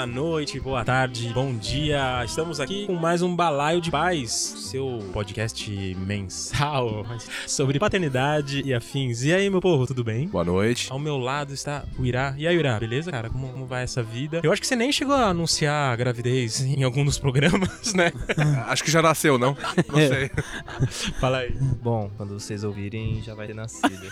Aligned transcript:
boa 0.00 0.06
noite, 0.06 0.58
boa 0.58 0.82
tarde, 0.82 1.30
bom 1.34 1.54
dia. 1.54 2.24
Estamos 2.24 2.58
aqui 2.58 2.86
com 2.86 2.94
mais 2.94 3.20
um 3.20 3.36
Balaio 3.36 3.82
de 3.82 3.90
Paz, 3.90 4.32
seu 4.32 4.98
podcast 5.12 5.94
mensal 6.06 7.04
sobre 7.46 7.78
paternidade 7.78 8.62
e 8.64 8.72
afins. 8.72 9.24
E 9.24 9.34
aí, 9.34 9.50
meu 9.50 9.60
povo, 9.60 9.86
tudo 9.86 10.02
bem? 10.02 10.26
Boa 10.26 10.42
noite. 10.42 10.90
Ao 10.90 10.98
meu 10.98 11.18
lado 11.18 11.52
está 11.52 11.84
o 11.98 12.06
Irá. 12.06 12.34
E 12.38 12.48
aí, 12.48 12.56
Irá, 12.56 12.78
beleza, 12.78 13.10
cara? 13.10 13.28
Como, 13.28 13.48
como 13.48 13.66
vai 13.66 13.82
essa 13.82 14.02
vida? 14.02 14.40
Eu 14.42 14.50
acho 14.50 14.62
que 14.62 14.66
você 14.66 14.74
nem 14.74 14.90
chegou 14.90 15.14
a 15.14 15.26
anunciar 15.26 15.92
a 15.92 15.96
gravidez 15.96 16.62
em 16.64 16.82
algum 16.82 17.04
dos 17.04 17.18
programas, 17.18 17.92
né? 17.92 18.10
Acho 18.68 18.82
que 18.82 18.90
já 18.90 19.02
nasceu, 19.02 19.36
não? 19.36 19.54
Não 19.86 19.96
sei. 19.98 20.30
Fala 21.20 21.40
aí. 21.40 21.54
Bom, 21.82 22.10
quando 22.16 22.40
vocês 22.40 22.64
ouvirem, 22.64 23.20
já 23.22 23.34
vai 23.34 23.46
ter 23.46 23.54
nascido. 23.54 24.10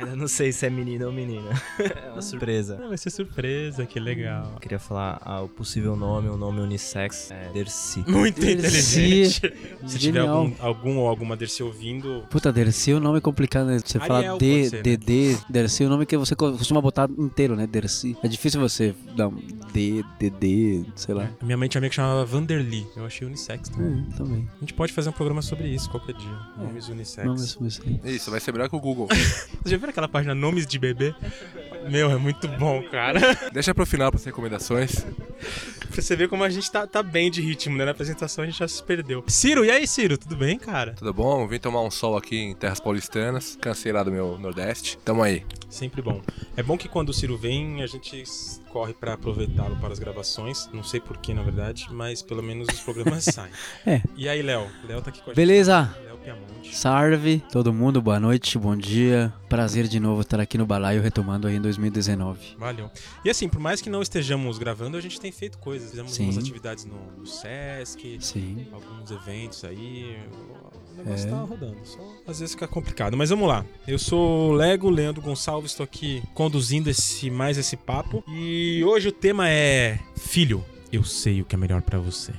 Ainda 0.00 0.16
não 0.16 0.26
sei 0.28 0.50
se 0.52 0.66
é 0.66 0.70
menino 0.70 1.06
ou 1.06 1.12
menina. 1.12 1.50
É 1.78 2.10
uma 2.10 2.22
surpresa. 2.22 2.80
Ah, 2.82 2.88
vai 2.88 2.96
ser 2.98 3.10
surpresa, 3.10 3.84
que 3.86 4.00
legal. 4.00 4.50
Eu 4.54 4.60
queria 4.60 4.78
falar 4.78 5.20
ah, 5.24 5.40
o 5.42 5.48
possível 5.48 5.94
nome, 5.96 6.28
o 6.28 6.36
nome 6.36 6.60
unissex 6.60 7.30
é 7.30 7.50
Dercy. 7.52 8.04
Muito 8.08 8.40
Dercy. 8.40 9.00
inteligente. 9.00 9.54
Se 9.86 9.98
tiver 9.98 10.20
algum, 10.20 10.52
algum 10.60 10.96
ou 10.98 11.08
alguma 11.08 11.36
Dercy 11.36 11.62
ouvindo, 11.62 12.24
Puta, 12.30 12.52
Dercy, 12.52 12.92
o 12.94 13.00
nome 13.00 13.18
é 13.18 13.20
complicado, 13.20 13.66
né? 13.66 13.78
Você 13.84 13.98
Ariel 13.98 14.08
fala 14.24 14.38
D, 14.38 14.68
ser, 14.68 14.76
né? 14.76 14.82
DD, 14.82 15.38
Dercy, 15.48 15.84
o 15.84 15.88
nome 15.88 16.06
que 16.06 16.16
você 16.16 16.34
co- 16.34 16.52
costuma 16.52 16.80
botar 16.80 17.08
inteiro, 17.18 17.54
né? 17.56 17.66
Dercy. 17.66 18.16
É 18.22 18.28
difícil 18.28 18.60
você 18.60 18.94
dar 19.16 19.28
um 19.28 19.36
D, 19.72 20.02
DD, 20.18 20.84
sei 20.94 21.14
lá. 21.14 21.28
minha 21.42 21.56
mãe 21.56 21.68
tinha 21.68 21.78
amiga 21.80 21.90
que 21.90 21.96
chamava 21.96 22.24
Vanderly. 22.24 22.86
Eu 22.96 23.04
achei 23.04 23.26
unissex 23.26 23.68
também. 23.68 24.06
É, 24.12 24.16
também. 24.16 24.48
A 24.56 24.60
gente 24.60 24.74
pode 24.74 24.92
fazer 24.92 25.08
um 25.10 25.12
programa 25.12 25.42
sobre 25.42 25.68
isso 25.68 25.90
qualquer 25.90 26.14
dia. 26.14 26.38
Nomes 26.56 26.88
unissex. 26.88 27.26
Não, 27.26 27.34
mas 27.60 27.80
aí. 27.86 28.14
Isso, 28.14 28.30
vai 28.30 28.40
ser 28.40 28.52
melhor 28.52 28.68
que 28.68 28.76
o 28.76 28.80
Google. 28.80 29.08
Viu 29.90 29.94
aquela 29.94 30.08
página 30.08 30.36
Nomes 30.36 30.66
de 30.68 30.78
Bebê? 30.78 31.12
Meu, 31.90 32.10
é 32.12 32.16
muito 32.16 32.46
bom, 32.46 32.80
cara. 32.84 33.20
Deixa 33.52 33.74
pro 33.74 33.84
final 33.84 34.08
pras 34.12 34.24
recomendações. 34.24 35.04
pra 35.90 36.00
você 36.00 36.14
ver 36.14 36.28
como 36.28 36.44
a 36.44 36.48
gente 36.48 36.70
tá, 36.70 36.86
tá 36.86 37.02
bem 37.02 37.28
de 37.28 37.40
ritmo, 37.40 37.76
né? 37.76 37.84
Na 37.84 37.90
apresentação 37.90 38.44
a 38.44 38.46
gente 38.46 38.58
já 38.60 38.68
se 38.68 38.80
perdeu. 38.84 39.24
Ciro, 39.26 39.64
e 39.64 39.70
aí, 39.70 39.88
Ciro? 39.88 40.16
Tudo 40.16 40.36
bem, 40.36 40.56
cara? 40.58 40.92
Tudo 40.92 41.12
bom? 41.12 41.48
Vim 41.48 41.58
tomar 41.58 41.82
um 41.82 41.90
sol 41.90 42.16
aqui 42.16 42.36
em 42.38 42.54
terras 42.54 42.78
paulistanas. 42.78 43.58
Cansei 43.60 43.90
lá 43.90 44.04
do 44.04 44.12
meu 44.12 44.38
Nordeste. 44.38 44.96
Tamo 45.04 45.22
aí. 45.24 45.44
Sempre 45.68 46.00
bom. 46.02 46.22
É 46.56 46.62
bom 46.62 46.78
que 46.78 46.88
quando 46.88 47.08
o 47.08 47.12
Ciro 47.14 47.36
vem, 47.36 47.82
a 47.82 47.86
gente 47.88 48.22
corre 48.68 48.92
pra 48.94 49.14
aproveitá-lo 49.14 49.74
para 49.76 49.92
as 49.92 49.98
gravações. 49.98 50.68
Não 50.72 50.84
sei 50.84 51.00
porquê, 51.00 51.34
na 51.34 51.42
verdade, 51.42 51.88
mas 51.90 52.22
pelo 52.22 52.42
menos 52.44 52.68
os 52.72 52.80
programas 52.80 53.24
saem. 53.34 53.50
É. 53.84 54.00
E 54.16 54.28
aí, 54.28 54.40
Léo? 54.42 54.68
Léo 54.86 55.02
tá 55.02 55.10
aqui 55.10 55.20
com 55.22 55.32
a 55.32 55.34
Beleza? 55.34 55.90
gente. 55.94 56.06
Léo 56.06 56.09
Salve, 56.72 57.42
todo 57.50 57.72
mundo, 57.72 58.00
boa 58.00 58.20
noite, 58.20 58.58
bom 58.58 58.76
dia. 58.76 59.32
Prazer 59.48 59.88
de 59.88 59.98
novo 59.98 60.20
estar 60.20 60.38
aqui 60.38 60.56
no 60.56 60.64
Balaio, 60.66 61.02
retomando 61.02 61.48
aí 61.48 61.56
em 61.56 61.60
2019. 61.60 62.56
Valeu. 62.58 62.90
E 63.24 63.30
assim, 63.30 63.48
por 63.48 63.58
mais 63.60 63.80
que 63.80 63.90
não 63.90 64.00
estejamos 64.02 64.56
gravando, 64.58 64.96
a 64.96 65.00
gente 65.00 65.20
tem 65.20 65.32
feito 65.32 65.58
coisas. 65.58 65.90
Fizemos 65.90 66.12
Sim. 66.12 66.24
umas 66.24 66.38
atividades 66.38 66.84
no, 66.84 66.94
no 67.18 67.26
Sesc, 67.26 68.18
Sim. 68.20 68.66
alguns 68.72 69.10
eventos 69.10 69.64
aí. 69.64 70.16
O 70.94 70.96
negócio 71.02 71.26
É. 71.26 71.30
tá 71.30 71.40
rodando. 71.40 71.76
Só 71.84 71.98
às 72.26 72.38
vezes 72.40 72.54
fica 72.54 72.68
complicado. 72.68 73.16
Mas 73.16 73.30
vamos 73.30 73.48
lá. 73.48 73.64
Eu 73.86 73.98
sou 73.98 74.50
o 74.50 74.52
Lego, 74.52 74.88
Leandro 74.90 75.20
Gonçalves, 75.22 75.72
estou 75.72 75.84
aqui 75.84 76.22
conduzindo 76.34 76.88
esse 76.88 77.30
mais 77.30 77.58
esse 77.58 77.76
papo. 77.76 78.22
E 78.28 78.82
hoje 78.84 79.08
o 79.08 79.12
tema 79.12 79.48
é 79.48 79.98
Filho, 80.16 80.64
eu 80.92 81.02
sei 81.02 81.40
o 81.40 81.44
que 81.44 81.54
é 81.54 81.58
melhor 81.58 81.82
pra 81.82 81.98
você. 81.98 82.32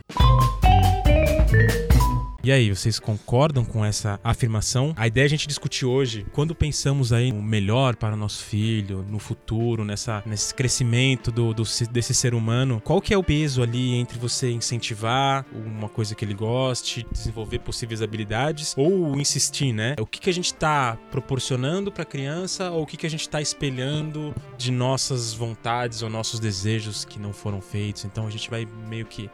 E 2.43 2.51
aí, 2.51 2.73
vocês 2.73 2.97
concordam 2.99 3.63
com 3.63 3.85
essa 3.85 4.19
afirmação? 4.23 4.95
A 4.97 5.05
ideia 5.05 5.25
é 5.25 5.27
a 5.27 5.29
gente 5.29 5.47
discutir 5.47 5.85
hoje, 5.85 6.25
quando 6.33 6.55
pensamos 6.55 7.13
aí 7.13 7.31
no 7.31 7.39
melhor 7.39 7.95
para 7.95 8.15
o 8.15 8.17
nosso 8.17 8.43
filho, 8.43 9.05
no 9.07 9.19
futuro, 9.19 9.85
nessa, 9.85 10.23
nesse 10.25 10.51
crescimento 10.55 11.31
do, 11.31 11.53
do 11.53 11.63
se- 11.63 11.85
desse 11.85 12.15
ser 12.15 12.33
humano, 12.33 12.81
qual 12.83 12.99
que 12.99 13.13
é 13.13 13.17
o 13.17 13.23
peso 13.23 13.61
ali 13.61 13.93
entre 13.93 14.17
você 14.17 14.49
incentivar 14.49 15.45
uma 15.53 15.87
coisa 15.87 16.15
que 16.15 16.25
ele 16.25 16.33
goste, 16.33 17.05
desenvolver 17.11 17.59
possíveis 17.59 18.01
habilidades, 18.01 18.73
ou 18.75 19.19
insistir, 19.19 19.71
né? 19.71 19.95
O 19.99 20.05
que, 20.07 20.19
que 20.19 20.29
a 20.31 20.33
gente 20.33 20.47
está 20.47 20.97
proporcionando 21.11 21.91
para 21.91 22.01
a 22.01 22.07
criança, 22.07 22.71
ou 22.71 22.81
o 22.81 22.85
que, 22.87 22.97
que 22.97 23.05
a 23.05 23.09
gente 23.09 23.21
está 23.21 23.39
espelhando 23.39 24.33
de 24.57 24.71
nossas 24.71 25.31
vontades 25.31 26.01
ou 26.01 26.09
nossos 26.09 26.39
desejos 26.39 27.05
que 27.05 27.19
não 27.19 27.33
foram 27.33 27.61
feitos. 27.61 28.03
Então 28.03 28.25
a 28.25 28.31
gente 28.31 28.49
vai 28.49 28.67
meio 28.89 29.05
que 29.05 29.29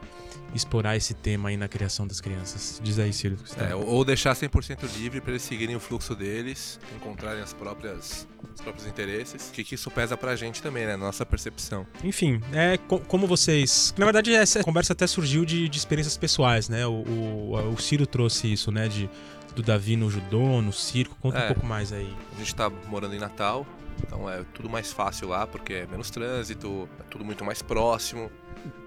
explorar 0.55 0.95
esse 0.95 1.13
tema 1.13 1.49
aí 1.49 1.57
na 1.57 1.67
criação 1.67 2.07
das 2.07 2.19
crianças. 2.21 2.79
Diz 2.83 2.97
aí, 2.99 3.11
Ciro. 3.13 3.35
o 3.35 3.55
tá 3.55 3.65
É, 3.65 3.75
ou 3.75 4.03
deixar 4.05 4.33
100% 4.35 4.79
livre 4.97 5.21
pra 5.21 5.31
eles 5.31 5.41
seguirem 5.43 5.75
o 5.75 5.79
fluxo 5.79 6.15
deles, 6.15 6.79
encontrarem 6.95 7.41
as 7.43 7.53
próprias, 7.53 8.27
os 8.55 8.61
próprios 8.61 8.87
interesses. 8.87 9.49
Que, 9.53 9.63
que 9.63 9.75
isso 9.75 9.91
pesa 9.91 10.15
pra 10.17 10.35
gente 10.35 10.61
também, 10.61 10.85
né? 10.85 10.95
Nossa 10.95 11.25
percepção. 11.25 11.85
Enfim, 12.03 12.41
é 12.53 12.77
co- 12.77 12.99
como 12.99 13.27
vocês. 13.27 13.93
Na 13.97 14.05
verdade, 14.05 14.33
essa 14.33 14.63
conversa 14.63 14.93
até 14.93 15.05
surgiu 15.05 15.45
de, 15.45 15.67
de 15.69 15.77
experiências 15.77 16.17
pessoais, 16.17 16.69
né? 16.69 16.85
O, 16.87 16.91
o, 17.03 17.73
o 17.73 17.77
Ciro 17.77 18.07
trouxe 18.07 18.51
isso, 18.51 18.71
né? 18.71 18.87
De, 18.87 19.09
do 19.55 19.61
Davi 19.61 19.95
no 19.95 20.09
judô, 20.09 20.61
no 20.61 20.71
circo. 20.73 21.15
Conta 21.21 21.37
um 21.37 21.41
É. 21.41 21.47
pouco 21.47 21.65
mais 21.65 21.91
aí. 21.91 22.11
A 22.35 22.39
gente 22.39 22.55
tá 22.55 22.69
morando 22.87 23.13
em 23.15 23.19
Natal, 23.19 23.65
então 24.05 24.29
é 24.29 24.43
tudo 24.53 24.69
mais 24.69 24.91
fácil 24.93 25.27
lá, 25.27 25.45
porque 25.45 25.73
é 25.73 25.87
menos 25.87 26.09
trânsito, 26.09 26.87
é 26.99 27.03
tudo 27.03 27.25
muito 27.25 27.43
mais 27.43 27.61
próximo. 27.61 28.31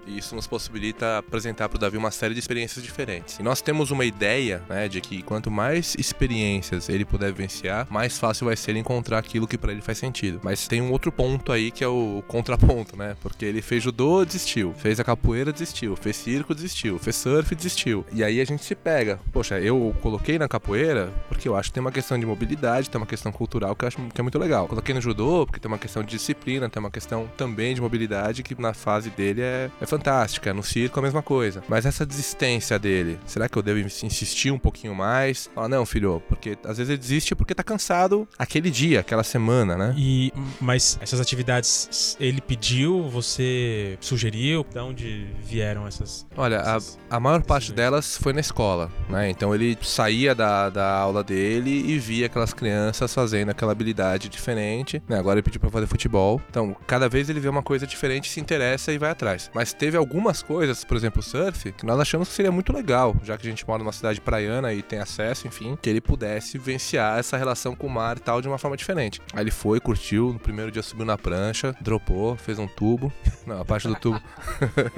E 0.05 0.17
isso 0.17 0.35
nos 0.35 0.47
possibilita 0.47 1.17
apresentar 1.17 1.69
para 1.69 1.77
o 1.77 1.79
Davi 1.79 1.97
uma 1.97 2.11
série 2.11 2.33
de 2.33 2.39
experiências 2.39 2.83
diferentes. 2.83 3.39
E 3.39 3.43
nós 3.43 3.61
temos 3.61 3.91
uma 3.91 4.05
ideia, 4.05 4.63
né, 4.69 4.87
de 4.87 5.01
que 5.01 5.21
quanto 5.21 5.51
mais 5.51 5.95
experiências 5.97 6.89
ele 6.89 7.05
puder 7.05 7.31
vivenciar, 7.31 7.87
mais 7.89 8.17
fácil 8.17 8.45
vai 8.47 8.55
ser 8.55 8.75
encontrar 8.75 9.19
aquilo 9.19 9.47
que 9.47 9.57
para 9.57 9.71
ele 9.71 9.81
faz 9.81 9.97
sentido. 9.97 10.39
Mas 10.43 10.67
tem 10.67 10.81
um 10.81 10.91
outro 10.91 11.11
ponto 11.11 11.51
aí 11.51 11.71
que 11.71 11.83
é 11.83 11.87
o 11.87 12.23
contraponto, 12.27 12.97
né? 12.97 13.15
Porque 13.21 13.45
ele 13.45 13.61
fez 13.61 13.83
judô, 13.83 14.25
desistiu. 14.25 14.73
Fez 14.77 14.99
a 14.99 15.03
capoeira, 15.03 15.51
desistiu. 15.51 15.95
Fez 15.95 16.15
circo, 16.15 16.55
desistiu. 16.55 16.97
Fez 16.99 17.15
surf, 17.15 17.53
desistiu. 17.55 18.05
E 18.11 18.23
aí 18.23 18.41
a 18.41 18.45
gente 18.45 18.63
se 18.63 18.75
pega. 18.75 19.19
Poxa, 19.31 19.59
eu 19.59 19.95
coloquei 20.01 20.37
na 20.37 20.47
capoeira 20.47 21.11
porque 21.29 21.47
eu 21.47 21.55
acho 21.55 21.69
que 21.69 21.73
tem 21.73 21.81
uma 21.81 21.91
questão 21.91 22.19
de 22.19 22.25
mobilidade, 22.25 22.89
tem 22.89 22.99
uma 22.99 23.07
questão 23.07 23.31
cultural 23.31 23.75
que 23.75 23.85
eu 23.85 23.87
acho 23.87 23.97
que 23.97 24.21
é 24.21 24.23
muito 24.23 24.39
legal. 24.39 24.67
Coloquei 24.67 24.93
no 24.93 25.01
judô 25.01 25.45
porque 25.45 25.59
tem 25.59 25.69
uma 25.69 25.77
questão 25.77 26.03
de 26.03 26.09
disciplina, 26.09 26.69
tem 26.69 26.79
uma 26.79 26.91
questão 26.91 27.29
também 27.37 27.73
de 27.75 27.81
mobilidade 27.81 28.43
que 28.43 28.59
na 28.59 28.73
fase 28.73 29.09
dele 29.09 29.41
é, 29.41 29.69
é 29.79 29.85
fantástica. 29.91 30.53
No 30.53 30.63
circo 30.63 30.99
a 30.99 31.03
mesma 31.03 31.21
coisa. 31.21 31.63
Mas 31.67 31.85
essa 31.85 32.05
desistência 32.05 32.79
dele, 32.79 33.19
será 33.25 33.47
que 33.47 33.57
eu 33.57 33.61
devo 33.61 33.79
ins- 33.79 34.03
insistir 34.03 34.51
um 34.51 34.57
pouquinho 34.59 34.95
mais? 34.95 35.49
Falar, 35.53 35.67
não, 35.69 35.85
filho, 35.85 36.21
porque 36.27 36.57
às 36.65 36.77
vezes 36.77 36.89
ele 36.89 36.97
desiste 36.97 37.35
porque 37.35 37.53
tá 37.53 37.63
cansado 37.63 38.27
aquele 38.37 38.69
dia, 38.71 38.99
aquela 39.01 39.23
semana, 39.23 39.77
né? 39.77 39.93
E, 39.97 40.31
mas 40.59 40.97
essas 41.01 41.19
atividades 41.19 42.15
ele 42.19 42.41
pediu, 42.41 43.03
você 43.09 43.97
sugeriu? 44.01 44.65
De 44.71 44.79
onde 44.79 45.27
vieram 45.43 45.87
essas. 45.87 46.25
Olha, 46.35 46.57
a, 46.61 46.75
essas- 46.77 46.97
a 47.09 47.19
maior 47.19 47.41
parte 47.43 47.71
delas 47.71 48.17
foi 48.17 48.33
na 48.33 48.39
escola, 48.41 48.91
né? 49.09 49.29
Então 49.29 49.53
ele 49.53 49.77
saía 49.81 50.33
da, 50.33 50.69
da 50.69 50.91
aula 50.97 51.23
dele 51.23 51.69
e 51.91 51.99
via 51.99 52.25
aquelas 52.27 52.53
crianças 52.53 53.13
fazendo 53.13 53.49
aquela 53.49 53.71
habilidade 53.71 54.29
diferente, 54.29 55.01
né? 55.07 55.17
Agora 55.19 55.35
ele 55.39 55.43
pediu 55.43 55.59
pra 55.59 55.69
fazer 55.69 55.87
futebol. 55.87 56.41
Então, 56.49 56.75
cada 56.87 57.07
vez 57.09 57.29
ele 57.29 57.39
vê 57.39 57.49
uma 57.49 57.61
coisa 57.63 57.85
diferente, 57.85 58.29
se 58.29 58.39
interessa 58.39 58.91
e 58.91 58.97
vai 58.97 59.11
atrás. 59.11 59.49
Mas 59.53 59.73
teve 59.81 59.97
algumas 59.97 60.43
coisas, 60.43 60.83
por 60.83 60.95
exemplo, 60.95 61.21
o 61.21 61.23
surf, 61.23 61.71
que 61.71 61.87
nós 61.87 61.99
achamos 61.99 62.29
que 62.29 62.35
seria 62.35 62.51
muito 62.51 62.71
legal, 62.71 63.15
já 63.23 63.35
que 63.35 63.47
a 63.47 63.49
gente 63.49 63.67
mora 63.67 63.81
numa 63.81 63.91
cidade 63.91 64.21
praiana 64.21 64.71
e 64.71 64.83
tem 64.83 64.99
acesso, 64.99 65.47
enfim, 65.47 65.75
que 65.81 65.89
ele 65.89 65.99
pudesse 65.99 66.59
vivenciar 66.59 67.17
essa 67.17 67.35
relação 67.35 67.75
com 67.75 67.87
o 67.87 67.89
mar 67.89 68.17
e 68.17 68.19
tal 68.19 68.43
de 68.43 68.47
uma 68.47 68.59
forma 68.59 68.77
diferente. 68.77 69.19
Aí 69.33 69.41
ele 69.41 69.49
foi, 69.49 69.79
curtiu, 69.79 70.33
no 70.33 70.39
primeiro 70.39 70.71
dia 70.71 70.83
subiu 70.83 71.03
na 71.03 71.17
prancha, 71.17 71.75
dropou, 71.81 72.35
fez 72.35 72.59
um 72.59 72.67
tubo. 72.67 73.11
Não, 73.47 73.59
a 73.59 73.65
parte 73.65 73.87
do 73.87 73.95
tubo. 73.95 74.21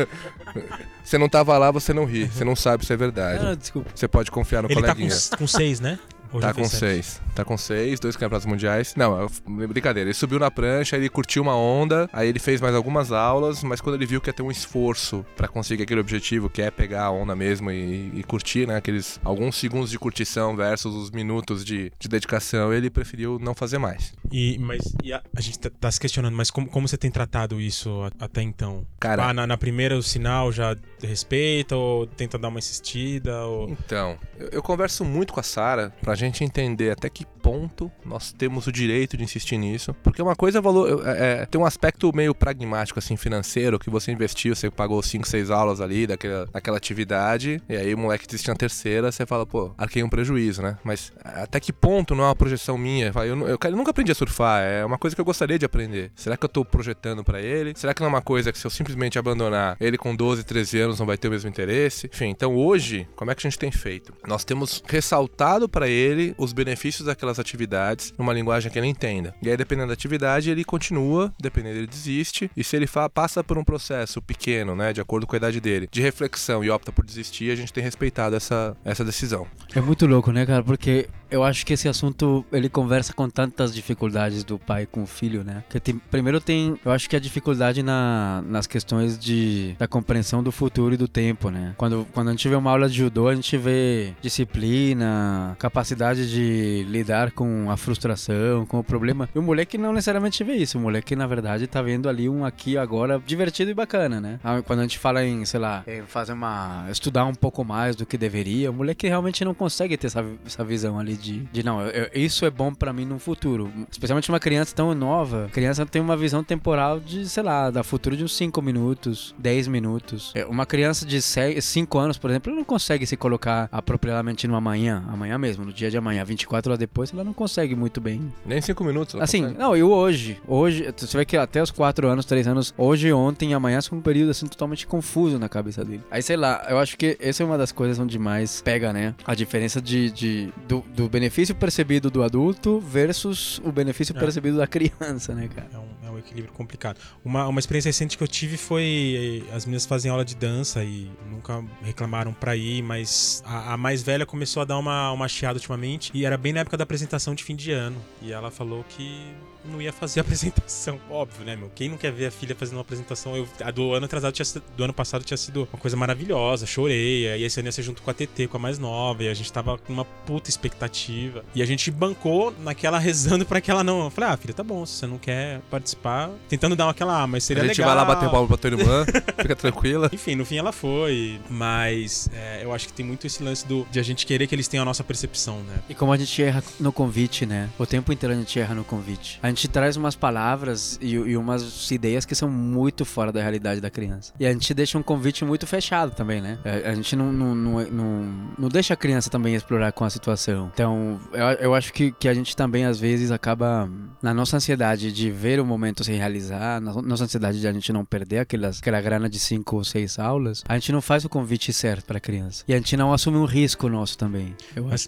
você 1.01 1.17
não 1.17 1.29
tava 1.29 1.57
lá, 1.57 1.71
você 1.71 1.93
não 1.93 2.03
ri. 2.03 2.27
Você 2.27 2.43
não 2.43 2.57
sabe 2.57 2.85
se 2.85 2.91
é 2.91 2.97
verdade. 2.97 3.45
Ah, 3.45 3.55
desculpa. 3.55 3.89
Você 3.95 4.05
pode 4.05 4.29
confiar 4.29 4.61
no 4.61 4.67
Ele 4.67 4.75
tá 4.75 4.87
com, 4.89 4.93
coleguinha. 4.95 5.17
com 5.37 5.47
seis, 5.47 5.79
né? 5.79 5.97
Ou 6.33 6.39
Tá 6.41 6.53
com 6.53 6.65
seis. 6.65 7.21
Tá 7.35 7.45
com 7.45 7.57
seis, 7.57 7.99
dois 7.99 8.15
campeonatos 8.15 8.45
mundiais. 8.45 8.93
Não, 8.95 9.23
é 9.61 9.67
brincadeira. 9.67 10.07
Ele 10.09 10.13
subiu 10.13 10.39
na 10.39 10.49
prancha, 10.51 10.95
ele 10.97 11.09
curtiu 11.09 11.41
uma 11.43 11.55
onda, 11.55 12.09
aí 12.11 12.27
ele 12.27 12.39
fez 12.39 12.59
mais 12.59 12.75
algumas 12.75 13.11
aulas, 13.11 13.63
mas 13.63 13.79
quando 13.81 13.95
ele 13.95 14.05
viu 14.05 14.19
que 14.19 14.29
ia 14.29 14.33
ter 14.33 14.43
um 14.43 14.51
esforço 14.51 15.25
pra 15.35 15.47
conseguir 15.47 15.83
aquele 15.83 15.99
objetivo, 15.99 16.49
que 16.49 16.61
é 16.61 16.69
pegar 16.71 17.05
a 17.05 17.11
onda 17.11 17.35
mesmo 17.35 17.69
e, 17.71 18.11
e 18.15 18.23
curtir, 18.23 18.67
né? 18.67 18.75
Aqueles 18.77 19.19
alguns 19.23 19.55
segundos 19.57 19.89
de 19.91 19.99
curtição 19.99 20.55
versus 20.55 20.95
os 20.95 21.11
minutos 21.11 21.63
de, 21.63 21.91
de 21.99 22.07
dedicação, 22.09 22.73
ele 22.73 22.89
preferiu 22.89 23.37
não 23.39 23.53
fazer 23.53 23.77
mais. 23.77 24.13
E, 24.31 24.57
mas 24.59 24.81
e 25.03 25.13
a, 25.13 25.21
a 25.35 25.41
gente 25.41 25.59
tá, 25.59 25.69
tá 25.79 25.91
se 25.91 25.99
questionando, 25.99 26.35
mas 26.35 26.49
como, 26.49 26.67
como 26.67 26.87
você 26.87 26.97
tem 26.97 27.11
tratado 27.11 27.61
isso 27.61 27.89
a- 28.01 28.25
até 28.25 28.41
então? 28.41 28.85
Cara, 28.99 29.27
Ah, 29.29 29.33
na, 29.33 29.45
na 29.45 29.57
primeira 29.57 29.95
o 29.97 30.01
sinal 30.03 30.51
já 30.51 30.75
respeita 31.01 31.75
ou 31.75 32.07
tenta 32.07 32.37
dar 32.37 32.47
uma 32.47 32.59
insistida? 32.59 33.43
Ou... 33.45 33.69
Então, 33.69 34.17
eu, 34.39 34.47
eu 34.53 34.63
converso 34.63 35.03
muito 35.05 35.33
com 35.33 35.39
a 35.39 35.43
Sara 35.43 35.93
pra 36.01 36.15
gente 36.15 36.22
entender 36.27 36.91
até 36.91 37.09
que 37.09 37.25
ponto 37.43 37.91
nós 38.05 38.31
temos 38.31 38.67
o 38.67 38.71
direito 38.71 39.17
de 39.17 39.23
insistir 39.23 39.57
nisso. 39.57 39.93
Porque 40.01 40.21
uma 40.21 40.35
coisa 40.35 40.59
é 40.59 40.61
valor. 40.61 41.05
É, 41.05 41.41
é, 41.41 41.45
tem 41.45 41.59
um 41.59 41.65
aspecto 41.65 42.15
meio 42.15 42.33
pragmático, 42.33 42.99
assim, 42.99 43.17
financeiro, 43.17 43.77
que 43.77 43.89
você 43.89 44.11
investiu, 44.11 44.55
você 44.55 44.71
pagou 44.71 45.01
5, 45.03 45.27
6 45.27 45.51
aulas 45.51 45.81
ali 45.81 46.07
daquela, 46.07 46.45
daquela 46.45 46.77
atividade, 46.77 47.61
e 47.67 47.75
aí 47.75 47.93
o 47.93 47.97
moleque 47.97 48.25
desiste 48.25 48.47
na 48.47 48.55
terceira, 48.55 49.11
você 49.11 49.25
fala, 49.25 49.45
pô, 49.45 49.73
arquei 49.77 50.03
um 50.03 50.09
prejuízo, 50.09 50.61
né? 50.61 50.77
Mas 50.83 51.11
até 51.23 51.59
que 51.59 51.73
ponto 51.73 52.15
não 52.15 52.23
é 52.23 52.27
uma 52.27 52.35
projeção 52.35 52.77
minha? 52.77 53.11
Eu, 53.13 53.23
eu, 53.23 53.47
eu, 53.47 53.59
eu 53.61 53.71
nunca 53.71 53.91
aprendi 53.91 54.11
a 54.11 54.15
surfar, 54.15 54.63
é 54.63 54.85
uma 54.85 54.97
coisa 54.97 55.15
que 55.15 55.21
eu 55.21 55.25
gostaria 55.25 55.59
de 55.59 55.65
aprender. 55.65 56.11
Será 56.15 56.37
que 56.37 56.45
eu 56.45 56.49
tô 56.49 56.63
projetando 56.63 57.23
para 57.23 57.41
ele? 57.41 57.73
Será 57.75 57.93
que 57.93 58.01
não 58.01 58.07
é 58.07 58.09
uma 58.09 58.21
coisa 58.21 58.51
que 58.51 58.59
se 58.59 58.65
eu 58.65 58.71
simplesmente 58.71 59.19
abandonar 59.19 59.75
ele 59.79 59.97
com 59.97 60.15
12, 60.15 60.43
13 60.43 60.79
anos 60.79 60.99
não 60.99 61.05
vai 61.05 61.17
ter 61.17 61.27
o 61.27 61.31
mesmo 61.31 61.49
interesse? 61.49 62.09
Enfim, 62.13 62.29
então 62.29 62.55
hoje, 62.55 63.07
como 63.15 63.31
é 63.31 63.35
que 63.35 63.45
a 63.45 63.49
gente 63.49 63.59
tem 63.59 63.71
feito? 63.71 64.13
Nós 64.27 64.43
temos 64.43 64.81
ressaltado 64.87 65.67
para 65.67 65.87
ele 65.87 66.12
os 66.37 66.53
benefícios 66.53 67.05
daquelas 67.05 67.39
atividades 67.39 68.13
numa 68.17 68.33
linguagem 68.33 68.71
que 68.71 68.77
ele 68.77 68.87
entenda. 68.87 69.33
E 69.41 69.49
aí, 69.49 69.57
dependendo 69.57 69.87
da 69.87 69.93
atividade, 69.93 70.49
ele 70.49 70.63
continua, 70.63 71.33
dependendo, 71.39 71.77
ele 71.77 71.87
desiste. 71.87 72.49
E 72.55 72.63
se 72.63 72.75
ele 72.75 72.87
passa 73.13 73.43
por 73.43 73.57
um 73.57 73.63
processo 73.63 74.21
pequeno, 74.21 74.75
né, 74.75 74.93
de 74.93 75.01
acordo 75.01 75.27
com 75.27 75.35
a 75.35 75.37
idade 75.37 75.59
dele, 75.59 75.87
de 75.91 76.01
reflexão 76.01 76.63
e 76.63 76.69
opta 76.69 76.91
por 76.91 77.05
desistir, 77.05 77.51
a 77.51 77.55
gente 77.55 77.73
tem 77.73 77.83
respeitado 77.83 78.35
essa, 78.35 78.75
essa 78.83 79.03
decisão. 79.03 79.47
É 79.75 79.81
muito 79.81 80.05
louco, 80.05 80.31
né, 80.31 80.45
cara? 80.45 80.63
Porque 80.63 81.07
eu 81.33 81.43
acho 81.43 81.65
que 81.65 81.73
esse 81.73 81.89
assunto 81.89 82.45
ele 82.51 82.69
conversa 82.69 83.11
com 83.11 83.27
tantas 83.27 83.73
dificuldades 83.73 84.43
do 84.43 84.59
pai 84.59 84.85
com 84.85 85.01
o 85.01 85.07
filho, 85.07 85.43
né? 85.43 85.63
Que 85.67 85.79
tem, 85.79 85.97
primeiro 85.97 86.39
tem, 86.39 86.79
eu 86.85 86.91
acho 86.91 87.09
que 87.09 87.15
a 87.15 87.19
dificuldade 87.19 87.81
na, 87.81 88.43
nas 88.45 88.67
questões 88.67 89.17
de 89.17 89.75
da 89.79 89.87
compreensão 89.87 90.43
do 90.43 90.51
futuro 90.51 90.93
e 90.93 90.97
do 90.97 91.07
tempo, 91.07 91.49
né? 91.49 91.73
Quando, 91.75 92.07
quando 92.13 92.27
a 92.27 92.31
gente 92.31 92.47
vê 92.47 92.55
uma 92.55 92.69
aula 92.69 92.87
de 92.87 92.97
judô, 92.97 93.27
a 93.27 93.35
gente 93.35 93.57
vê 93.57 94.13
disciplina, 94.21 95.55
capacidade 95.57 96.29
de 96.29 96.85
lidar 96.87 97.31
com 97.31 97.71
a 97.71 97.77
frustração, 97.77 98.67
com 98.67 98.77
o 98.77 98.83
problema. 98.83 99.27
E 99.33 99.39
o 99.39 99.41
moleque 99.41 99.75
não 99.75 99.91
necessariamente 99.91 100.43
vê 100.43 100.53
isso. 100.53 100.77
O 100.77 100.81
moleque, 100.81 101.15
na 101.15 101.25
verdade, 101.25 101.65
tá 101.65 101.81
vendo 101.81 102.07
ali 102.07 102.29
um 102.29 102.45
aqui 102.45 102.77
agora 102.77 103.19
divertido 103.25 103.71
e 103.71 103.73
bacana, 103.73 104.21
né? 104.21 104.39
Ah, 104.43 104.61
quando 104.61 104.79
a 104.79 104.83
gente 104.83 104.99
fala 104.99 105.25
em, 105.25 105.43
sei 105.45 105.59
lá, 105.59 105.83
em 105.87 106.03
fazer 106.03 106.33
uma. 106.33 106.85
estudar 106.91 107.25
um 107.25 107.33
pouco 107.33 107.65
mais 107.65 107.95
do 107.95 108.05
que 108.05 108.19
deveria, 108.19 108.69
o 108.69 108.73
moleque 108.73 109.07
realmente 109.07 109.43
não 109.43 109.55
consegue 109.55 109.97
ter 109.97 110.07
essa, 110.07 110.23
essa 110.45 110.63
visão 110.63 110.99
ali 110.99 111.22
de, 111.23 111.39
de 111.51 111.63
não, 111.63 111.81
eu, 111.81 112.09
isso 112.13 112.45
é 112.45 112.49
bom 112.49 112.73
para 112.73 112.91
mim 112.91 113.05
no 113.05 113.17
futuro. 113.17 113.71
Especialmente 113.89 114.29
uma 114.29 114.39
criança 114.39 114.75
tão 114.75 114.93
nova. 114.93 115.49
Criança 115.53 115.85
tem 115.85 116.01
uma 116.01 116.17
visão 116.17 116.43
temporal 116.43 116.99
de, 116.99 117.27
sei 117.29 117.41
lá, 117.41 117.71
da 117.71 117.83
futuro 117.83 118.17
de 118.17 118.23
uns 118.23 118.35
5 118.35 118.61
minutos, 118.61 119.33
10 119.39 119.67
minutos. 119.69 120.31
É, 120.35 120.45
uma 120.45 120.65
criança 120.65 121.05
de 121.05 121.21
5 121.21 121.97
anos, 121.97 122.17
por 122.17 122.29
exemplo, 122.29 122.53
não 122.53 122.63
consegue 122.63 123.05
se 123.05 123.15
colocar 123.15 123.69
apropriadamente 123.71 124.47
no 124.47 124.55
amanhã, 124.55 125.03
amanhã 125.07 125.37
mesmo, 125.37 125.63
no 125.63 125.71
dia 125.71 125.89
de 125.89 125.97
amanhã, 125.97 126.23
24 126.25 126.71
horas 126.71 126.79
depois, 126.79 127.13
ela 127.13 127.23
não 127.23 127.33
consegue 127.33 127.75
muito 127.75 128.01
bem. 128.01 128.31
Nem 128.45 128.59
5 128.59 128.83
minutos. 128.83 129.15
Assim, 129.21 129.43
consegue. 129.43 129.59
não, 129.59 129.77
e 129.77 129.83
hoje, 129.83 130.41
hoje, 130.45 130.93
você 130.95 131.17
vê 131.17 131.25
que 131.25 131.37
até 131.37 131.61
os 131.61 131.71
4 131.71 132.07
anos, 132.07 132.25
3 132.25 132.47
anos, 132.47 132.73
hoje, 132.77 133.13
ontem 133.13 133.51
e 133.51 133.53
amanhã 133.53 133.79
são 133.79 133.97
um 133.97 134.01
período 134.01 134.31
assim 134.31 134.47
totalmente 134.47 134.85
confuso 134.85 135.39
na 135.39 135.47
cabeça 135.47 135.85
dele. 135.85 136.01
Aí, 136.11 136.21
sei 136.21 136.35
lá, 136.35 136.65
eu 136.69 136.77
acho 136.79 136.97
que 136.97 137.17
essa 137.19 137.43
é 137.43 137.45
uma 137.45 137.57
das 137.57 137.71
coisas 137.71 137.97
onde 137.99 138.19
mais 138.19 138.61
pega, 138.61 138.91
né? 138.91 139.15
A 139.25 139.35
diferença 139.35 139.81
de, 139.81 140.11
de 140.11 140.49
do, 140.67 140.83
do 140.95 141.07
benefício 141.13 141.53
percebido 141.53 142.09
do 142.09 142.23
adulto 142.23 142.79
versus 142.79 143.61
o 143.63 143.71
benefício 143.71 144.17
é. 144.17 144.19
percebido 144.19 144.57
da 144.57 144.65
criança, 144.65 145.35
né, 145.35 145.47
cara? 145.47 145.69
É 145.71 145.77
um, 145.77 146.07
é 146.07 146.09
um 146.09 146.17
equilíbrio 146.17 146.51
complicado. 146.53 146.99
Uma, 147.23 147.47
uma 147.47 147.59
experiência 147.59 147.89
recente 147.89 148.17
que 148.17 148.23
eu 148.23 148.27
tive 148.27 148.57
foi 148.57 149.45
as 149.53 149.63
meninas 149.65 149.85
fazem 149.85 150.09
aula 150.09 150.25
de 150.25 150.35
dança 150.35 150.83
e 150.83 151.11
nunca 151.29 151.63
reclamaram 151.83 152.33
pra 152.33 152.55
ir, 152.55 152.81
mas 152.81 153.43
a, 153.45 153.73
a, 153.73 153.77
mais 153.77 154.01
velha 154.01 154.25
começou 154.25 154.63
a 154.63 154.65
dar 154.65 154.77
uma, 154.79 155.11
uma 155.11 155.27
chiada 155.27 155.57
ultimamente 155.57 156.09
e 156.15 156.25
era 156.25 156.35
bem 156.35 156.51
na 156.51 156.61
época 156.61 156.77
da 156.77 156.83
apresentação 156.83 157.35
de 157.35 157.43
fim 157.43 157.55
de 157.55 157.71
ano. 157.71 157.97
E 158.19 158.31
ela 158.33 158.49
falou 158.49 158.83
que 158.89 159.35
não 159.65 159.81
ia 159.81 159.93
fazer 159.93 160.19
a 160.19 160.23
apresentação. 160.23 160.99
Óbvio, 161.09 161.45
né, 161.45 161.55
meu? 161.55 161.71
Quem 161.73 161.89
não 161.89 161.97
quer 161.97 162.11
ver 162.11 162.27
a 162.27 162.31
filha 162.31 162.55
fazendo 162.55 162.75
uma 162.75 162.81
apresentação? 162.81 163.35
Eu, 163.35 163.47
a 163.61 163.71
do 163.71 163.93
ano 163.93 164.05
atrasado, 164.05 164.33
tinha, 164.33 164.61
do 164.75 164.83
ano 164.83 164.93
passado 164.93 165.23
tinha 165.23 165.37
sido 165.37 165.67
uma 165.71 165.79
coisa 165.79 165.95
maravilhosa, 165.97 166.65
chorei. 166.65 167.25
E 167.37 167.43
esse 167.43 167.59
ano 167.59 167.67
ia 167.67 167.71
ser 167.71 167.83
junto 167.83 168.01
com 168.01 168.09
a 168.09 168.13
TT, 168.13 168.47
com 168.47 168.57
a 168.57 168.59
mais 168.59 168.79
nova. 168.79 169.23
E 169.23 169.29
a 169.29 169.33
gente 169.33 169.51
tava 169.51 169.77
com 169.77 169.93
uma 169.93 170.05
puta 170.05 170.49
expectativa. 170.49 171.43
E 171.55 171.61
a 171.61 171.65
gente 171.65 171.89
bancou 171.91 172.53
naquela 172.59 172.99
rezando 172.99 173.45
para 173.45 173.61
que 173.61 173.69
ela 173.69 173.83
não. 173.83 174.05
Eu 174.05 174.09
falei, 174.09 174.29
ah, 174.31 174.37
filha, 174.37 174.53
tá 174.53 174.63
bom, 174.63 174.85
se 174.85 174.93
você 174.93 175.07
não 175.07 175.17
quer 175.17 175.61
participar, 175.69 176.29
tentando 176.49 176.75
dar 176.75 176.89
aquela, 176.89 177.23
ah, 177.23 177.27
mas 177.27 177.43
seria 177.43 177.63
legal. 177.63 177.71
A 177.71 177.73
gente 177.73 177.81
legal. 177.81 177.95
vai 177.95 178.05
lá 178.05 178.13
bater 178.15 178.29
bola 178.29 178.47
pra 178.47 178.57
tua 178.57 178.69
irmã, 178.69 179.05
fica 179.41 179.55
tranquila. 179.55 180.09
Enfim, 180.11 180.35
no 180.35 180.45
fim 180.45 180.57
ela 180.57 180.71
foi. 180.71 181.39
Mas 181.49 182.29
é, 182.33 182.63
eu 182.63 182.73
acho 182.73 182.87
que 182.87 182.93
tem 182.93 183.05
muito 183.05 183.27
esse 183.27 183.43
lance 183.43 183.65
do, 183.67 183.85
de 183.91 183.99
a 183.99 184.03
gente 184.03 184.25
querer 184.25 184.47
que 184.47 184.55
eles 184.55 184.67
tenham 184.67 184.83
a 184.83 184.85
nossa 184.85 185.03
percepção, 185.03 185.59
né? 185.63 185.79
E 185.89 185.95
como 185.95 186.11
a 186.11 186.17
gente 186.17 186.41
erra 186.41 186.63
no 186.79 186.91
convite, 186.91 187.45
né? 187.45 187.69
O 187.77 187.85
tempo 187.85 188.11
inteiro 188.11 188.33
a 188.33 188.37
gente 188.37 188.59
erra 188.59 188.75
no 188.75 188.83
convite. 188.83 189.39
A 189.41 189.49
gente 189.53 189.67
traz 189.67 189.97
umas 189.97 190.15
palavras 190.15 190.97
e, 191.01 191.13
e, 191.13 191.37
umas 191.37 191.89
ideias 191.91 192.25
que 192.25 192.35
são 192.35 192.49
muito 192.49 193.05
fora 193.05 193.31
da 193.31 193.41
realidade 193.41 193.79
da 193.79 193.89
criança. 193.89 194.33
E 194.39 194.45
a 194.45 194.51
gente 194.51 194.73
deixa 194.73 194.97
um 194.97 195.03
convite 195.03 195.45
muito 195.45 195.65
fechado 195.67 196.11
também, 196.15 196.41
né? 196.41 196.59
A, 196.63 196.69
é, 196.69 196.89
a 196.89 196.95
gente 196.95 197.15
não, 197.15 197.31
não, 197.31 197.55
não, 197.55 197.83
não, 197.91 198.33
não 198.57 198.69
deixa 198.69 198.93
a 198.93 198.97
criança 198.97 199.29
também 199.29 199.55
explorar 199.55 199.91
com 199.91 200.03
a 200.03 200.09
situação. 200.09 200.71
Então, 200.73 201.19
eu, 201.31 201.45
eu 201.59 201.75
acho 201.75 201.93
que, 201.93 202.11
que 202.11 202.27
a 202.27 202.33
gente 202.33 202.55
também, 202.55 202.85
às 202.85 202.99
vezes, 202.99 203.31
acaba, 203.31 203.89
na 204.21 204.33
nossa 204.33 204.57
ansiedade 204.57 205.11
de 205.11 205.31
ver 205.31 205.59
o 205.59 205.65
momento 205.65 206.03
se 206.03 206.11
realizar, 206.11 206.81
na 206.81 207.01
nossa 207.01 207.23
ansiedade 207.25 207.59
de 207.59 207.67
a 207.67 207.73
gente 207.73 207.91
não 207.93 208.03
perder 208.03 208.39
aquelas, 208.39 208.79
aquela 208.79 209.01
grana 209.01 209.29
de 209.29 209.39
cinco 209.39 209.77
ou 209.77 209.83
seis 209.83 210.19
aulas, 210.19 210.63
a 210.67 210.73
gente 210.75 210.91
não 210.91 211.01
faz 211.01 211.25
o 211.25 211.29
convite 211.29 211.71
certo 211.73 212.05
para 212.05 212.17
a 212.17 212.21
criança. 212.21 212.63
E 212.67 212.73
a 212.73 212.77
gente 212.77 212.95
não 212.97 213.13
assume 213.13 213.37
um 213.37 213.45
risco 213.45 213.87
nosso 213.89 214.17
também. 214.17 214.55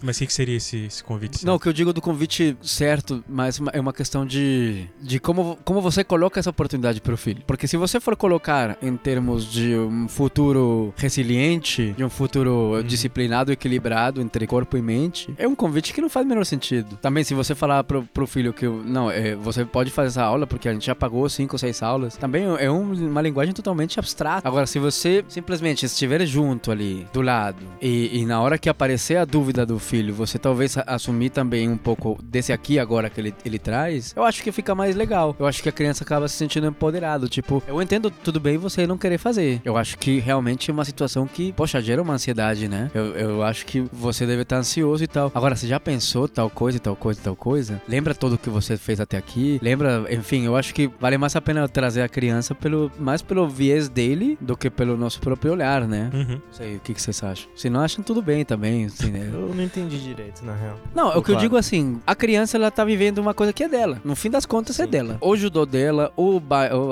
mas 0.02 0.16
o 0.16 0.18
que, 0.20 0.26
que 0.26 0.32
seria 0.32 0.56
esse, 0.56 0.86
esse 0.86 1.02
convite 1.02 1.38
certo? 1.38 1.46
Não, 1.46 1.56
o 1.56 1.60
que 1.60 1.68
eu 1.68 1.72
digo 1.72 1.92
do 1.92 2.00
convite 2.00 2.56
certo, 2.62 3.24
mas 3.28 3.60
é 3.72 3.80
uma 3.80 3.92
questão 3.92 4.26
de 4.26 4.35
de 4.38 5.20
como, 5.20 5.58
como 5.64 5.80
você 5.80 6.02
coloca 6.04 6.40
essa 6.40 6.50
oportunidade 6.50 7.00
para 7.00 7.14
o 7.14 7.16
filho. 7.16 7.42
Porque 7.46 7.66
se 7.66 7.76
você 7.76 8.00
for 8.00 8.16
colocar 8.16 8.76
em 8.82 8.96
termos 8.96 9.50
de 9.50 9.76
um 9.76 10.08
futuro 10.08 10.92
resiliente, 10.96 11.92
de 11.96 12.04
um 12.04 12.10
futuro 12.10 12.78
hum. 12.78 12.82
disciplinado, 12.82 13.52
equilibrado 13.52 14.20
entre 14.20 14.46
corpo 14.46 14.76
e 14.76 14.82
mente, 14.82 15.32
é 15.38 15.46
um 15.46 15.54
convite 15.54 15.92
que 15.92 16.00
não 16.00 16.08
faz 16.08 16.24
o 16.24 16.28
menor 16.28 16.44
sentido. 16.44 16.96
Também 16.96 17.24
se 17.24 17.34
você 17.34 17.54
falar 17.54 17.84
pro, 17.84 18.02
pro 18.02 18.26
filho 18.26 18.52
que 18.52 18.66
não, 18.66 19.10
é, 19.10 19.34
você 19.34 19.64
pode 19.64 19.90
fazer 19.90 20.08
essa 20.08 20.22
aula 20.22 20.46
porque 20.46 20.68
a 20.68 20.72
gente 20.72 20.86
já 20.86 20.94
pagou 20.94 21.28
cinco 21.28 21.54
ou 21.54 21.58
seis 21.58 21.82
aulas, 21.82 22.16
também 22.16 22.44
é 22.58 22.70
um, 22.70 22.92
uma 22.92 23.22
linguagem 23.22 23.54
totalmente 23.54 23.98
abstrata. 23.98 24.46
Agora, 24.46 24.66
se 24.66 24.78
você 24.78 25.24
simplesmente 25.28 25.84
estiver 25.86 26.24
junto 26.26 26.70
ali, 26.70 27.06
do 27.12 27.20
lado, 27.20 27.58
e, 27.80 28.20
e 28.20 28.26
na 28.26 28.40
hora 28.40 28.58
que 28.58 28.68
aparecer 28.68 29.16
a 29.16 29.24
dúvida 29.24 29.66
do 29.66 29.78
filho, 29.78 30.14
você 30.14 30.38
talvez 30.38 30.76
assumir 30.86 31.30
também 31.30 31.68
um 31.68 31.76
pouco 31.76 32.18
desse 32.22 32.52
aqui 32.52 32.78
agora 32.78 33.10
que 33.10 33.20
ele, 33.20 33.34
ele 33.44 33.58
traz, 33.58 34.12
eu 34.16 34.24
acho 34.26 34.42
que 34.42 34.52
fica 34.52 34.74
mais 34.74 34.94
legal. 34.94 35.34
Eu 35.38 35.46
acho 35.46 35.62
que 35.62 35.68
a 35.68 35.72
criança 35.72 36.04
acaba 36.04 36.28
se 36.28 36.36
sentindo 36.36 36.66
empoderado. 36.66 37.28
Tipo, 37.28 37.62
eu 37.66 37.80
entendo 37.80 38.10
tudo 38.10 38.40
bem 38.40 38.58
você 38.58 38.86
não 38.86 38.98
querer 38.98 39.18
fazer. 39.18 39.60
Eu 39.64 39.76
acho 39.76 39.98
que 39.98 40.18
realmente 40.18 40.70
é 40.70 40.74
uma 40.74 40.84
situação 40.84 41.26
que, 41.26 41.52
poxa, 41.52 41.80
gera 41.80 42.02
uma 42.02 42.14
ansiedade, 42.14 42.68
né? 42.68 42.90
Eu, 42.94 43.06
eu 43.16 43.42
acho 43.42 43.64
que 43.66 43.86
você 43.92 44.26
deve 44.26 44.42
estar 44.42 44.56
ansioso 44.56 45.02
e 45.02 45.06
tal. 45.06 45.30
Agora, 45.34 45.56
você 45.56 45.66
já 45.66 45.80
pensou 45.80 46.28
tal 46.28 46.50
coisa, 46.50 46.78
tal 46.78 46.96
coisa, 46.96 47.20
tal 47.22 47.36
coisa? 47.36 47.82
Lembra 47.88 48.14
tudo 48.14 48.38
que 48.38 48.50
você 48.50 48.76
fez 48.76 49.00
até 49.00 49.16
aqui? 49.16 49.58
Lembra, 49.62 50.04
enfim, 50.10 50.44
eu 50.44 50.56
acho 50.56 50.74
que 50.74 50.90
vale 51.00 51.18
mais 51.18 51.34
a 51.36 51.40
pena 51.40 51.68
trazer 51.68 52.02
a 52.02 52.08
criança 52.08 52.54
pelo 52.54 52.90
mais 52.98 53.22
pelo 53.22 53.48
viés 53.48 53.88
dele 53.88 54.36
do 54.40 54.56
que 54.56 54.70
pelo 54.70 54.96
nosso 54.96 55.20
próprio 55.20 55.52
olhar, 55.52 55.86
né? 55.86 56.10
Uhum. 56.12 56.26
Não 56.32 56.52
sei, 56.52 56.76
o 56.76 56.80
que, 56.80 56.94
que 56.94 57.02
vocês 57.02 57.22
acham? 57.22 57.48
Se 57.54 57.70
não 57.70 57.80
acham, 57.80 58.02
tudo 58.02 58.22
bem 58.22 58.44
também. 58.44 58.86
Assim, 58.86 59.10
né? 59.10 59.30
eu 59.32 59.54
não 59.54 59.62
entendi 59.62 59.98
direito, 59.98 60.44
na 60.44 60.54
real. 60.54 60.78
Não, 60.94 61.08
o 61.08 61.14
que 61.14 61.26
claro. 61.26 61.32
eu 61.32 61.36
digo 61.36 61.56
assim, 61.56 62.00
a 62.06 62.14
criança 62.14 62.56
ela 62.56 62.70
tá 62.70 62.84
vivendo 62.84 63.18
uma 63.18 63.34
coisa 63.34 63.52
que 63.52 63.64
é 63.64 63.68
dela. 63.68 64.00
No 64.16 64.20
fim 64.22 64.30
das 64.30 64.46
contas, 64.46 64.80
é 64.80 64.84
Sim. 64.84 64.88
é 64.88 64.92
dela. 64.92 65.18
O 65.20 65.36
judô 65.36 65.66
dela, 65.66 66.10
o 66.16 66.40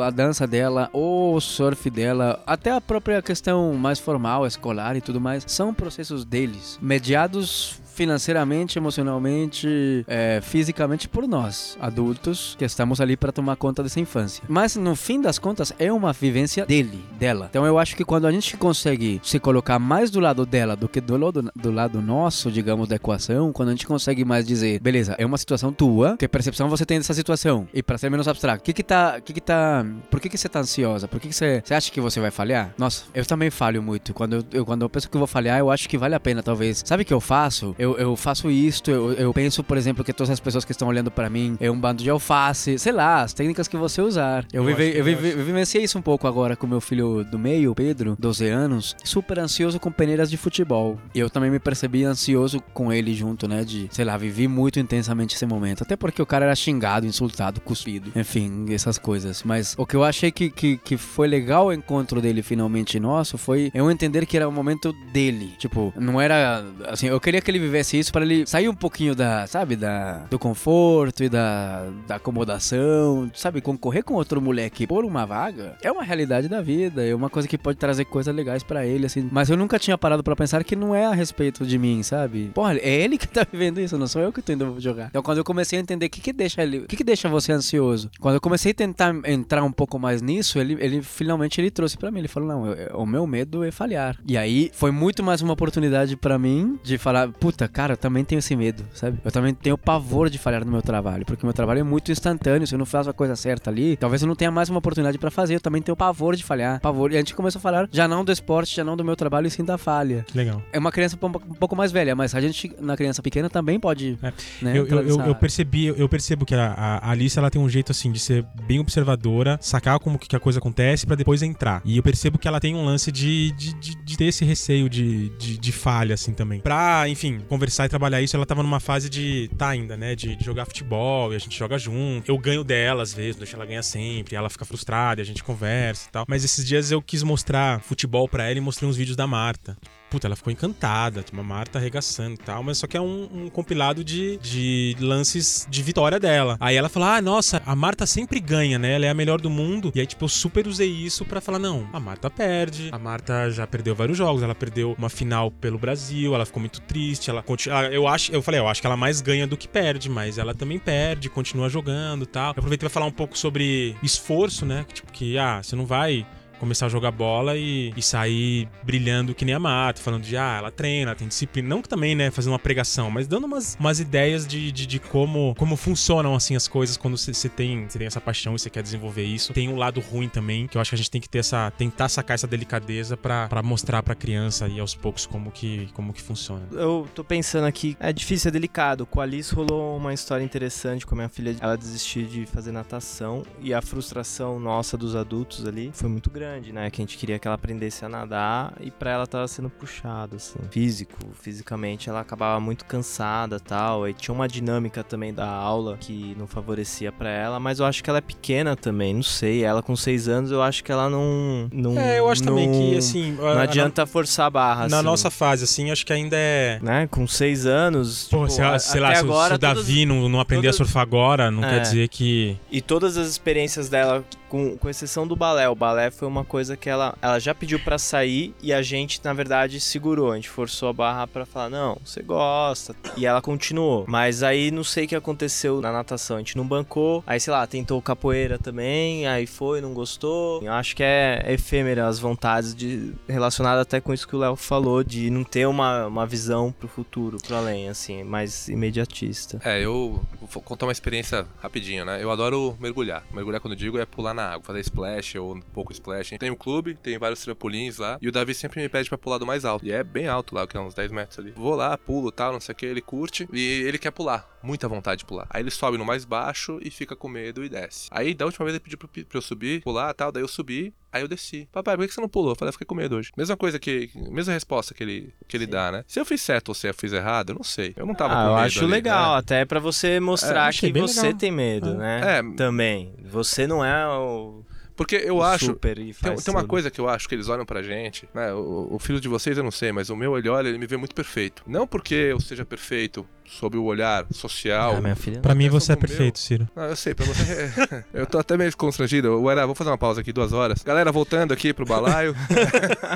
a 0.02 0.10
dança 0.10 0.46
dela, 0.46 0.90
o 0.92 1.40
surf 1.40 1.88
dela, 1.88 2.42
até 2.46 2.70
a 2.70 2.82
própria 2.82 3.22
questão 3.22 3.72
mais 3.72 3.98
formal, 3.98 4.46
escolar 4.46 4.94
e 4.94 5.00
tudo 5.00 5.18
mais, 5.18 5.42
são 5.46 5.72
processos 5.72 6.22
deles, 6.22 6.78
mediados 6.82 7.80
financeiramente, 7.94 8.78
emocionalmente, 8.78 10.04
é, 10.08 10.40
fisicamente 10.42 11.08
por 11.08 11.26
nós, 11.28 11.78
adultos, 11.80 12.56
que 12.58 12.64
estamos 12.64 13.00
ali 13.00 13.16
para 13.16 13.32
tomar 13.32 13.56
conta 13.56 13.82
dessa 13.82 14.00
infância. 14.00 14.42
Mas 14.48 14.76
no 14.76 14.96
fim 14.96 15.20
das 15.20 15.38
contas 15.38 15.72
é 15.78 15.92
uma 15.92 16.12
vivência 16.12 16.66
dele, 16.66 17.04
dela. 17.18 17.46
Então 17.48 17.64
eu 17.64 17.78
acho 17.78 17.96
que 17.96 18.04
quando 18.04 18.26
a 18.26 18.32
gente 18.32 18.56
consegue 18.56 19.20
se 19.22 19.38
colocar 19.38 19.78
mais 19.78 20.10
do 20.10 20.18
lado 20.20 20.44
dela 20.44 20.74
do 20.74 20.88
que 20.88 21.00
do 21.00 21.16
lado, 21.16 21.50
do 21.54 21.70
lado 21.70 22.02
nosso, 22.02 22.50
digamos, 22.50 22.88
da 22.88 22.96
equação, 22.96 23.52
quando 23.52 23.68
a 23.68 23.72
gente 23.72 23.86
consegue 23.86 24.24
mais 24.24 24.44
dizer, 24.44 24.80
beleza, 24.80 25.14
é 25.16 25.24
uma 25.24 25.38
situação 25.38 25.72
tua, 25.72 26.16
que 26.16 26.26
percepção 26.26 26.68
você 26.68 26.84
tem 26.84 26.98
dessa 26.98 27.14
situação? 27.14 27.68
E 27.72 27.82
para 27.82 27.96
ser 27.96 28.10
menos 28.10 28.26
abstrato, 28.26 28.60
o 28.60 28.64
que 28.64 28.72
que 28.72 28.82
tá, 28.82 29.20
que 29.20 29.32
que 29.32 29.40
tá, 29.40 29.86
por 30.10 30.20
que 30.20 30.28
que 30.28 30.36
você 30.36 30.48
tá 30.48 30.60
ansiosa? 30.60 31.06
Por 31.06 31.20
que 31.20 31.28
que 31.28 31.34
você, 31.34 31.62
você 31.64 31.74
acha 31.74 31.92
que 31.92 32.00
você 32.00 32.20
vai 32.20 32.32
falhar? 32.32 32.74
Nossa, 32.76 33.04
eu 33.14 33.24
também 33.24 33.50
falho 33.50 33.80
muito. 33.82 34.12
Quando 34.12 34.36
eu, 34.36 34.44
eu 34.52 34.66
quando 34.66 34.82
eu 34.82 34.90
penso 34.90 35.08
que 35.08 35.16
eu 35.16 35.20
vou 35.20 35.28
falhar, 35.28 35.60
eu 35.60 35.70
acho 35.70 35.88
que 35.88 35.96
vale 35.96 36.14
a 36.14 36.20
pena, 36.20 36.42
talvez. 36.42 36.82
Sabe 36.84 37.04
o 37.04 37.06
que 37.06 37.14
eu 37.14 37.20
faço? 37.20 37.74
eu, 37.83 37.83
eu 37.92 38.16
faço 38.16 38.50
isto, 38.50 38.90
eu, 38.90 39.12
eu 39.12 39.32
penso, 39.32 39.62
por 39.62 39.76
exemplo, 39.76 40.04
que 40.04 40.12
todas 40.12 40.30
as 40.30 40.40
pessoas 40.40 40.64
que 40.64 40.72
estão 40.72 40.88
olhando 40.88 41.10
pra 41.10 41.28
mim 41.28 41.56
é 41.60 41.70
um 41.70 41.78
bando 41.78 42.02
de 42.02 42.10
alface, 42.10 42.78
sei 42.78 42.92
lá, 42.92 43.22
as 43.22 43.32
técnicas 43.32 43.68
que 43.68 43.76
você 43.76 44.00
usar. 44.00 44.46
Eu, 44.52 44.62
Eu 44.62 44.66
vive, 44.66 44.82
acho 44.82 44.92
eu, 44.92 44.98
eu 44.98 45.04
vive, 45.04 45.28
eu 45.40 45.44
vivenciei 45.44 45.84
isso 45.84 45.98
um 45.98 46.02
pouco 46.02 46.26
agora 46.26 46.56
com 46.56 46.66
meu 46.66 46.80
filho 46.80 47.24
do 47.24 47.38
meio, 47.38 47.74
Pedro, 47.74 48.16
12 48.18 48.48
anos, 48.48 48.96
super 49.04 49.38
ansioso 49.38 49.78
com 49.78 49.90
peneiras 49.90 50.30
de 50.30 50.36
futebol. 50.36 50.98
E 51.14 51.18
eu 51.18 51.28
também 51.28 51.50
me 51.50 51.58
percebi 51.58 52.04
ansioso 52.04 52.60
com 52.72 52.92
ele 52.92 53.14
junto, 53.14 53.46
né, 53.48 53.64
de, 53.64 53.88
sei 53.90 54.04
lá, 54.04 54.16
vivi 54.16 54.48
muito 54.48 54.78
intensamente 54.80 55.34
esse 55.34 55.46
momento. 55.46 55.82
Até 55.82 55.96
porque 55.96 56.22
o 56.22 56.26
cara 56.26 56.46
era 56.46 56.54
xingado, 56.54 57.06
insultado, 57.06 57.60
cuspido, 57.60 58.10
enfim, 58.16 58.66
essas 58.70 58.98
coisas. 58.98 59.42
Mas 59.42 59.74
o 59.76 59.86
que 59.86 59.96
eu 59.96 60.04
achei 60.04 60.30
que, 60.30 60.50
que, 60.50 60.76
que 60.76 60.96
foi 60.96 61.26
legal 61.26 61.66
o 61.66 61.72
encontro 61.72 62.20
dele 62.20 62.42
finalmente 62.42 62.98
nosso 63.00 63.36
foi 63.36 63.70
eu 63.74 63.90
entender 63.90 64.26
que 64.26 64.36
era 64.36 64.48
o 64.48 64.52
momento 64.52 64.92
dele. 65.12 65.52
Tipo, 65.58 65.92
não 65.96 66.20
era, 66.20 66.64
assim, 66.86 67.06
eu 67.06 67.20
queria 67.20 67.40
que 67.40 67.50
ele 67.50 67.58
vivesse 67.58 67.73
isso 67.80 68.12
para 68.12 68.24
ele 68.24 68.46
sair 68.46 68.68
um 68.68 68.74
pouquinho 68.74 69.14
da, 69.14 69.46
sabe, 69.46 69.76
da, 69.76 70.18
do 70.30 70.38
conforto 70.38 71.22
e 71.24 71.28
da, 71.28 71.86
da 72.06 72.16
acomodação, 72.16 73.30
sabe, 73.34 73.60
concorrer 73.60 74.04
com 74.04 74.14
outro 74.14 74.40
moleque 74.40 74.86
por 74.86 75.04
uma 75.04 75.24
vaga 75.24 75.76
é 75.82 75.90
uma 75.90 76.02
realidade 76.02 76.48
da 76.48 76.60
vida, 76.60 77.04
é 77.04 77.14
uma 77.14 77.28
coisa 77.30 77.48
que 77.48 77.58
pode 77.58 77.78
trazer 77.78 78.04
coisas 78.04 78.34
legais 78.34 78.62
pra 78.62 78.86
ele, 78.86 79.06
assim. 79.06 79.28
Mas 79.30 79.50
eu 79.50 79.56
nunca 79.56 79.78
tinha 79.78 79.96
parado 79.98 80.22
pra 80.22 80.36
pensar 80.36 80.62
que 80.64 80.76
não 80.76 80.94
é 80.94 81.04
a 81.06 81.12
respeito 81.14 81.64
de 81.66 81.78
mim, 81.78 82.02
sabe? 82.02 82.50
Porra, 82.54 82.76
é 82.76 83.02
ele 83.02 83.18
que 83.18 83.26
tá 83.28 83.46
vivendo 83.50 83.80
isso, 83.80 83.96
não 83.98 84.06
sou 84.06 84.22
eu 84.22 84.32
que 84.32 84.40
tô 84.42 84.52
indo 84.52 84.76
jogar. 84.80 85.08
Então 85.08 85.22
quando 85.22 85.38
eu 85.38 85.44
comecei 85.44 85.78
a 85.78 85.82
entender 85.82 86.06
o 86.06 86.10
que 86.10 86.20
que 86.20 86.32
deixa 86.32 86.62
ele, 86.62 86.78
o 86.78 86.86
que 86.86 86.96
que 86.96 87.04
deixa 87.04 87.28
você 87.28 87.52
ansioso, 87.52 88.10
quando 88.20 88.34
eu 88.36 88.40
comecei 88.40 88.72
a 88.72 88.74
tentar 88.74 89.14
entrar 89.26 89.62
um 89.64 89.72
pouco 89.72 89.98
mais 89.98 90.22
nisso, 90.22 90.58
ele, 90.58 90.76
ele 90.80 91.02
finalmente 91.02 91.60
ele 91.60 91.70
trouxe 91.70 91.96
pra 91.96 92.10
mim, 92.10 92.20
ele 92.20 92.28
falou, 92.28 92.48
não, 92.48 92.66
eu- 92.72 92.98
o 92.98 93.06
meu 93.06 93.26
medo 93.26 93.64
é 93.64 93.70
falhar. 93.70 94.18
E 94.26 94.36
aí 94.36 94.70
foi 94.74 94.90
muito 94.90 95.22
mais 95.22 95.42
uma 95.42 95.52
oportunidade 95.52 96.16
pra 96.16 96.38
mim 96.38 96.78
de 96.82 96.98
falar, 96.98 97.28
puta, 97.32 97.63
cara, 97.68 97.94
eu 97.94 97.96
também 97.96 98.24
tenho 98.24 98.38
esse 98.38 98.54
medo, 98.56 98.84
sabe? 98.94 99.18
Eu 99.24 99.30
também 99.30 99.54
tenho 99.54 99.76
pavor 99.78 100.28
de 100.30 100.38
falhar 100.38 100.64
no 100.64 100.70
meu 100.70 100.82
trabalho, 100.82 101.24
porque 101.24 101.42
o 101.44 101.46
meu 101.46 101.54
trabalho 101.54 101.80
é 101.80 101.82
muito 101.82 102.10
instantâneo, 102.12 102.66
se 102.66 102.74
eu 102.74 102.78
não 102.78 102.86
faço 102.86 103.10
a 103.10 103.12
coisa 103.12 103.36
certa 103.36 103.70
ali, 103.70 103.96
talvez 103.96 104.22
eu 104.22 104.28
não 104.28 104.34
tenha 104.36 104.50
mais 104.50 104.68
uma 104.68 104.78
oportunidade 104.78 105.18
pra 105.18 105.30
fazer, 105.30 105.54
eu 105.56 105.60
também 105.60 105.82
tenho 105.82 105.96
pavor 105.96 106.36
de 106.36 106.44
falhar, 106.44 106.80
pavor. 106.80 107.12
E 107.12 107.16
a 107.16 107.18
gente 107.18 107.34
começou 107.34 107.58
a 107.58 107.62
falar 107.62 107.88
já 107.90 108.06
não 108.08 108.24
do 108.24 108.32
esporte, 108.32 108.76
já 108.76 108.84
não 108.84 108.96
do 108.96 109.04
meu 109.04 109.16
trabalho, 109.16 109.46
e 109.46 109.50
sim 109.50 109.64
da 109.64 109.76
falha. 109.78 110.24
Que 110.26 110.36
legal. 110.36 110.62
É 110.72 110.78
uma 110.78 110.92
criança 110.92 111.16
um 111.16 111.30
pouco- 111.58 111.74
mais 111.74 111.90
velha, 111.90 112.14
mas 112.14 112.34
a 112.34 112.40
gente, 112.40 112.72
na 112.80 112.96
criança 112.96 113.20
pequena, 113.20 113.50
também 113.50 113.80
pode. 113.80 114.16
É. 114.22 114.32
Né, 114.62 114.78
Eu, 114.78 114.86
eu, 114.86 115.20
eu, 115.20 115.34
percebi, 115.34 115.86
eu 115.86 116.08
percebo 116.08 116.46
que 116.46 116.54
a, 116.54 116.72
a 116.72 117.10
Alice 117.10 117.36
ela 117.38 117.50
tem 117.50 117.60
um 117.60 117.68
jeito 117.68 117.90
assim 117.90 118.12
de 118.12 118.18
ser 118.20 118.44
bem 118.66 118.78
observadora, 118.78 119.58
sacar 119.60 119.98
como 119.98 120.18
que 120.18 120.34
a 120.34 120.40
coisa 120.40 120.58
acontece 120.58 121.04
pra 121.06 121.16
depois 121.16 121.42
entrar. 121.42 121.82
E 121.84 121.96
eu 121.96 122.02
percebo 122.02 122.38
que 122.38 122.46
ela 122.48 122.60
tem 122.60 122.74
um 122.74 122.84
lance 122.84 123.10
de, 123.10 123.50
de, 123.52 123.74
de, 123.74 124.04
de 124.04 124.16
ter 124.16 124.26
esse 124.26 124.44
receio 124.44 124.88
de, 124.88 125.30
de, 125.30 125.58
de 125.58 125.72
falha, 125.72 126.14
assim, 126.14 126.32
também. 126.32 126.60
Pra, 126.60 127.08
enfim, 127.08 127.40
conversar 127.54 127.86
e 127.86 127.88
trabalhar 127.88 128.20
isso, 128.20 128.36
ela 128.36 128.44
tava 128.44 128.62
numa 128.62 128.80
fase 128.80 129.08
de. 129.08 129.48
tá 129.56 129.68
ainda, 129.68 129.96
né? 129.96 130.14
De, 130.14 130.34
de 130.34 130.44
jogar 130.44 130.66
futebol 130.66 131.32
e 131.32 131.36
a 131.36 131.38
gente 131.38 131.56
joga 131.56 131.78
junto. 131.78 132.28
Eu 132.28 132.36
ganho 132.36 132.64
dela 132.64 133.02
às 133.02 133.14
vezes, 133.14 133.36
deixo 133.36 133.54
ela 133.54 133.64
ganhar 133.64 133.82
sempre, 133.82 134.34
ela 134.34 134.50
fica 134.50 134.64
frustrada, 134.64 135.20
e 135.20 135.22
a 135.22 135.24
gente 135.24 135.44
conversa 135.44 136.08
e 136.08 136.12
tal. 136.12 136.24
Mas 136.28 136.44
esses 136.44 136.66
dias 136.66 136.90
eu 136.90 137.00
quis 137.00 137.22
mostrar 137.22 137.80
futebol 137.80 138.28
pra 138.28 138.44
ela 138.48 138.58
e 138.58 138.60
mostrei 138.60 138.88
uns 138.88 138.96
vídeos 138.96 139.16
da 139.16 139.26
Marta. 139.26 139.76
Puta, 140.14 140.28
ela 140.28 140.36
ficou 140.36 140.52
encantada, 140.52 141.24
tipo, 141.24 141.40
a 141.40 141.42
Marta 141.42 141.76
arregaçando 141.80 142.34
e 142.34 142.36
tal, 142.36 142.62
mas 142.62 142.78
só 142.78 142.86
que 142.86 142.96
é 142.96 143.00
um, 143.00 143.28
um 143.34 143.50
compilado 143.50 144.04
de, 144.04 144.36
de 144.36 144.96
lances 145.00 145.66
de 145.68 145.82
vitória 145.82 146.20
dela. 146.20 146.56
Aí 146.60 146.76
ela 146.76 146.88
falou: 146.88 147.08
Ah, 147.08 147.20
nossa, 147.20 147.60
a 147.66 147.74
Marta 147.74 148.06
sempre 148.06 148.38
ganha, 148.38 148.78
né? 148.78 148.94
Ela 148.94 149.06
é 149.06 149.10
a 149.10 149.14
melhor 149.14 149.40
do 149.40 149.50
mundo. 149.50 149.90
E 149.92 149.98
aí, 149.98 150.06
tipo, 150.06 150.24
eu 150.24 150.28
super 150.28 150.68
usei 150.68 150.88
isso 150.88 151.24
pra 151.24 151.40
falar: 151.40 151.58
Não, 151.58 151.88
a 151.92 151.98
Marta 151.98 152.30
perde. 152.30 152.90
A 152.92 152.98
Marta 152.98 153.50
já 153.50 153.66
perdeu 153.66 153.92
vários 153.92 154.16
jogos. 154.16 154.40
Ela 154.44 154.54
perdeu 154.54 154.94
uma 154.96 155.08
final 155.10 155.50
pelo 155.50 155.78
Brasil, 155.78 156.32
ela 156.32 156.46
ficou 156.46 156.60
muito 156.60 156.80
triste. 156.82 157.28
Ela 157.28 157.42
continua. 157.42 157.78
ela- 157.86 157.92
Eu 157.92 158.06
acho, 158.06 158.30
eu 158.30 158.40
falei, 158.40 158.60
eu 158.60 158.68
acho 158.68 158.80
que 158.80 158.86
ela 158.86 158.96
mais 158.96 159.20
ganha 159.20 159.48
do 159.48 159.56
que 159.56 159.66
perde, 159.66 160.08
mas 160.08 160.38
ela 160.38 160.54
também 160.54 160.78
perde, 160.78 161.28
continua 161.28 161.68
jogando 161.68 162.22
e 162.22 162.26
tal. 162.26 162.46
Eu 162.46 162.50
aproveitei 162.50 162.78
pra 162.88 162.90
falar 162.90 163.06
um 163.06 163.10
pouco 163.10 163.36
sobre 163.36 163.96
esforço, 164.00 164.64
né? 164.64 164.86
Tipo, 164.94 165.10
que, 165.10 165.36
ah, 165.38 165.60
você 165.60 165.74
não 165.74 165.86
vai 165.86 166.24
começar 166.64 166.86
a 166.86 166.88
jogar 166.88 167.10
bola 167.10 167.56
e, 167.56 167.92
e 167.94 168.02
sair 168.02 168.68
brilhando 168.82 169.34
que 169.34 169.44
nem 169.44 169.54
a 169.54 169.58
Marta, 169.58 170.00
falando 170.00 170.22
de, 170.22 170.36
ah, 170.36 170.56
ela 170.58 170.70
treina, 170.70 171.14
tem 171.14 171.28
disciplina. 171.28 171.68
Não 171.68 171.82
que 171.82 171.88
também, 171.88 172.14
né, 172.14 172.30
fazendo 172.30 172.52
uma 172.52 172.58
pregação, 172.58 173.10
mas 173.10 173.26
dando 173.26 173.44
umas, 173.44 173.76
umas 173.78 174.00
ideias 174.00 174.46
de, 174.46 174.72
de, 174.72 174.86
de 174.86 174.98
como, 174.98 175.54
como 175.56 175.76
funcionam, 175.76 176.34
assim, 176.34 176.56
as 176.56 176.66
coisas 176.66 176.96
quando 176.96 177.18
você 177.18 177.48
tem, 177.48 177.86
tem 177.86 178.06
essa 178.06 178.20
paixão 178.20 178.54
e 178.54 178.58
você 178.58 178.70
quer 178.70 178.82
desenvolver 178.82 179.24
isso. 179.24 179.52
Tem 179.52 179.68
um 179.68 179.76
lado 179.76 180.00
ruim 180.00 180.28
também, 180.28 180.66
que 180.66 180.76
eu 180.76 180.80
acho 180.80 180.90
que 180.90 180.94
a 180.94 180.98
gente 180.98 181.10
tem 181.10 181.20
que 181.20 181.28
ter 181.28 181.38
essa, 181.38 181.70
tentar 181.72 182.08
sacar 182.08 182.34
essa 182.34 182.46
delicadeza 182.46 183.16
pra 183.16 183.62
mostrar 183.62 184.02
pra 184.02 184.14
criança 184.14 184.64
aí 184.64 184.80
aos 184.80 184.94
poucos 184.94 185.26
como 185.26 185.50
que, 185.50 185.88
como 185.92 186.12
que 186.12 186.22
funciona. 186.22 186.66
Eu 186.72 187.06
tô 187.14 187.22
pensando 187.22 187.66
aqui, 187.66 187.96
é 188.00 188.12
difícil, 188.12 188.48
é 188.48 188.52
delicado. 188.52 189.04
Com 189.04 189.20
a 189.20 189.24
Alice 189.24 189.54
rolou 189.54 189.96
uma 189.96 190.14
história 190.14 190.42
interessante 190.42 191.04
com 191.04 191.14
a 191.14 191.16
minha 191.16 191.28
filha. 191.28 191.54
Ela 191.60 191.76
desistiu 191.76 192.26
de 192.26 192.46
fazer 192.46 192.72
natação 192.72 193.42
e 193.60 193.74
a 193.74 193.82
frustração 193.82 194.58
nossa 194.58 194.96
dos 194.96 195.14
adultos 195.14 195.66
ali 195.66 195.90
foi 195.92 196.08
muito 196.08 196.30
grande, 196.30 196.53
né? 196.72 196.90
Que 196.90 197.00
a 197.00 197.02
gente 197.02 197.16
queria 197.18 197.38
que 197.38 197.46
ela 197.46 197.54
aprendesse 197.54 198.04
a 198.04 198.08
nadar 198.08 198.72
e 198.80 198.90
pra 198.90 199.10
ela 199.10 199.26
tava 199.26 199.46
sendo 199.48 199.68
puxado, 199.70 200.36
assim. 200.36 200.58
Físico, 200.70 201.16
fisicamente, 201.40 202.08
ela 202.08 202.20
acabava 202.20 202.58
muito 202.60 202.84
cansada 202.84 203.58
tal. 203.60 204.08
E 204.08 204.12
tinha 204.14 204.34
uma 204.34 204.46
dinâmica 204.48 205.02
também 205.02 205.32
da 205.32 205.46
aula 205.48 205.96
que 205.98 206.34
não 206.38 206.46
favorecia 206.46 207.10
pra 207.12 207.28
ela, 207.30 207.58
mas 207.60 207.78
eu 207.78 207.86
acho 207.86 208.02
que 208.02 208.10
ela 208.10 208.18
é 208.18 208.22
pequena 208.22 208.76
também, 208.76 209.14
não 209.14 209.22
sei. 209.22 209.64
Ela 209.64 209.82
com 209.82 209.94
seis 209.96 210.28
anos, 210.28 210.50
eu 210.50 210.62
acho 210.62 210.82
que 210.84 210.90
ela 210.92 211.08
não. 211.08 211.68
não 211.72 211.98
É, 211.98 212.18
eu 212.18 212.28
acho 212.28 212.42
também 212.42 212.70
que, 212.70 212.90
não- 212.92 212.98
assim... 212.98 213.32
Não 213.32 213.58
adianta 213.58 214.06
forçar 214.06 214.46
a 214.46 214.50
barra, 214.50 214.88
Na 214.88 214.96
assim 214.98 215.04
nossa 215.04 215.30
fase, 215.30 215.64
assim, 215.64 215.90
acho 215.90 216.04
que 216.04 216.12
ainda 216.12 216.36
é... 216.36 216.78
né? 216.82 217.06
Com 217.10 217.26
seis 217.26 217.66
anos. 217.66 218.28
Pô, 218.30 218.38
tipo, 218.46 218.50
sei, 218.50 218.64
lá, 218.64 218.74
a- 218.74 218.78
sei 218.78 219.00
lá, 219.00 219.14
se, 219.14 219.22
o- 219.22 219.24
agora, 219.26 219.48
se 219.50 219.54
o 219.54 219.58
Davi 219.58 220.06
não, 220.06 220.28
não 220.28 220.40
aprender 220.40 220.62
todas- 220.68 220.76
a 220.76 220.84
surfar 220.84 221.02
agora, 221.02 221.50
não 221.50 221.64
É. 221.64 221.70
quer 221.70 221.80
dizer 221.80 222.08
que... 222.08 222.56
E 222.70 222.80
todas 222.80 223.16
as 223.16 223.28
experiências 223.28 223.88
dela, 223.88 224.24
com, 224.48 224.76
com 224.76 224.88
exceção 224.88 225.26
do 225.26 225.36
balé, 225.36 225.68
o 225.68 225.74
balé 225.74 226.10
foi 226.10 226.28
uma 226.28 226.44
coisa 226.44 226.76
que 226.76 226.88
ela, 226.88 227.16
ela 227.20 227.38
já 227.38 227.54
pediu 227.54 227.78
pra 227.80 227.98
sair 227.98 228.54
e 228.62 228.72
a 228.72 228.82
gente, 228.82 229.20
na 229.24 229.32
verdade, 229.32 229.80
segurou. 229.80 230.32
A 230.32 230.36
gente 230.36 230.48
forçou 230.48 230.88
a 230.88 230.92
barra 230.92 231.26
pra 231.26 231.46
falar, 231.46 231.70
não, 231.70 231.98
você 232.04 232.22
gosta. 232.22 232.94
E 233.16 233.26
ela 233.26 233.42
continuou. 233.42 234.04
Mas 234.08 234.42
aí 234.42 234.70
não 234.70 234.84
sei 234.84 235.04
o 235.04 235.08
que 235.08 235.16
aconteceu 235.16 235.80
na 235.80 235.92
natação. 235.92 236.36
A 236.36 236.38
gente 236.40 236.56
não 236.56 236.66
bancou. 236.66 237.22
Aí, 237.26 237.40
sei 237.40 237.52
lá, 237.52 237.66
tentou 237.66 238.00
capoeira 238.00 238.58
também. 238.58 239.26
Aí 239.26 239.46
foi, 239.46 239.80
não 239.80 239.92
gostou. 239.94 240.62
Eu 240.62 240.72
acho 240.72 240.94
que 240.94 241.02
é 241.02 241.44
efêmera 241.48 242.06
as 242.06 242.18
vontades 242.18 242.74
de 242.74 243.12
relacionada 243.28 243.80
até 243.80 244.00
com 244.00 244.12
isso 244.12 244.26
que 244.26 244.36
o 244.36 244.38
Léo 244.38 244.56
falou, 244.56 245.02
de 245.02 245.30
não 245.30 245.44
ter 245.44 245.66
uma, 245.66 246.06
uma 246.06 246.26
visão 246.26 246.72
pro 246.72 246.88
futuro, 246.88 247.38
pro 247.38 247.56
além, 247.56 247.88
assim, 247.88 248.22
mais 248.24 248.68
imediatista. 248.68 249.60
É, 249.64 249.80
eu 249.80 250.20
vou 250.40 250.62
contar 250.62 250.86
uma 250.86 250.92
experiência 250.92 251.46
rapidinho, 251.60 252.04
né? 252.04 252.22
Eu 252.22 252.30
adoro 252.30 252.76
mergulhar. 252.80 253.24
Mergulhar, 253.32 253.60
quando 253.60 253.72
eu 253.72 253.78
digo, 253.78 253.98
é 253.98 254.06
pular 254.06 254.34
na 254.34 254.43
água, 254.50 254.64
fazer 254.64 254.80
splash 254.80 255.36
ou 255.36 255.54
um 255.54 255.60
pouco 255.60 255.92
splash. 255.92 256.36
Tem 256.38 256.50
um 256.50 256.56
clube, 256.56 256.94
tem 256.94 257.18
vários 257.18 257.42
trampolins 257.42 257.98
lá. 257.98 258.18
E 258.20 258.28
o 258.28 258.32
Davi 258.32 258.54
sempre 258.54 258.80
me 258.80 258.88
pede 258.88 259.08
pra 259.08 259.18
pular 259.18 259.38
do 259.38 259.46
mais 259.46 259.64
alto. 259.64 259.84
E 259.84 259.92
é 259.92 260.02
bem 260.02 260.28
alto 260.28 260.54
lá, 260.54 260.66
que 260.66 260.76
é 260.76 260.80
uns 260.80 260.94
10 260.94 261.10
metros 261.10 261.38
ali. 261.38 261.52
Vou 261.52 261.74
lá, 261.74 261.96
pulo 261.96 262.30
tal, 262.30 262.52
não 262.52 262.60
sei 262.60 262.72
o 262.72 262.76
que, 262.76 262.86
ele 262.86 263.00
curte. 263.00 263.48
E 263.52 263.82
ele 263.86 263.98
quer 263.98 264.10
pular. 264.10 264.53
Muita 264.64 264.88
vontade 264.88 265.18
de 265.20 265.24
pular. 265.26 265.46
Aí 265.50 265.62
ele 265.62 265.70
sobe 265.70 265.98
no 265.98 266.04
mais 266.04 266.24
baixo 266.24 266.78
e 266.82 266.90
fica 266.90 267.14
com 267.14 267.28
medo 267.28 267.62
e 267.64 267.68
desce. 267.68 268.08
Aí 268.10 268.32
da 268.34 268.46
última 268.46 268.64
vez 268.64 268.74
ele 268.74 268.82
pediu 268.82 268.96
pra 268.98 269.06
pra 269.08 269.22
eu 269.32 269.42
subir, 269.42 269.82
pular 269.82 270.12
tal. 270.14 270.32
Daí 270.32 270.42
eu 270.42 270.48
subi. 270.48 270.92
Aí 271.12 271.22
eu 271.22 271.28
desci. 271.28 271.68
Papai, 271.70 271.96
por 271.96 272.06
que 272.08 272.12
você 272.14 272.20
não 272.20 272.28
pulou? 272.28 272.52
Eu 272.52 272.56
falei, 272.56 272.70
eu 272.70 272.72
fiquei 272.72 272.86
com 272.86 272.94
medo 272.94 273.14
hoje. 273.16 273.30
Mesma 273.36 273.56
coisa 273.56 273.78
que. 273.78 274.10
Mesma 274.30 274.52
resposta 274.52 274.92
que 274.94 275.02
ele, 275.04 275.34
que 275.46 275.56
ele 275.56 275.66
dá, 275.66 275.92
né? 275.92 276.04
Se 276.08 276.18
eu 276.18 276.24
fiz 276.24 276.40
certo 276.42 276.70
ou 276.70 276.74
se 276.74 276.88
eu 276.88 276.94
fiz 276.94 277.12
errado, 277.12 277.50
eu 277.50 277.56
não 277.56 277.62
sei. 277.62 277.92
Eu 277.96 278.04
não 278.06 278.14
tava 278.14 278.32
ah, 278.34 278.36
com 278.36 278.42
eu 278.50 278.54
medo. 278.56 278.66
acho 278.66 278.78
ali, 278.80 278.90
legal, 278.90 279.32
né? 279.34 279.38
até 279.38 279.64
pra 279.64 279.78
você 279.78 280.08
É, 280.12 280.20
mostrar 280.20 280.66
achei 280.66 280.90
que 280.92 280.98
você 281.00 281.20
legal. 281.22 281.38
tem 281.38 281.52
medo, 281.52 281.90
É. 281.90 281.94
né? 281.94 282.38
É. 282.38 282.56
Também. 282.56 283.14
Você 283.24 283.66
não 283.66 283.84
é 283.84 284.08
o, 284.08 284.64
Porque 284.96 285.16
eu 285.16 285.40
acho. 285.42 285.66
super 285.66 285.98
e 285.98 286.12
Tem, 286.14 286.34
tem 286.36 286.54
uma 286.54 286.64
coisa 286.64 286.90
que 286.90 287.00
eu 287.00 287.08
acho 287.08 287.28
que 287.28 287.34
eles 287.34 287.48
olham 287.48 287.64
pra 287.66 287.82
gente, 287.82 288.28
né? 288.34 288.52
O, 288.52 288.88
o 288.94 288.98
filho 288.98 289.20
de 289.20 289.28
vocês 289.28 289.56
eu 289.58 289.62
não 289.64 289.70
sei, 289.70 289.92
mas 289.92 290.10
o 290.10 290.16
meu 290.16 290.36
ele 290.38 290.48
olha, 290.48 290.68
ele 290.68 290.78
me 290.78 290.86
vê 290.86 290.96
muito 290.96 291.14
perfeito. 291.14 291.62
Não 291.66 291.86
porque 291.86 292.14
eu 292.14 292.40
seja 292.40 292.64
perfeito 292.64 293.24
sob 293.46 293.76
o 293.76 293.84
olhar 293.84 294.26
social. 294.30 294.96
Ah, 294.96 295.00
minha 295.00 295.16
filha. 295.16 295.40
Pra 295.40 295.54
mim 295.54 295.68
você 295.68 295.92
é 295.92 295.96
do 295.96 296.00
meu. 296.00 296.08
perfeito, 296.08 296.38
Ciro. 296.38 296.68
Não, 296.74 296.84
eu 296.84 296.96
sei, 296.96 297.14
pra 297.14 297.26
você. 297.26 297.72
eu 298.12 298.26
tô 298.26 298.38
até 298.38 298.56
meio 298.56 298.74
constrangido. 298.76 299.40
Ué, 299.42 299.66
vou 299.66 299.74
fazer 299.74 299.90
uma 299.90 299.98
pausa 299.98 300.20
aqui, 300.20 300.32
duas 300.32 300.52
horas. 300.52 300.82
Galera, 300.82 301.12
voltando 301.12 301.52
aqui 301.52 301.72
pro 301.72 301.84
balaio. 301.84 302.34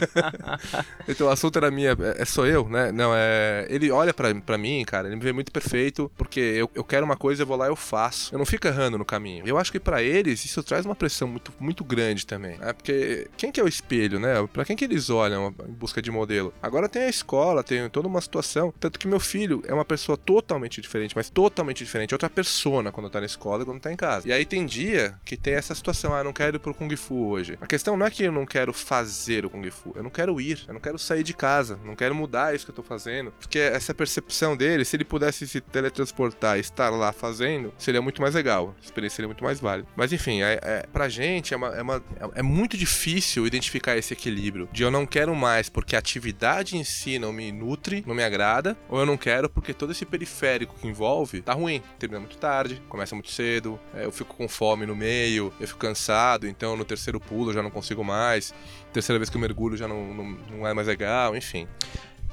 então 1.08 1.26
o 1.26 1.30
assunto 1.30 1.56
era 1.56 1.70
minha. 1.70 1.96
É, 2.16 2.24
sou 2.24 2.46
eu, 2.46 2.68
né? 2.68 2.92
Não, 2.92 3.12
é. 3.14 3.66
Ele 3.68 3.90
olha 3.90 4.12
pra, 4.12 4.34
pra 4.34 4.58
mim, 4.58 4.84
cara, 4.84 5.08
ele 5.08 5.16
me 5.16 5.22
vê 5.22 5.32
muito 5.32 5.50
perfeito, 5.50 6.10
porque 6.16 6.40
eu, 6.40 6.70
eu 6.74 6.84
quero 6.84 7.04
uma 7.04 7.16
coisa, 7.16 7.42
eu 7.42 7.46
vou 7.46 7.56
lá 7.56 7.66
e 7.66 7.70
eu 7.70 7.76
faço. 7.76 8.34
Eu 8.34 8.38
não 8.38 8.46
fico 8.46 8.66
errando 8.66 8.98
no 8.98 9.04
caminho. 9.04 9.46
Eu 9.46 9.58
acho 9.58 9.72
que 9.72 9.80
pra 9.80 10.02
eles 10.02 10.44
isso 10.44 10.62
traz 10.62 10.84
uma 10.84 10.94
pressão 10.94 11.28
muito, 11.28 11.52
muito 11.58 11.84
grande 11.84 12.26
também. 12.26 12.58
Né? 12.58 12.72
Porque 12.72 13.28
quem 13.36 13.50
que 13.50 13.60
é 13.60 13.64
o 13.64 13.68
espelho, 13.68 14.18
né? 14.18 14.34
Pra 14.52 14.64
quem 14.64 14.76
que 14.76 14.84
eles 14.84 15.10
olham 15.10 15.54
em 15.66 15.72
busca 15.72 16.02
de 16.02 16.10
modelo? 16.10 16.52
Agora 16.62 16.88
tem 16.88 17.02
a 17.02 17.08
escola, 17.08 17.64
tem 17.64 17.88
toda 17.88 18.08
uma 18.08 18.20
situação. 18.20 18.72
Tanto 18.78 18.98
que 18.98 19.08
meu 19.08 19.20
filho 19.20 19.62
é 19.66 19.72
uma 19.72 19.84
pessoa 19.84 20.17
totalmente 20.24 20.80
diferente, 20.80 21.14
mas 21.16 21.30
totalmente 21.30 21.84
diferente. 21.84 22.14
Outra 22.14 22.30
persona 22.30 22.92
quando 22.92 23.10
tá 23.10 23.20
na 23.20 23.26
escola 23.26 23.62
e 23.62 23.66
quando 23.66 23.80
tá 23.80 23.92
em 23.92 23.96
casa. 23.96 24.28
E 24.28 24.32
aí 24.32 24.44
tem 24.44 24.66
dia 24.66 25.14
que 25.24 25.36
tem 25.36 25.54
essa 25.54 25.74
situação, 25.74 26.14
ah, 26.14 26.22
não 26.22 26.32
quero 26.32 26.56
ir 26.56 26.58
pro 26.58 26.74
Kung 26.74 26.94
Fu 26.96 27.28
hoje. 27.28 27.58
A 27.60 27.66
questão 27.66 27.96
não 27.96 28.06
é 28.06 28.10
que 28.10 28.24
eu 28.24 28.32
não 28.32 28.46
quero 28.46 28.72
fazer 28.72 29.44
o 29.44 29.50
Kung 29.50 29.70
Fu, 29.70 29.92
eu 29.94 30.02
não 30.02 30.10
quero 30.10 30.40
ir, 30.40 30.64
eu 30.66 30.74
não 30.74 30.80
quero 30.80 30.98
sair 30.98 31.22
de 31.22 31.34
casa, 31.34 31.78
não 31.84 31.96
quero 31.96 32.14
mudar 32.14 32.54
isso 32.54 32.64
que 32.64 32.70
eu 32.70 32.74
tô 32.74 32.82
fazendo. 32.82 33.32
Porque 33.32 33.58
essa 33.58 33.94
percepção 33.94 34.56
dele, 34.56 34.84
se 34.84 34.96
ele 34.96 35.04
pudesse 35.04 35.46
se 35.46 35.60
teletransportar 35.60 36.56
e 36.56 36.60
estar 36.60 36.90
lá 36.90 37.12
fazendo, 37.12 37.72
seria 37.78 38.02
muito 38.02 38.20
mais 38.20 38.34
legal. 38.34 38.74
A 38.80 38.84
experiência 38.84 39.16
seria 39.16 39.28
muito 39.28 39.44
mais 39.44 39.60
válida. 39.60 39.88
Mas 39.96 40.12
enfim, 40.12 40.42
é, 40.42 40.58
é, 40.62 40.86
pra 40.92 41.08
gente 41.08 41.54
é, 41.54 41.56
uma, 41.56 41.68
é, 41.68 41.82
uma, 41.82 42.04
é 42.34 42.42
muito 42.42 42.76
difícil 42.76 43.46
identificar 43.46 43.96
esse 43.96 44.12
equilíbrio 44.12 44.68
de 44.72 44.82
eu 44.82 44.90
não 44.90 45.06
quero 45.06 45.34
mais 45.34 45.68
porque 45.68 45.96
a 45.96 45.98
atividade 45.98 46.76
em 46.76 46.84
si 46.84 47.18
não 47.18 47.32
me 47.32 47.50
nutre, 47.52 48.04
não 48.06 48.14
me 48.14 48.22
agrada, 48.22 48.76
ou 48.88 49.00
eu 49.00 49.06
não 49.06 49.16
quero 49.16 49.48
porque 49.48 49.72
todo 49.72 49.92
esse 49.92 50.04
periférico 50.08 50.74
que 50.80 50.86
envolve 50.86 51.42
tá 51.42 51.52
ruim. 51.52 51.82
Termina 51.98 52.20
muito 52.20 52.36
tarde, 52.38 52.82
começa 52.88 53.14
muito 53.14 53.30
cedo, 53.30 53.78
é, 53.94 54.04
eu 54.04 54.12
fico 54.12 54.34
com 54.34 54.48
fome 54.48 54.86
no 54.86 54.96
meio, 54.96 55.52
eu 55.60 55.66
fico 55.66 55.80
cansado, 55.80 56.46
então 56.46 56.76
no 56.76 56.84
terceiro 56.84 57.20
pulo 57.20 57.50
eu 57.50 57.54
já 57.54 57.62
não 57.62 57.70
consigo 57.70 58.04
mais, 58.04 58.54
terceira 58.92 59.18
vez 59.18 59.30
que 59.30 59.36
eu 59.36 59.40
mergulho 59.40 59.76
já 59.76 59.86
não, 59.86 60.14
não, 60.14 60.24
não 60.50 60.66
é 60.66 60.74
mais 60.74 60.86
legal, 60.86 61.36
enfim. 61.36 61.66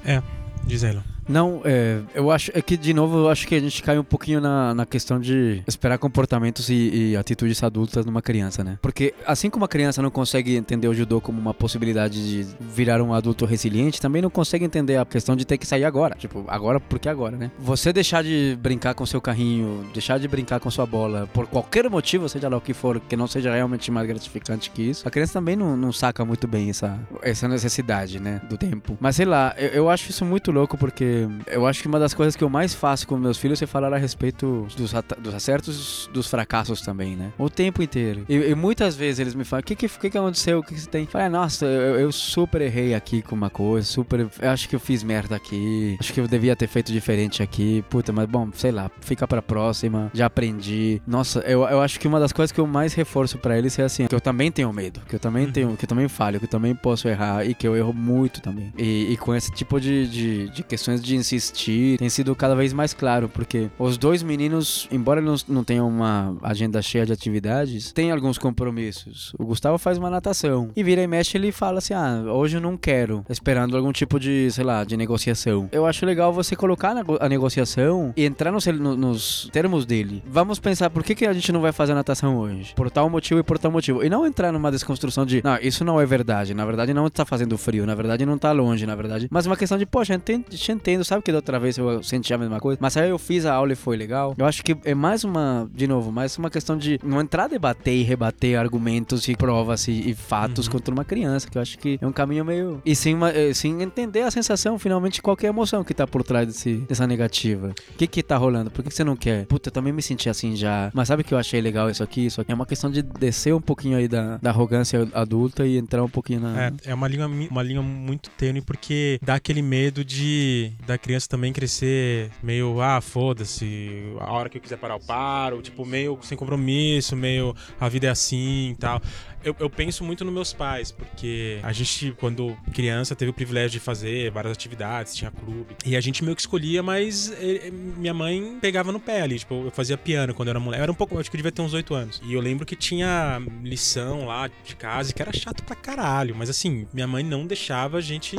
É, 0.03 0.21
diz 0.65 0.83
ela. 0.83 1.14
Não, 1.27 1.61
é, 1.65 2.01
eu 2.13 2.31
acho 2.31 2.51
é 2.53 2.61
que 2.61 2.77
de 2.77 2.93
novo 2.93 3.17
eu 3.17 3.29
acho 3.29 3.47
que 3.47 3.55
a 3.55 3.59
gente 3.59 3.81
cai 3.81 3.97
um 3.97 4.03
pouquinho 4.03 4.39
na, 4.39 4.73
na 4.73 4.85
questão 4.85 5.19
de 5.19 5.63
esperar 5.67 5.97
comportamentos 5.97 6.69
e, 6.69 7.11
e, 7.11 7.17
atitudes 7.17 7.61
adultas 7.63 8.05
numa 8.05 8.21
criança, 8.21 8.63
né? 8.63 8.77
Porque 8.81 9.13
assim 9.25 9.49
como 9.49 9.65
a 9.65 9.67
criança 9.67 10.01
não 10.01 10.11
consegue 10.11 10.55
entender 10.55 10.87
o 10.87 10.93
judô 10.93 11.19
como 11.19 11.39
uma 11.39 11.53
possibilidade 11.53 12.43
de 12.43 12.47
virar 12.59 13.01
um 13.01 13.13
adulto 13.13 13.45
resiliente, 13.45 13.99
também 13.99 14.21
não 14.21 14.29
consegue 14.29 14.65
entender 14.65 14.97
a 14.97 15.05
questão 15.05 15.35
de 15.35 15.45
ter 15.45 15.57
que 15.57 15.65
sair 15.65 15.83
agora. 15.83 16.15
Tipo, 16.15 16.45
agora 16.47 16.79
porque 16.79 17.09
agora, 17.09 17.35
né? 17.35 17.51
Você 17.59 17.91
deixar 17.91 18.23
de 18.23 18.57
brincar 18.61 18.93
com 18.93 19.05
seu 19.05 19.19
carrinho, 19.19 19.85
deixar 19.93 20.19
de 20.19 20.27
brincar 20.27 20.59
com 20.59 20.69
sua 20.69 20.85
bola, 20.85 21.27
por 21.33 21.47
qualquer 21.47 21.89
motivo, 21.89 22.29
seja 22.29 22.49
lá 22.49 22.57
o 22.57 22.61
que 22.61 22.73
for, 22.73 22.99
que 22.99 23.15
não 23.15 23.27
seja 23.27 23.53
realmente 23.53 23.91
mais 23.91 24.07
gratificante 24.07 24.69
que 24.69 24.81
isso, 24.81 25.07
a 25.07 25.11
criança 25.11 25.33
também 25.33 25.55
não, 25.55 25.75
não 25.75 25.91
saca 25.91 26.23
muito 26.23 26.47
bem 26.47 26.69
essa, 26.69 26.99
essa 27.21 27.47
necessidade, 27.47 28.19
né? 28.19 28.41
Do 28.47 28.57
tempo. 28.57 28.97
Mas 28.99 29.15
sei 29.15 29.25
lá, 29.25 29.53
eu, 29.57 29.69
eu 29.69 29.89
acho 29.89 30.09
isso 30.09 30.23
muito 30.25 30.51
louco 30.51 30.77
porque 30.77 31.14
eu 31.47 31.65
acho 31.65 31.81
que 31.81 31.87
uma 31.87 31.99
das 31.99 32.13
coisas 32.13 32.35
que 32.35 32.43
eu 32.43 32.49
mais 32.49 32.73
faço 32.73 33.07
com 33.07 33.17
meus 33.17 33.37
filhos 33.37 33.61
é 33.61 33.65
falar 33.65 33.93
a 33.93 33.97
respeito 33.97 34.67
dos, 34.75 34.93
dos 34.93 35.33
acertos 35.33 36.09
dos 36.13 36.27
fracassos 36.27 36.81
também, 36.81 37.15
né? 37.15 37.31
O 37.37 37.49
tempo 37.49 37.81
inteiro. 37.81 38.25
E, 38.27 38.35
e 38.35 38.55
muitas 38.55 38.95
vezes 38.95 39.19
eles 39.19 39.35
me 39.35 39.43
falam: 39.43 39.61
o 39.61 39.63
que, 39.63 39.75
que, 39.75 39.87
que, 39.87 40.09
que 40.09 40.17
aconteceu? 40.17 40.59
O 40.59 40.63
que, 40.63 40.73
que 40.73 40.81
você 40.81 40.89
tem? 40.89 41.03
Eu 41.03 41.07
falo, 41.07 41.29
nossa, 41.29 41.65
eu, 41.65 41.99
eu, 41.99 42.11
super 42.11 42.61
errei 42.61 42.93
aqui 42.93 43.21
com 43.21 43.35
uma 43.35 43.49
coisa, 43.49 43.85
super. 43.87 44.27
Eu 44.39 44.49
acho 44.49 44.69
que 44.69 44.75
eu 44.75 44.79
fiz 44.79 45.03
merda 45.03 45.35
aqui, 45.35 45.97
acho 45.99 46.13
que 46.13 46.19
eu 46.19 46.27
devia 46.27 46.55
ter 46.55 46.67
feito 46.67 46.91
diferente 46.91 47.43
aqui. 47.43 47.83
Puta, 47.89 48.11
mas 48.11 48.27
bom, 48.27 48.49
sei 48.53 48.71
lá, 48.71 48.89
fica 49.01 49.27
pra 49.27 49.41
próxima, 49.41 50.11
já 50.13 50.25
aprendi. 50.25 51.01
Nossa, 51.05 51.39
eu, 51.41 51.63
eu 51.63 51.81
acho 51.81 51.99
que 51.99 52.07
uma 52.07 52.19
das 52.19 52.31
coisas 52.31 52.51
que 52.51 52.59
eu 52.59 52.67
mais 52.67 52.93
reforço 52.93 53.37
para 53.37 53.57
eles 53.57 53.77
é 53.77 53.83
assim: 53.83 54.07
que 54.07 54.15
eu 54.15 54.21
também 54.21 54.51
tenho 54.51 54.71
medo, 54.71 55.01
que 55.07 55.15
eu 55.15 55.19
também 55.19 55.45
uhum. 55.45 55.51
tenho, 55.51 55.77
que 55.77 55.85
eu 55.85 55.89
também 55.89 56.07
falho, 56.07 56.39
que 56.39 56.45
eu 56.45 56.49
também 56.49 56.75
posso 56.75 57.07
errar 57.07 57.45
e 57.45 57.53
que 57.53 57.67
eu 57.67 57.75
erro 57.75 57.93
muito 57.93 58.41
também. 58.41 58.71
E, 58.77 59.11
e 59.11 59.17
com 59.17 59.33
esse 59.33 59.51
tipo 59.51 59.79
de, 59.79 60.07
de, 60.07 60.49
de 60.49 60.63
questões 60.63 61.01
de 61.05 61.15
insistir 61.15 61.97
tem 61.97 62.09
sido 62.09 62.35
cada 62.35 62.55
vez 62.55 62.73
mais 62.73 62.93
claro, 62.93 63.29
porque 63.29 63.69
os 63.77 63.97
dois 63.97 64.23
meninos, 64.23 64.87
embora 64.91 65.21
não, 65.21 65.35
não 65.47 65.63
tenham 65.63 65.87
uma 65.87 66.35
agenda 66.41 66.81
cheia 66.81 67.05
de 67.05 67.13
atividades, 67.13 67.91
têm 67.91 68.11
alguns 68.11 68.37
compromissos. 68.37 69.33
O 69.37 69.45
Gustavo 69.45 69.77
faz 69.77 69.97
uma 69.97 70.09
natação 70.09 70.71
e 70.75 70.83
vira 70.83 71.01
e 71.01 71.07
mexe 71.07 71.37
ele 71.37 71.51
fala 71.51 71.79
assim: 71.79 71.93
ah, 71.93 72.23
hoje 72.27 72.57
eu 72.57 72.61
não 72.61 72.77
quero, 72.77 73.25
esperando 73.29 73.77
algum 73.77 73.91
tipo 73.91 74.19
de, 74.19 74.49
sei 74.51 74.63
lá, 74.63 74.83
de 74.83 74.97
negociação. 74.97 75.69
Eu 75.71 75.85
acho 75.85 76.05
legal 76.05 76.33
você 76.33 76.55
colocar 76.55 76.95
a 77.19 77.29
negociação 77.29 78.13
e 78.15 78.25
entrar 78.25 78.51
nos, 78.51 78.65
nos 78.65 79.49
termos 79.51 79.85
dele. 79.85 80.23
Vamos 80.25 80.59
pensar 80.59 80.89
por 80.89 81.03
que, 81.03 81.15
que 81.15 81.25
a 81.25 81.33
gente 81.33 81.51
não 81.51 81.61
vai 81.61 81.71
fazer 81.71 81.91
a 81.91 81.95
natação 81.95 82.37
hoje? 82.37 82.73
Por 82.75 82.89
tal 82.89 83.09
motivo 83.09 83.39
e 83.39 83.43
por 83.43 83.59
tal 83.59 83.71
motivo. 83.71 84.03
E 84.03 84.09
não 84.09 84.25
entrar 84.25 84.51
numa 84.51 84.71
desconstrução 84.71 85.25
de, 85.25 85.41
não, 85.43 85.57
isso 85.61 85.83
não 85.83 85.99
é 85.99 86.05
verdade. 86.05 86.53
Na 86.53 86.65
verdade, 86.65 86.93
não 86.93 87.07
está 87.07 87.25
fazendo 87.25 87.57
frio. 87.57 87.85
Na 87.85 87.95
verdade, 87.95 88.25
não 88.25 88.35
está 88.35 88.51
longe. 88.51 88.85
Na 88.85 88.95
verdade, 88.95 89.27
mas 89.29 89.45
uma 89.45 89.57
questão 89.57 89.77
de, 89.77 89.85
poxa, 89.85 90.13
eu 90.13 90.17
entendo, 90.17 90.45
eu 90.51 90.94
sabe 91.03 91.23
que 91.23 91.31
da 91.31 91.37
outra 91.37 91.59
vez 91.59 91.77
eu 91.77 92.03
senti 92.03 92.33
a 92.33 92.37
mesma 92.37 92.59
coisa, 92.59 92.77
mas 92.81 92.95
aí 92.97 93.09
eu 93.09 93.17
fiz 93.17 93.45
a 93.45 93.53
aula 93.53 93.73
e 93.73 93.75
foi 93.75 93.97
legal. 93.97 94.35
Eu 94.37 94.45
acho 94.45 94.63
que 94.63 94.77
é 94.83 94.95
mais 94.95 95.23
uma, 95.23 95.69
de 95.73 95.87
novo, 95.87 96.11
mais 96.11 96.37
uma 96.37 96.49
questão 96.49 96.77
de 96.77 96.99
não 97.03 97.19
entrar 97.21 97.45
a 97.45 97.47
debater 97.47 97.93
e 97.93 98.03
rebater 98.03 98.59
argumentos 98.59 99.27
e 99.27 99.35
provas 99.35 99.87
e, 99.87 100.09
e 100.09 100.13
fatos 100.13 100.67
uhum. 100.67 100.73
contra 100.73 100.93
uma 100.93 101.05
criança, 101.05 101.49
que 101.49 101.57
eu 101.57 101.61
acho 101.61 101.77
que 101.77 101.99
é 102.01 102.07
um 102.07 102.11
caminho 102.11 102.45
meio. 102.45 102.81
E 102.85 102.95
sim, 102.95 103.13
uma, 103.13 103.31
eh, 103.31 103.53
sim 103.53 103.81
entender 103.81 104.21
a 104.21 104.31
sensação, 104.31 104.77
finalmente, 104.79 105.21
qualquer 105.21 105.47
emoção 105.47 105.83
que 105.83 105.93
tá 105.93 106.07
por 106.07 106.23
trás 106.23 106.47
desse, 106.47 106.75
dessa 106.77 107.07
negativa. 107.07 107.73
O 107.93 107.97
que 107.97 108.07
que 108.07 108.23
tá 108.23 108.37
rolando? 108.37 108.71
Por 108.71 108.83
que, 108.83 108.89
que 108.89 108.95
você 108.95 109.03
não 109.03 109.15
quer? 109.15 109.45
Puta, 109.45 109.69
eu 109.69 109.73
também 109.73 109.93
me 109.93 110.01
senti 110.01 110.29
assim 110.29 110.55
já. 110.55 110.91
Mas 110.93 111.07
sabe 111.07 111.23
que 111.23 111.33
eu 111.33 111.37
achei 111.37 111.61
legal 111.61 111.89
isso 111.89 112.03
aqui? 112.03 112.25
Isso 112.25 112.41
aqui 112.41 112.51
é 112.51 112.55
uma 112.55 112.65
questão 112.65 112.89
de 112.89 113.01
descer 113.01 113.53
um 113.53 113.61
pouquinho 113.61 113.97
aí 113.97 114.07
da, 114.07 114.37
da 114.37 114.49
arrogância 114.49 115.07
adulta 115.13 115.65
e 115.65 115.77
entrar 115.77 116.03
um 116.03 116.09
pouquinho 116.09 116.41
na. 116.41 116.65
É, 116.65 116.73
é 116.85 116.93
uma 116.93 117.07
linha, 117.07 117.27
uma 117.27 117.63
linha 117.63 117.81
muito 117.81 118.29
tênue, 118.31 118.61
porque 118.61 119.19
dá 119.21 119.35
aquele 119.35 119.61
medo 119.61 120.03
de 120.03 120.71
da 120.85 120.97
criança 120.97 121.27
também 121.27 121.51
crescer 121.51 122.31
meio, 122.41 122.81
ah, 122.81 123.01
foda-se, 123.01 124.13
a 124.19 124.31
hora 124.31 124.49
que 124.49 124.57
eu 124.57 124.61
quiser 124.61 124.77
parar 124.77 124.95
eu 124.95 124.99
paro, 124.99 125.61
tipo, 125.61 125.85
meio 125.85 126.17
sem 126.21 126.37
compromisso, 126.37 127.15
meio 127.15 127.55
a 127.79 127.89
vida 127.89 128.07
é 128.07 128.09
assim 128.09 128.71
e 128.71 128.75
tal 128.75 129.01
eu, 129.45 129.55
eu, 129.59 129.69
penso 129.69 130.03
muito 130.03 130.25
nos 130.25 130.33
meus 130.33 130.53
pais, 130.53 130.91
porque 130.91 131.59
a 131.61 131.71
gente, 131.71 132.11
quando 132.19 132.57
criança, 132.73 133.15
teve 133.15 133.29
o 133.29 133.33
privilégio 133.33 133.79
de 133.79 133.79
fazer 133.79 134.31
várias 134.31 134.51
atividades, 134.51 135.15
tinha 135.15 135.29
clube. 135.29 135.75
E 135.85 135.95
a 135.95 136.01
gente 136.01 136.23
meio 136.23 136.35
que 136.35 136.41
escolhia, 136.41 136.81
mas 136.81 137.31
ele, 137.39 137.71
minha 137.71 138.13
mãe 138.13 138.57
pegava 138.59 138.91
no 138.91 138.99
pé 138.99 139.21
ali. 139.21 139.37
Tipo, 139.37 139.65
eu 139.65 139.71
fazia 139.71 139.97
piano 139.97 140.33
quando 140.33 140.47
eu 140.47 140.53
era 140.53 140.59
moleque. 140.59 140.79
Eu 140.79 140.83
era 140.83 140.91
um 140.91 140.95
pouco, 140.95 141.19
acho 141.19 141.29
que 141.29 141.35
eu 141.35 141.39
devia 141.39 141.51
ter 141.51 141.61
uns 141.61 141.73
8 141.73 141.93
anos. 141.93 142.21
E 142.25 142.33
eu 142.33 142.41
lembro 142.41 142.65
que 142.65 142.75
tinha 142.75 143.39
lição 143.63 144.25
lá 144.25 144.47
de 144.47 144.75
casa, 144.75 145.13
que 145.13 145.21
era 145.21 145.31
chato 145.31 145.63
pra 145.63 145.75
caralho. 145.75 146.35
Mas 146.35 146.49
assim, 146.49 146.87
minha 146.91 147.07
mãe 147.07 147.23
não 147.23 147.45
deixava 147.45 147.97
a 147.99 148.01
gente 148.01 148.35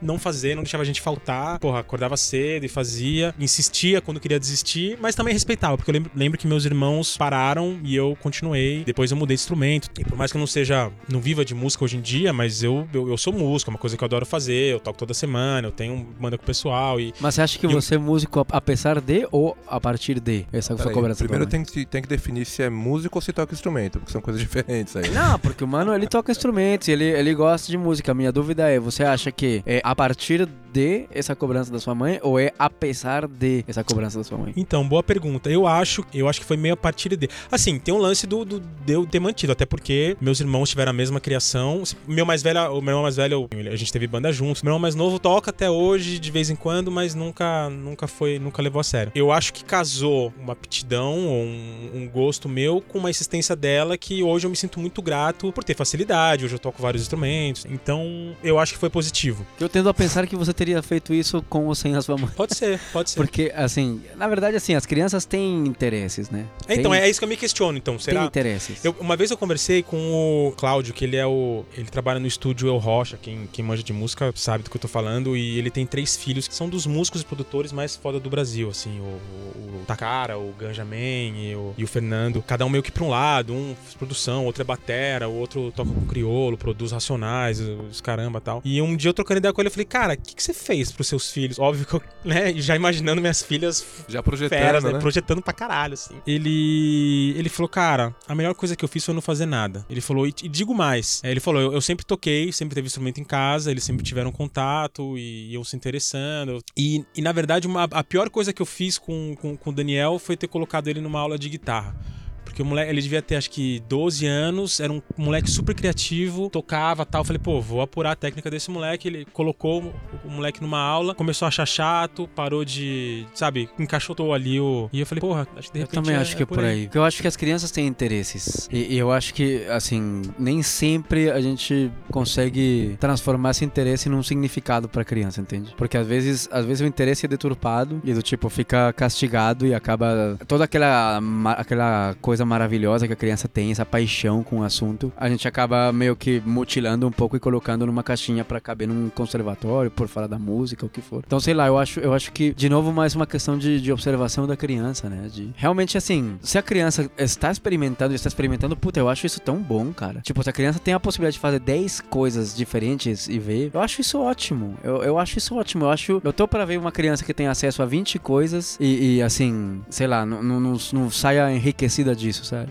não 0.00 0.18
fazer, 0.18 0.54
não 0.54 0.62
deixava 0.62 0.82
a 0.82 0.86
gente 0.86 1.00
faltar. 1.00 1.58
Porra, 1.58 1.80
acordava 1.80 2.16
cedo 2.16 2.64
e 2.64 2.68
fazia. 2.68 3.34
Insistia 3.38 4.00
quando 4.00 4.20
queria 4.20 4.40
desistir, 4.40 4.96
mas 5.00 5.14
também 5.14 5.34
respeitava, 5.34 5.76
porque 5.76 5.90
eu 5.90 5.94
lembro, 5.94 6.10
lembro 6.14 6.38
que 6.38 6.46
meus 6.46 6.64
irmãos 6.64 7.16
pararam 7.16 7.78
e 7.84 7.94
eu 7.94 8.16
continuei. 8.20 8.84
Depois 8.84 9.10
eu 9.10 9.16
mudei 9.16 9.36
de 9.36 9.42
instrumento. 9.42 9.90
E 9.98 10.04
por 10.04 10.16
mais 10.16 10.29
que 10.32 10.36
eu 10.36 10.40
não 10.40 10.46
seja, 10.46 10.90
não 11.08 11.20
viva 11.20 11.44
de 11.44 11.54
música 11.54 11.84
hoje 11.84 11.96
em 11.96 12.00
dia, 12.00 12.32
mas 12.32 12.62
eu, 12.62 12.86
eu, 12.92 13.08
eu 13.08 13.16
sou 13.16 13.32
músico, 13.32 13.70
é 13.70 13.72
uma 13.72 13.78
coisa 13.78 13.96
que 13.96 14.02
eu 14.02 14.06
adoro 14.06 14.26
fazer, 14.26 14.72
eu 14.72 14.80
toco 14.80 14.98
toda 14.98 15.14
semana, 15.14 15.68
eu 15.68 15.72
tenho 15.72 16.06
banda 16.18 16.36
com 16.36 16.42
o 16.42 16.46
pessoal 16.46 17.00
e... 17.00 17.12
Mas 17.20 17.34
você 17.34 17.42
acha 17.42 17.58
que 17.58 17.66
você 17.66 17.94
é 17.94 17.98
músico 17.98 18.46
apesar 18.50 19.00
de 19.00 19.26
ou 19.30 19.56
a 19.66 19.80
partir 19.80 20.20
de 20.20 20.46
essa 20.52 20.76
sua 20.76 20.92
cobrança? 20.92 21.24
Primeiro 21.24 21.46
tem 21.46 21.64
que, 21.64 21.84
tem 21.84 22.02
que 22.02 22.08
definir 22.08 22.44
se 22.44 22.62
é 22.62 22.70
músico 22.70 23.18
ou 23.18 23.22
se 23.22 23.32
toca 23.32 23.52
instrumento, 23.54 23.98
porque 23.98 24.12
são 24.12 24.20
coisas 24.20 24.40
diferentes 24.42 24.96
aí. 24.96 25.10
Não, 25.10 25.38
porque 25.38 25.64
o 25.64 25.68
mano, 25.68 25.94
ele 25.94 26.06
toca 26.06 26.30
instrumentos, 26.30 26.88
ele, 26.88 27.04
ele 27.04 27.34
gosta 27.34 27.70
de 27.70 27.76
música. 27.76 28.12
A 28.12 28.14
minha 28.14 28.32
dúvida 28.32 28.68
é, 28.68 28.78
você 28.78 29.04
acha 29.04 29.30
que 29.30 29.62
é 29.66 29.80
a 29.84 29.94
partir 29.94 30.48
de 30.72 31.06
essa 31.10 31.34
cobrança 31.34 31.70
da 31.72 31.78
sua 31.78 31.94
mãe 31.94 32.20
ou 32.22 32.38
é 32.38 32.52
apesar 32.58 33.26
de 33.26 33.64
essa 33.66 33.82
cobrança 33.82 34.18
da 34.18 34.24
sua 34.24 34.38
mãe? 34.38 34.52
Então, 34.56 34.86
boa 34.86 35.02
pergunta. 35.02 35.50
Eu 35.50 35.66
acho, 35.66 36.04
eu 36.14 36.28
acho 36.28 36.40
que 36.40 36.46
foi 36.46 36.56
meio 36.56 36.74
a 36.74 36.76
partir 36.76 37.16
de. 37.16 37.28
Assim, 37.50 37.78
tem 37.78 37.92
um 37.92 37.98
lance 37.98 38.26
do, 38.26 38.44
do 38.44 38.60
de 38.60 38.92
eu 38.92 39.06
ter 39.06 39.20
mantido, 39.20 39.52
até 39.52 39.66
porque 39.66 40.16
meus 40.20 40.40
irmãos 40.40 40.68
tiveram 40.68 40.90
a 40.90 40.92
mesma 40.92 41.20
criação. 41.20 41.82
Meu 42.06 42.26
mais 42.26 42.42
velho, 42.42 42.60
o 42.72 42.82
meu 42.82 42.92
irmão 42.92 43.02
mais 43.02 43.16
velho, 43.16 43.48
a 43.72 43.76
gente 43.76 43.92
teve 43.92 44.06
banda 44.06 44.32
juntos. 44.32 44.62
Meu 44.62 44.70
irmão 44.70 44.78
mais 44.78 44.94
novo 44.94 45.18
toca 45.18 45.50
até 45.50 45.70
hoje, 45.70 46.18
de 46.18 46.30
vez 46.30 46.50
em 46.50 46.56
quando, 46.56 46.90
mas 46.90 47.14
nunca, 47.14 47.70
nunca 47.70 48.06
foi, 48.06 48.38
nunca 48.38 48.60
levou 48.60 48.80
a 48.80 48.84
sério. 48.84 49.12
Eu 49.14 49.32
acho 49.32 49.52
que 49.52 49.64
casou 49.64 50.32
uma 50.38 50.52
aptidão 50.52 51.26
ou 51.26 51.42
um, 51.42 51.90
um, 51.94 52.08
gosto 52.08 52.48
meu 52.48 52.80
com 52.80 52.98
uma 52.98 53.10
existência 53.10 53.56
dela 53.56 53.96
que 53.96 54.22
hoje 54.22 54.46
eu 54.46 54.50
me 54.50 54.56
sinto 54.56 54.78
muito 54.78 55.00
grato 55.00 55.52
por 55.52 55.64
ter 55.64 55.74
facilidade. 55.74 56.44
Hoje 56.44 56.54
eu 56.54 56.58
toco 56.58 56.82
vários 56.82 57.02
instrumentos. 57.02 57.64
Então, 57.64 58.36
eu 58.42 58.58
acho 58.58 58.74
que 58.74 58.78
foi 58.78 58.90
positivo. 58.90 59.46
Eu 59.58 59.68
tendo 59.68 59.88
a 59.88 59.94
pensar 59.94 60.26
que 60.26 60.36
você 60.36 60.52
teria 60.52 60.82
feito 60.82 61.14
isso 61.14 61.42
com 61.48 61.66
ou 61.66 61.74
sem 61.74 61.96
a 61.96 62.02
sua 62.02 62.16
mãe. 62.16 62.30
Pode 62.36 62.54
ser, 62.54 62.78
pode 62.92 63.10
ser. 63.10 63.16
Porque, 63.16 63.52
assim, 63.54 64.02
na 64.16 64.28
verdade, 64.28 64.56
assim, 64.56 64.74
as 64.74 64.84
crianças 64.84 65.24
têm 65.24 65.66
interesses, 65.66 66.30
né? 66.30 66.46
É, 66.68 66.74
então, 66.74 66.92
é 66.92 67.08
isso 67.08 67.18
que 67.18 67.24
eu 67.24 67.28
me 67.28 67.36
questiono, 67.36 67.78
então. 67.78 67.98
Será? 67.98 68.20
Tem 68.20 68.26
interesses. 68.26 68.84
Eu, 68.84 68.94
uma 69.00 69.16
vez 69.16 69.30
eu 69.30 69.36
conversei 69.36 69.82
com 69.82 70.09
o 70.10 70.52
Cláudio, 70.56 70.94
que 70.94 71.04
ele 71.04 71.16
é 71.16 71.26
o. 71.26 71.64
Ele 71.76 71.88
trabalha 71.88 72.20
no 72.20 72.26
estúdio 72.26 72.68
El 72.68 72.78
Rocha, 72.78 73.16
quem, 73.16 73.48
quem 73.52 73.64
manja 73.64 73.82
de 73.82 73.92
música 73.92 74.32
sabe 74.34 74.64
do 74.64 74.70
que 74.70 74.76
eu 74.76 74.80
tô 74.80 74.88
falando, 74.88 75.36
e 75.36 75.58
ele 75.58 75.70
tem 75.70 75.86
três 75.86 76.16
filhos 76.16 76.46
que 76.46 76.54
são 76.54 76.68
dos 76.68 76.86
músicos 76.86 77.22
e 77.22 77.24
produtores 77.24 77.72
mais 77.72 77.96
foda 77.96 78.18
do 78.20 78.28
Brasil, 78.30 78.68
assim, 78.68 79.00
o, 79.00 79.02
o, 79.02 79.80
o 79.80 79.84
Takara, 79.86 80.38
o 80.38 80.52
Ganja 80.58 80.84
Man 80.84 80.96
e 80.96 81.54
o, 81.54 81.74
e 81.76 81.84
o 81.84 81.86
Fernando. 81.86 82.42
Cada 82.42 82.64
um 82.64 82.68
meio 82.68 82.82
que 82.82 82.90
pra 82.90 83.04
um 83.04 83.10
lado, 83.10 83.52
um 83.52 83.74
faz 83.82 83.94
produção, 83.94 84.44
outro 84.44 84.62
é 84.62 84.64
batera, 84.64 85.28
o 85.28 85.34
outro 85.34 85.72
toca 85.74 85.90
com 85.90 86.06
criolo, 86.06 86.56
produz 86.56 86.92
racionais, 86.92 87.60
os 87.60 88.00
caramba 88.00 88.40
tal. 88.40 88.60
E 88.64 88.80
um 88.80 88.96
dia 88.96 89.10
eu 89.10 89.14
trocando 89.14 89.38
ideia 89.38 89.52
com 89.52 89.60
ele, 89.60 89.68
eu 89.68 89.72
falei, 89.72 89.86
cara, 89.86 90.14
o 90.14 90.16
que, 90.16 90.34
que 90.34 90.42
você 90.42 90.52
fez 90.52 90.90
pros 90.92 91.06
seus 91.06 91.30
filhos? 91.30 91.58
Óbvio 91.58 91.86
que 91.86 91.94
eu, 91.94 92.02
né, 92.24 92.52
já 92.56 92.76
imaginando 92.76 93.20
minhas 93.20 93.42
filhas 93.42 93.84
Já 94.08 94.22
projetando, 94.22 94.58
feras, 94.58 94.84
né? 94.84 94.92
né? 94.92 94.98
Projetando 94.98 95.42
pra 95.42 95.52
caralho, 95.52 95.94
assim. 95.94 96.14
Ele. 96.26 97.34
Ele 97.36 97.48
falou, 97.48 97.68
cara, 97.68 98.14
a 98.26 98.34
melhor 98.34 98.54
coisa 98.54 98.76
que 98.76 98.84
eu 98.84 98.88
fiz 98.88 99.04
foi 99.04 99.14
não 99.14 99.22
fazer 99.22 99.46
nada. 99.46 99.84
Ele 99.90 100.00
falou, 100.00 100.26
e, 100.26 100.32
e 100.44 100.48
digo 100.48 100.72
mais. 100.72 101.20
É, 101.24 101.30
ele 101.30 101.40
falou, 101.40 101.60
eu, 101.60 101.72
eu 101.72 101.80
sempre 101.80 102.06
toquei, 102.06 102.52
sempre 102.52 102.74
teve 102.74 102.86
instrumento 102.86 103.20
em 103.20 103.24
casa, 103.24 103.70
eles 103.70 103.82
sempre 103.82 104.04
tiveram 104.04 104.30
contato 104.30 105.18
e 105.18 105.52
iam 105.52 105.64
se 105.64 105.74
interessando. 105.76 106.62
E, 106.76 107.04
e 107.14 107.20
na 107.20 107.32
verdade, 107.32 107.66
uma, 107.66 107.84
a 107.84 108.04
pior 108.04 108.30
coisa 108.30 108.52
que 108.52 108.62
eu 108.62 108.66
fiz 108.66 108.96
com, 108.96 109.34
com, 109.40 109.56
com 109.56 109.70
o 109.70 109.72
Daniel 109.72 110.18
foi 110.18 110.36
ter 110.36 110.46
colocado 110.46 110.86
ele 110.88 111.00
numa 111.00 111.18
aula 111.18 111.36
de 111.36 111.48
guitarra. 111.48 111.96
Porque 112.44 112.62
o 112.62 112.64
moleque, 112.64 112.90
ele 112.90 113.00
devia 113.00 113.22
ter 113.22 113.36
acho 113.36 113.50
que 113.50 113.80
12 113.88 114.26
anos, 114.26 114.80
era 114.80 114.92
um 114.92 115.00
moleque 115.16 115.48
super 115.48 115.74
criativo, 115.74 116.50
tocava 116.50 117.06
tal. 117.06 117.20
Eu 117.20 117.24
falei, 117.24 117.40
pô, 117.40 117.60
vou 117.60 117.80
apurar 117.80 118.12
a 118.12 118.16
técnica 118.16 118.50
desse 118.50 118.70
moleque. 118.70 119.08
Ele 119.08 119.24
colocou 119.32 119.94
o, 120.24 120.30
moleque 120.30 120.60
numa 120.62 120.80
aula, 120.80 121.14
começou 121.14 121.46
a 121.46 121.48
achar 121.48 121.66
chato, 121.66 122.28
parou 122.34 122.64
de, 122.64 123.26
sabe, 123.34 123.68
encaixotou 123.78 124.32
ali 124.32 124.60
o. 124.60 124.88
E 124.92 125.00
eu 125.00 125.06
falei, 125.06 125.20
porra, 125.20 125.46
acho 125.56 125.68
que 125.68 125.74
de 125.74 125.78
Eu 125.80 125.86
repente. 125.86 126.04
também 126.04 126.16
acho 126.16 126.36
que 126.36 126.42
é 126.42 126.46
por 126.46 126.64
aí. 126.64 126.84
Porque 126.84 126.98
eu 126.98 127.04
acho 127.04 127.20
que 127.20 127.28
as 127.28 127.36
crianças 127.36 127.70
têm 127.70 127.86
interesses. 127.86 128.68
E, 128.72 128.94
e 128.94 128.98
eu 128.98 129.10
acho 129.12 129.34
que, 129.34 129.64
assim, 129.68 130.22
nem 130.38 130.62
sempre 130.62 131.30
a 131.30 131.40
gente 131.40 131.90
consegue 132.10 132.96
transformar 133.00 133.50
esse 133.50 133.64
interesse 133.64 134.08
num 134.08 134.22
significado 134.22 134.88
pra 134.88 135.04
criança, 135.04 135.40
entende? 135.40 135.74
Porque 135.76 135.96
às 135.96 136.06
vezes, 136.06 136.48
às 136.52 136.64
vezes 136.64 136.80
o 136.80 136.86
interesse 136.86 137.26
é 137.26 137.28
deturpado 137.28 138.00
e 138.04 138.12
do 138.12 138.22
tipo 138.22 138.48
fica 138.48 138.92
castigado 138.92 139.66
e 139.66 139.74
acaba 139.74 140.38
toda 140.46 140.64
aquela 140.64 141.20
aquela 141.56 142.14
coisa 142.20 142.44
maravilhosa 142.44 143.06
que 143.06 143.12
a 143.12 143.16
criança 143.16 143.48
tem, 143.48 143.70
essa 143.70 143.84
paixão 143.86 144.42
com 144.42 144.60
o 144.60 144.62
assunto, 144.62 145.12
a 145.16 145.28
gente 145.28 145.46
acaba 145.46 145.92
meio 145.92 146.14
que 146.16 146.40
mutilando 146.44 147.06
um 147.06 147.10
pouco 147.12 147.36
e 147.36 147.40
colocando 147.40 147.86
numa 147.86 148.02
caixinha 148.02 148.44
pra 148.44 148.60
caber 148.60 148.88
num 148.88 149.08
conservatório, 149.10 149.90
por 149.90 150.08
fora 150.10 150.28
da 150.28 150.38
música, 150.38 150.84
o 150.84 150.88
que 150.88 151.00
for. 151.00 151.22
Então, 151.26 151.40
sei 151.40 151.54
lá, 151.54 151.66
eu 151.66 151.78
acho, 151.78 152.00
eu 152.00 152.12
acho 152.12 152.32
que 152.32 152.52
de 152.52 152.68
novo 152.68 152.92
mais 152.92 153.14
uma 153.14 153.26
questão 153.26 153.56
de, 153.56 153.80
de 153.80 153.92
observação 153.92 154.46
da 154.46 154.56
criança, 154.56 155.08
né? 155.08 155.28
De 155.32 155.50
realmente 155.56 155.96
assim, 155.96 156.38
se 156.42 156.58
a 156.58 156.62
criança 156.62 157.10
está 157.18 157.50
experimentando, 157.50 158.14
está 158.14 158.28
experimentando, 158.28 158.76
puta, 158.76 159.00
eu 159.00 159.08
acho 159.08 159.26
isso 159.26 159.40
tão 159.40 159.56
bom, 159.56 159.92
cara. 159.92 160.20
Tipo, 160.20 160.42
se 160.42 160.50
a 160.50 160.52
criança 160.52 160.78
tem 160.78 160.94
a 160.94 161.00
possibilidade 161.00 161.34
de 161.34 161.40
fazer 161.40 161.60
10 161.60 162.02
coisas 162.02 162.56
diferentes 162.56 163.28
e 163.28 163.38
ver, 163.38 163.70
eu 163.72 163.80
acho 163.80 164.00
isso 164.00 164.20
ótimo. 164.20 164.76
Eu, 164.82 165.02
eu 165.02 165.18
acho 165.18 165.38
isso 165.38 165.54
ótimo. 165.54 165.84
Eu 165.84 165.90
acho, 165.90 166.20
eu 166.24 166.32
tô 166.32 166.46
pra 166.46 166.64
ver 166.64 166.78
uma 166.78 166.92
criança 166.92 167.24
que 167.24 167.32
tem 167.32 167.46
acesso 167.46 167.82
a 167.82 167.86
20 167.86 168.18
coisas 168.18 168.76
e, 168.80 169.16
e, 169.16 169.22
assim, 169.22 169.82
sei 169.88 170.06
lá, 170.06 170.26
não, 170.26 170.42
não 170.60 171.10
saia 171.10 171.52
enriquecida 171.52 172.14
disso, 172.14 172.44
sabe? 172.44 172.70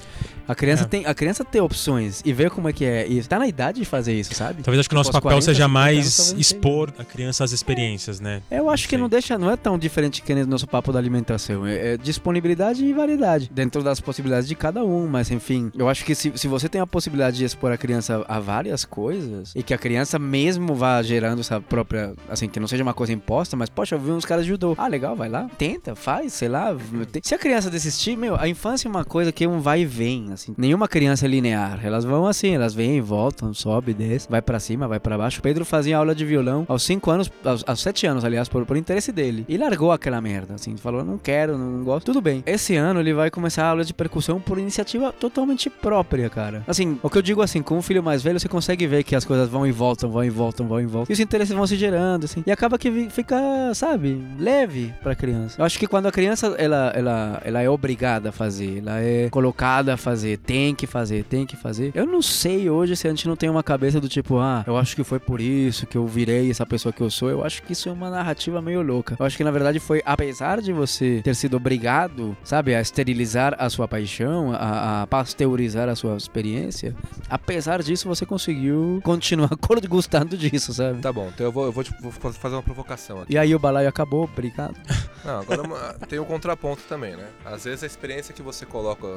A 0.49 0.55
criança 0.55 0.83
É. 0.83 0.87
tem, 0.87 1.05
a 1.05 1.13
criança 1.13 1.45
tem 1.45 1.61
opções 1.61 2.21
e 2.25 2.33
ver 2.33 2.49
como 2.49 2.67
é 2.67 2.73
que 2.73 2.83
é. 2.83 3.07
E 3.07 3.23
tá 3.23 3.37
na 3.39 3.47
idade 3.47 3.79
de 3.79 3.85
fazer 3.85 4.13
isso, 4.19 4.33
sabe? 4.33 4.63
Talvez 4.63 4.79
acho 4.79 4.89
que 4.89 4.95
o 4.95 4.97
nosso 4.97 5.09
Tipo, 5.11 5.21
papel 5.21 5.37
40, 5.37 5.45
seja 5.45 5.63
50 5.65 5.73
mais 5.73 6.31
não 6.33 6.39
expor 6.39 6.91
a 6.97 7.03
criança 7.05 7.43
às 7.43 7.51
experiências, 7.51 8.19
né? 8.19 8.41
Eu 8.49 8.69
acho 8.69 8.83
que 8.85 8.89
sei. 8.91 8.97
não 8.97 9.07
deixa, 9.07 9.37
não 9.37 9.49
é 9.51 9.55
tão 9.55 9.77
diferente 9.77 10.21
que 10.23 10.33
no 10.33 10.45
nosso 10.47 10.67
papo 10.67 10.91
da 10.91 10.97
alimentação. 10.99 11.65
É, 11.67 11.93
é 11.93 11.97
disponibilidade 11.97 12.83
e 12.83 12.91
variedade 12.93 13.49
dentro 13.53 13.83
das 13.83 13.99
possibilidades 14.01 14.47
de 14.47 14.55
cada 14.55 14.83
um. 14.83 15.07
Mas 15.07 15.29
enfim, 15.31 15.71
eu 15.77 15.87
acho 15.87 16.03
que 16.03 16.15
se, 16.15 16.31
se 16.35 16.47
você 16.47 16.67
tem 16.67 16.81
a 16.81 16.87
possibilidade 16.87 17.37
de 17.37 17.45
expor 17.45 17.71
a 17.71 17.77
criança 17.77 18.25
a 18.27 18.39
várias 18.39 18.83
coisas 18.85 19.53
e 19.55 19.61
que 19.61 19.73
a 19.73 19.77
criança 19.77 20.17
mesmo 20.17 20.73
vá 20.73 21.01
gerando 21.03 21.41
essa 21.41 21.61
própria, 21.61 22.13
assim, 22.27 22.47
que 22.49 22.59
não 22.59 22.67
seja 22.67 22.81
uma 22.83 22.93
coisa 22.93 23.13
imposta, 23.13 23.55
mas 23.55 23.69
poxa, 23.69 23.95
eu 23.95 23.99
vi 23.99 24.11
uns 24.11 24.25
caras 24.25 24.45
de 24.45 24.49
judô. 24.49 24.73
Ah, 24.77 24.87
legal, 24.87 25.15
vai 25.15 25.29
lá, 25.29 25.47
tenta, 25.57 25.95
faz, 25.95 26.33
sei 26.33 26.49
lá. 26.49 26.75
Se 27.21 27.35
a 27.35 27.37
criança 27.37 27.69
desistir, 27.69 28.17
meu, 28.17 28.35
a 28.35 28.47
infância 28.47 28.87
é 28.87 28.89
uma 28.89 29.05
coisa 29.05 29.31
que 29.31 29.45
um 29.45 29.59
vai 29.59 29.81
e 29.81 29.85
vem, 29.85 30.31
assim. 30.39 30.55
Nenhuma 30.57 30.87
criança 30.87 31.25
é 31.25 31.29
linear. 31.29 31.79
Elas 31.83 32.05
vão 32.05 32.25
assim, 32.25 32.55
elas 32.55 32.73
vêm, 32.73 33.01
voltam, 33.01 33.53
sobe, 33.53 33.93
desce, 33.93 34.27
vai 34.29 34.41
pra 34.41 34.59
cima, 34.59 34.87
vai 34.87 34.99
pra 34.99 35.17
baixo. 35.17 35.39
O 35.39 35.43
Pedro 35.43 35.65
fazia 35.65 35.97
aula 35.97 36.15
de 36.15 36.25
violão 36.25 36.65
aos 36.67 36.83
5 36.83 37.11
anos, 37.11 37.31
aos, 37.43 37.63
aos 37.67 37.81
7 37.81 38.07
anos, 38.07 38.25
aliás, 38.25 38.47
por, 38.47 38.65
por 38.65 38.77
interesse 38.77 39.11
dele. 39.11 39.45
E 39.47 39.57
largou 39.57 39.91
aquela 39.91 40.19
merda, 40.21 40.55
assim, 40.55 40.75
falou, 40.77 41.03
não 41.03 41.17
quero, 41.17 41.57
não 41.57 41.83
gosto. 41.83 42.05
Tudo 42.05 42.21
bem. 42.21 42.43
Esse 42.45 42.75
ano 42.75 42.99
ele 42.99 43.13
vai 43.13 43.29
começar 43.29 43.65
a 43.65 43.69
aula 43.69 43.83
de 43.83 43.93
percussão 43.93 44.39
por 44.39 44.57
iniciativa 44.57 45.11
totalmente 45.11 45.69
própria, 45.69 46.29
cara. 46.29 46.63
Assim, 46.67 46.97
o 47.03 47.09
que 47.09 47.17
eu 47.17 47.21
digo 47.21 47.41
assim, 47.41 47.61
com 47.61 47.77
um 47.77 47.81
filho 47.81 48.01
mais 48.01 48.23
velho, 48.23 48.39
você 48.39 48.47
consegue 48.47 48.87
ver 48.87 49.03
que 49.03 49.15
as 49.15 49.25
coisas 49.25 49.49
vão 49.49 49.67
e 49.67 49.71
voltam, 49.71 50.09
vão 50.09 50.23
e 50.23 50.29
voltam, 50.29 50.67
vão 50.67 50.79
e 50.79 50.85
voltam. 50.85 51.11
E 51.11 51.13
os 51.13 51.19
interesses 51.19 51.53
vão 51.53 51.67
se 51.67 51.75
gerando, 51.75 52.25
assim. 52.25 52.43
E 52.45 52.51
acaba 52.51 52.77
que 52.77 53.09
fica, 53.09 53.37
sabe, 53.73 54.21
leve 54.39 54.93
pra 55.01 55.15
criança. 55.15 55.61
Eu 55.61 55.65
acho 55.65 55.77
que 55.77 55.87
quando 55.87 56.07
a 56.07 56.11
criança, 56.11 56.55
ela, 56.57 56.91
ela, 56.95 57.41
ela 57.43 57.61
é 57.61 57.69
obrigada 57.69 58.29
a 58.29 58.31
fazer, 58.31 58.79
ela 58.79 58.99
é 58.99 59.29
colocada 59.29 59.93
a 59.93 59.97
fazer, 59.97 60.28
tem 60.37 60.73
que 60.75 60.85
fazer, 60.87 61.23
tem 61.23 61.45
que 61.45 61.55
fazer. 61.55 61.91
Eu 61.95 62.05
não 62.05 62.21
sei 62.21 62.69
hoje 62.69 62.95
se 62.95 63.07
a 63.07 63.09
gente 63.09 63.27
não 63.27 63.35
tem 63.35 63.49
uma 63.49 63.63
cabeça 63.63 63.99
do 63.99 64.07
tipo, 64.09 64.37
ah, 64.39 64.63
eu 64.67 64.77
acho 64.77 64.95
que 64.95 65.03
foi 65.03 65.19
por 65.19 65.39
isso 65.41 65.85
que 65.87 65.97
eu 65.97 66.05
virei 66.07 66.49
essa 66.49 66.65
pessoa 66.65 66.91
que 66.93 67.01
eu 67.01 67.09
sou. 67.09 67.29
Eu 67.29 67.43
acho 67.43 67.63
que 67.63 67.73
isso 67.73 67.89
é 67.89 67.91
uma 67.91 68.09
narrativa 68.09 68.61
meio 68.61 68.81
louca. 68.81 69.15
Eu 69.19 69.25
acho 69.25 69.35
que 69.37 69.43
na 69.43 69.51
verdade 69.51 69.79
foi, 69.79 70.01
apesar 70.05 70.61
de 70.61 70.71
você 70.73 71.21
ter 71.23 71.35
sido 71.35 71.57
obrigado, 71.57 72.35
sabe, 72.43 72.73
a 72.75 72.81
esterilizar 72.81 73.55
a 73.59 73.69
sua 73.69 73.87
paixão, 73.87 74.51
a, 74.53 75.01
a 75.03 75.07
pasteurizar 75.07 75.87
a 75.89 75.95
sua 75.95 76.15
experiência, 76.17 76.95
apesar 77.29 77.81
disso 77.83 78.07
você 78.07 78.25
conseguiu 78.25 78.99
continuar 79.03 79.49
gostando 79.89 80.37
disso, 80.37 80.73
sabe? 80.73 80.99
Tá 81.01 81.11
bom, 81.11 81.29
então 81.33 81.45
eu 81.45 81.51
vou, 81.51 81.65
eu 81.65 81.71
vou, 81.71 81.83
te- 81.83 81.93
vou 82.01 82.11
fazer 82.11 82.55
uma 82.55 82.63
provocação 82.63 83.21
aqui. 83.21 83.33
E 83.33 83.37
aí 83.37 83.53
o 83.55 83.59
balaio 83.59 83.87
acabou, 83.89 84.23
obrigado. 84.25 84.75
Não, 85.23 85.39
agora 85.41 85.61
uma- 85.63 85.93
tem 86.07 86.19
o 86.19 86.25
contraponto 86.25 86.83
também, 86.87 87.15
né? 87.15 87.27
Às 87.45 87.63
vezes 87.65 87.83
a 87.83 87.87
experiência 87.87 88.33
que 88.33 88.41
você 88.41 88.65
coloca 88.65 89.07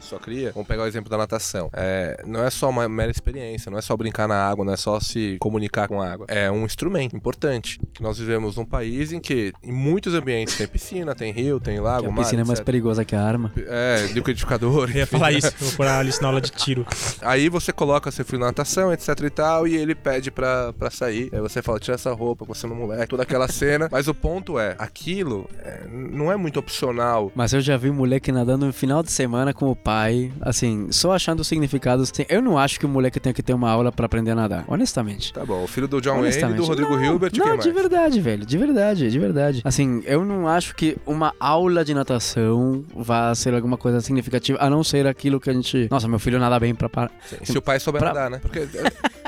sua 0.00 0.18
cria, 0.18 0.51
vamos 0.54 0.68
pegar 0.68 0.82
o 0.82 0.86
exemplo 0.86 1.10
da 1.10 1.16
natação, 1.16 1.70
é, 1.72 2.22
não 2.26 2.42
é 2.42 2.50
só 2.50 2.68
uma 2.68 2.88
mera 2.88 3.10
experiência, 3.10 3.70
não 3.70 3.78
é 3.78 3.82
só 3.82 3.96
brincar 3.96 4.28
na 4.28 4.36
água, 4.36 4.64
não 4.64 4.72
é 4.72 4.76
só 4.76 5.00
se 5.00 5.36
comunicar 5.40 5.88
com 5.88 6.00
a 6.00 6.10
água. 6.10 6.26
É 6.28 6.50
um 6.50 6.64
instrumento 6.64 7.16
importante. 7.16 7.80
Que 7.92 8.02
nós 8.02 8.18
vivemos 8.18 8.56
num 8.56 8.64
país 8.64 9.12
em 9.12 9.20
que 9.20 9.52
em 9.62 9.72
muitos 9.72 10.14
ambientes 10.14 10.56
tem 10.56 10.66
piscina, 10.66 11.14
tem 11.14 11.32
rio, 11.32 11.60
tem 11.60 11.80
lago, 11.80 12.02
Que 12.02 12.08
a 12.08 12.10
mar, 12.10 12.22
piscina 12.22 12.42
é 12.42 12.44
mais 12.44 12.58
etc. 12.58 12.66
perigosa 12.66 13.04
que 13.04 13.14
a 13.14 13.22
arma. 13.22 13.52
É, 13.56 14.08
liquidificador. 14.12 14.90
Eu 14.90 14.96
ia 14.96 15.02
enfim. 15.02 15.16
falar 15.16 15.32
isso, 15.32 15.48
eu 15.48 15.52
vou 15.66 15.72
pôr 15.72 15.86
a 15.86 15.98
Alice 15.98 16.20
na 16.20 16.28
aula 16.28 16.40
de 16.40 16.50
tiro. 16.50 16.86
Aí 17.20 17.48
você 17.48 17.72
coloca 17.72 18.10
seu 18.10 18.24
filho 18.24 18.40
na 18.40 18.46
natação, 18.46 18.92
etc 18.92 19.08
e 19.22 19.30
tal, 19.30 19.66
e 19.66 19.76
ele 19.76 19.94
pede 19.94 20.30
pra, 20.30 20.72
pra 20.72 20.90
sair. 20.90 21.30
Aí 21.32 21.40
você 21.40 21.62
fala, 21.62 21.78
tira 21.78 21.94
essa 21.94 22.12
roupa, 22.12 22.44
você 22.44 22.66
não 22.66 22.76
é 22.76 22.78
moleque, 22.78 23.08
toda 23.08 23.22
aquela 23.22 23.48
cena. 23.48 23.88
Mas 23.90 24.08
o 24.08 24.14
ponto 24.14 24.58
é, 24.58 24.74
aquilo 24.78 25.48
é, 25.58 25.86
não 25.88 26.30
é 26.30 26.36
muito 26.36 26.58
opcional. 26.58 27.30
Mas 27.34 27.52
eu 27.52 27.60
já 27.60 27.76
vi 27.76 27.90
moleque 27.90 28.32
nadando 28.32 28.66
no 28.66 28.72
final 28.72 29.02
de 29.02 29.12
semana 29.12 29.52
com 29.52 29.70
o 29.70 29.76
pai, 29.76 30.31
assim, 30.40 30.88
só 30.90 31.12
achando 31.12 31.40
o 31.40 31.44
significado. 31.44 32.02
Assim, 32.02 32.24
eu 32.28 32.42
não 32.42 32.58
acho 32.58 32.78
que 32.78 32.86
o 32.86 32.88
moleque 32.88 33.20
tenha 33.20 33.32
que 33.32 33.42
ter 33.42 33.52
uma 33.54 33.70
aula 33.70 33.92
pra 33.92 34.06
aprender 34.06 34.32
a 34.32 34.34
nadar, 34.34 34.64
honestamente. 34.66 35.32
Tá 35.32 35.44
bom, 35.44 35.62
o 35.62 35.66
filho 35.66 35.88
do 35.88 36.00
John 36.00 36.20
Wayne, 36.20 36.54
do 36.54 36.64
Rodrigo 36.64 36.90
não, 36.90 37.04
Hilbert, 37.04 37.32
Não, 37.36 37.56
de 37.56 37.70
verdade, 37.70 38.20
velho. 38.20 38.46
De 38.46 38.58
verdade, 38.58 39.10
de 39.10 39.18
verdade. 39.18 39.62
Assim, 39.64 40.02
eu 40.04 40.24
não 40.24 40.48
acho 40.48 40.74
que 40.74 40.96
uma 41.06 41.34
aula 41.38 41.84
de 41.84 41.94
natação 41.94 42.84
vá 42.94 43.34
ser 43.34 43.54
alguma 43.54 43.76
coisa 43.76 44.00
significativa, 44.00 44.58
a 44.60 44.68
não 44.68 44.82
ser 44.82 45.06
aquilo 45.06 45.40
que 45.40 45.50
a 45.50 45.52
gente. 45.52 45.88
Nossa, 45.90 46.08
meu 46.08 46.18
filho 46.18 46.38
nada 46.38 46.58
bem 46.58 46.74
pra. 46.74 47.10
Sim, 47.28 47.36
Se 47.44 47.58
o 47.58 47.62
pai 47.62 47.80
souber 47.80 48.00
Pra- 48.00 48.12
nadar, 48.12 48.30
né? 48.30 48.38
Porque, 48.40 48.66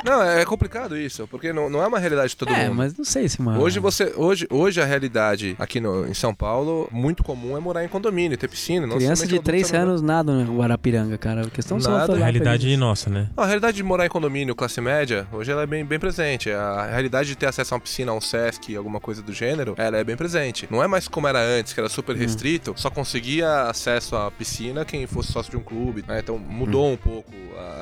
não, 0.05 0.23
é 0.23 0.45
complicado 0.45 0.97
isso, 0.97 1.27
porque 1.29 1.53
não, 1.53 1.71
não 1.71 1.83
é 1.83 1.87
uma 1.87 1.99
realidade 1.99 2.31
de 2.31 2.37
todo 2.37 2.53
é, 2.53 2.65
mundo. 2.65 2.77
mas 2.77 2.97
não 2.97 3.05
sei 3.05 3.29
se 3.29 3.41
uma. 3.41 3.59
Hoje 3.59 3.79
você, 3.81 4.13
hoje, 4.17 4.47
hoje 4.51 4.81
a 4.81 4.85
realidade 4.85 5.57
aqui 5.59 5.81
no, 5.81 6.07
em 6.07 6.15
São 6.15 6.35
Paulo, 6.35 6.89
muito 6.93 7.23
comum 7.23 7.57
é 7.57 7.61
morar 7.61 7.85
em 7.85 7.89
condomínio, 7.89 8.37
ter 8.37 8.49
piscina. 8.49 8.87
Não 8.87 8.97
Criança 8.97 9.27
de 9.27 9.35
necessariamente 9.35 9.45
3 9.45 9.75
adulto, 9.75 9.91
anos 9.91 10.03
nada 10.03 10.33
no 10.33 10.59
Guarapiranga, 10.59 10.94
cara. 11.21 11.43
A 11.43 11.51
questão 11.51 11.79
Nada. 11.79 12.07
fazer 12.07 12.19
Realidade 12.21 12.51
rapidinho. 12.51 12.79
nossa, 12.81 13.11
né? 13.11 13.29
Não, 13.37 13.45
a 13.45 13.47
realidade 13.47 13.77
de 13.77 13.83
morar 13.83 14.07
em 14.07 14.09
condomínio, 14.09 14.55
classe 14.55 14.81
média, 14.81 15.27
hoje 15.33 15.51
ela 15.51 15.63
é 15.63 15.67
bem, 15.67 15.85
bem 15.85 15.99
presente. 15.99 16.51
A 16.51 16.87
realidade 16.87 17.29
de 17.29 17.37
ter 17.37 17.47
acesso 17.47 17.75
a 17.75 17.77
uma 17.77 17.81
piscina, 17.81 18.13
a 18.13 18.15
um 18.15 18.21
Sesc, 18.21 18.75
alguma 18.77 19.01
coisa 19.01 19.23
do 19.23 19.33
gênero, 19.33 19.75
ela 19.77 19.97
é 19.99 20.05
bem 20.05 20.17
presente. 20.17 20.67
Não 20.71 20.83
é 20.83 20.87
mais 20.87 21.09
como 21.09 21.27
era 21.29 21.41
antes, 21.41 21.73
que 21.73 21.81
era 21.81 21.89
super 21.89 22.17
restrito, 22.17 22.75
só 22.77 22.91
conseguia 22.91 23.63
acesso 23.63 24.17
à 24.17 24.31
piscina 24.31 24.85
quem 24.85 25.07
fosse 25.07 25.33
sócio 25.33 25.51
de 25.51 25.57
um 25.57 25.63
clube. 25.63 26.05
né? 26.07 26.19
Então 26.21 26.39
mudou 26.39 26.91
um 26.93 26.97
pouco 26.97 27.33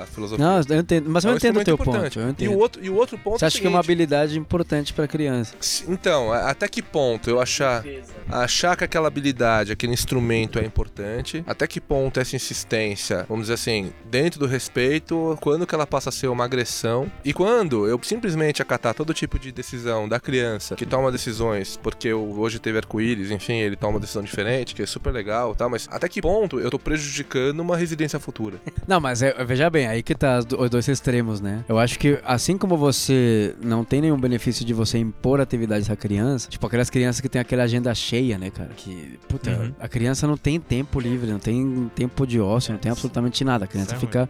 a 0.01 0.07
filosofia. 0.07 0.44
Não, 0.44 0.61
eu 0.68 0.81
entendo, 0.81 1.09
mas 1.11 1.25
eu 1.25 1.31
É 1.31 1.35
um 1.35 1.37
entendo 1.37 1.61
o 1.61 1.64
teu 1.64 1.75
importante. 1.75 2.18
ponto. 2.18 2.42
Eu 2.42 2.46
E 2.46 2.48
o 2.48 2.59
outro, 2.59 2.85
e 2.85 2.90
o 2.90 2.94
outro 2.94 3.18
ponto 3.18 3.38
Você 3.38 3.44
é 3.44 3.46
o 3.46 3.48
acha 3.48 3.61
que 3.61 3.66
é 3.66 3.70
uma 3.70 3.81
habilidade 3.81 4.38
importante 4.38 4.92
pra 4.92 5.07
criança? 5.09 5.55
Então, 5.88 6.33
a- 6.33 6.51
até 6.51 6.68
que 6.68 6.83
ponto 6.83 7.29
eu 7.31 7.40
achar, 7.40 7.85
achar 8.29 8.77
que 8.77 8.85
aquela 8.85 9.09
habilidade, 9.09 9.72
aquele 9.72 9.92
instrumento 9.92 10.59
é 10.59 10.64
importante, 10.64 11.42
até 11.46 11.66
que 11.66 11.81
ponto 11.81 12.18
essa 12.20 12.37
insistência, 12.37 13.01
vamos 13.28 13.44
dizer 13.44 13.54
assim, 13.54 13.92
dentro 14.10 14.38
do 14.40 14.46
respeito, 14.46 15.36
quando 15.40 15.66
que 15.66 15.74
ela 15.74 15.86
passa 15.86 16.08
a 16.08 16.12
ser 16.12 16.28
uma 16.28 16.44
agressão 16.44 17.10
e 17.24 17.32
quando 17.32 17.86
eu 17.86 17.98
simplesmente 18.02 18.60
acatar 18.62 18.94
todo 18.94 19.12
tipo 19.14 19.38
de 19.38 19.50
decisão 19.52 20.08
da 20.08 20.18
criança 20.20 20.74
que 20.74 20.86
toma 20.86 21.10
decisões, 21.12 21.76
porque 21.82 22.08
eu- 22.08 22.22
hoje 22.38 22.58
teve 22.58 22.78
arco-íris, 22.78 23.30
enfim, 23.30 23.54
ele 23.54 23.76
toma 23.76 23.94
uma 23.94 24.00
decisão 24.00 24.22
diferente, 24.22 24.74
que 24.74 24.82
é 24.82 24.86
super 24.86 25.12
legal 25.12 25.52
e 25.52 25.56
tal, 25.56 25.68
mas 25.70 25.88
até 25.90 26.08
que 26.08 26.20
ponto 26.22 26.58
eu 26.60 26.70
tô 26.70 26.78
prejudicando 26.78 27.60
uma 27.60 27.76
residência 27.76 28.18
futura? 28.20 28.56
Não, 28.86 29.00
mas 29.00 29.22
é- 29.22 29.44
veja 29.44 29.68
bem, 29.70 29.86
aí 29.86 30.02
que 30.02 30.14
tá 30.14 30.38
os 30.38 30.70
dois 30.70 30.86
extremos, 30.88 31.40
né? 31.40 31.64
Eu 31.68 31.78
acho 31.78 31.98
que 31.98 32.18
assim 32.24 32.56
como 32.58 32.76
você 32.76 33.54
não 33.60 33.84
tem 33.84 34.00
nenhum 34.00 34.18
benefício 34.18 34.64
de 34.64 34.72
você 34.74 34.98
impor 34.98 35.40
atividades 35.40 35.88
à 35.90 35.96
criança, 35.96 36.48
tipo 36.48 36.66
aquelas 36.66 36.90
crianças 36.90 37.20
que 37.20 37.28
tem 37.28 37.40
aquela 37.40 37.62
agenda 37.64 37.94
cheia, 37.94 38.36
né, 38.38 38.50
cara? 38.50 38.70
Que, 38.76 39.18
puta, 39.28 39.50
Uhum. 39.50 39.72
a 39.80 39.88
criança 39.88 40.26
não 40.26 40.36
tem 40.36 40.60
tempo 40.60 41.00
livre, 41.00 41.30
não 41.30 41.38
tem 41.38 41.90
tempo 41.94 42.26
de 42.26 42.40
ócio, 42.40 42.72
não 42.72 42.78
tem 42.78 42.91
absolutamente 42.92 43.44
nada. 43.44 43.64
A 43.64 43.68
criança 43.68 43.94
é 43.94 43.98
fica 43.98 44.28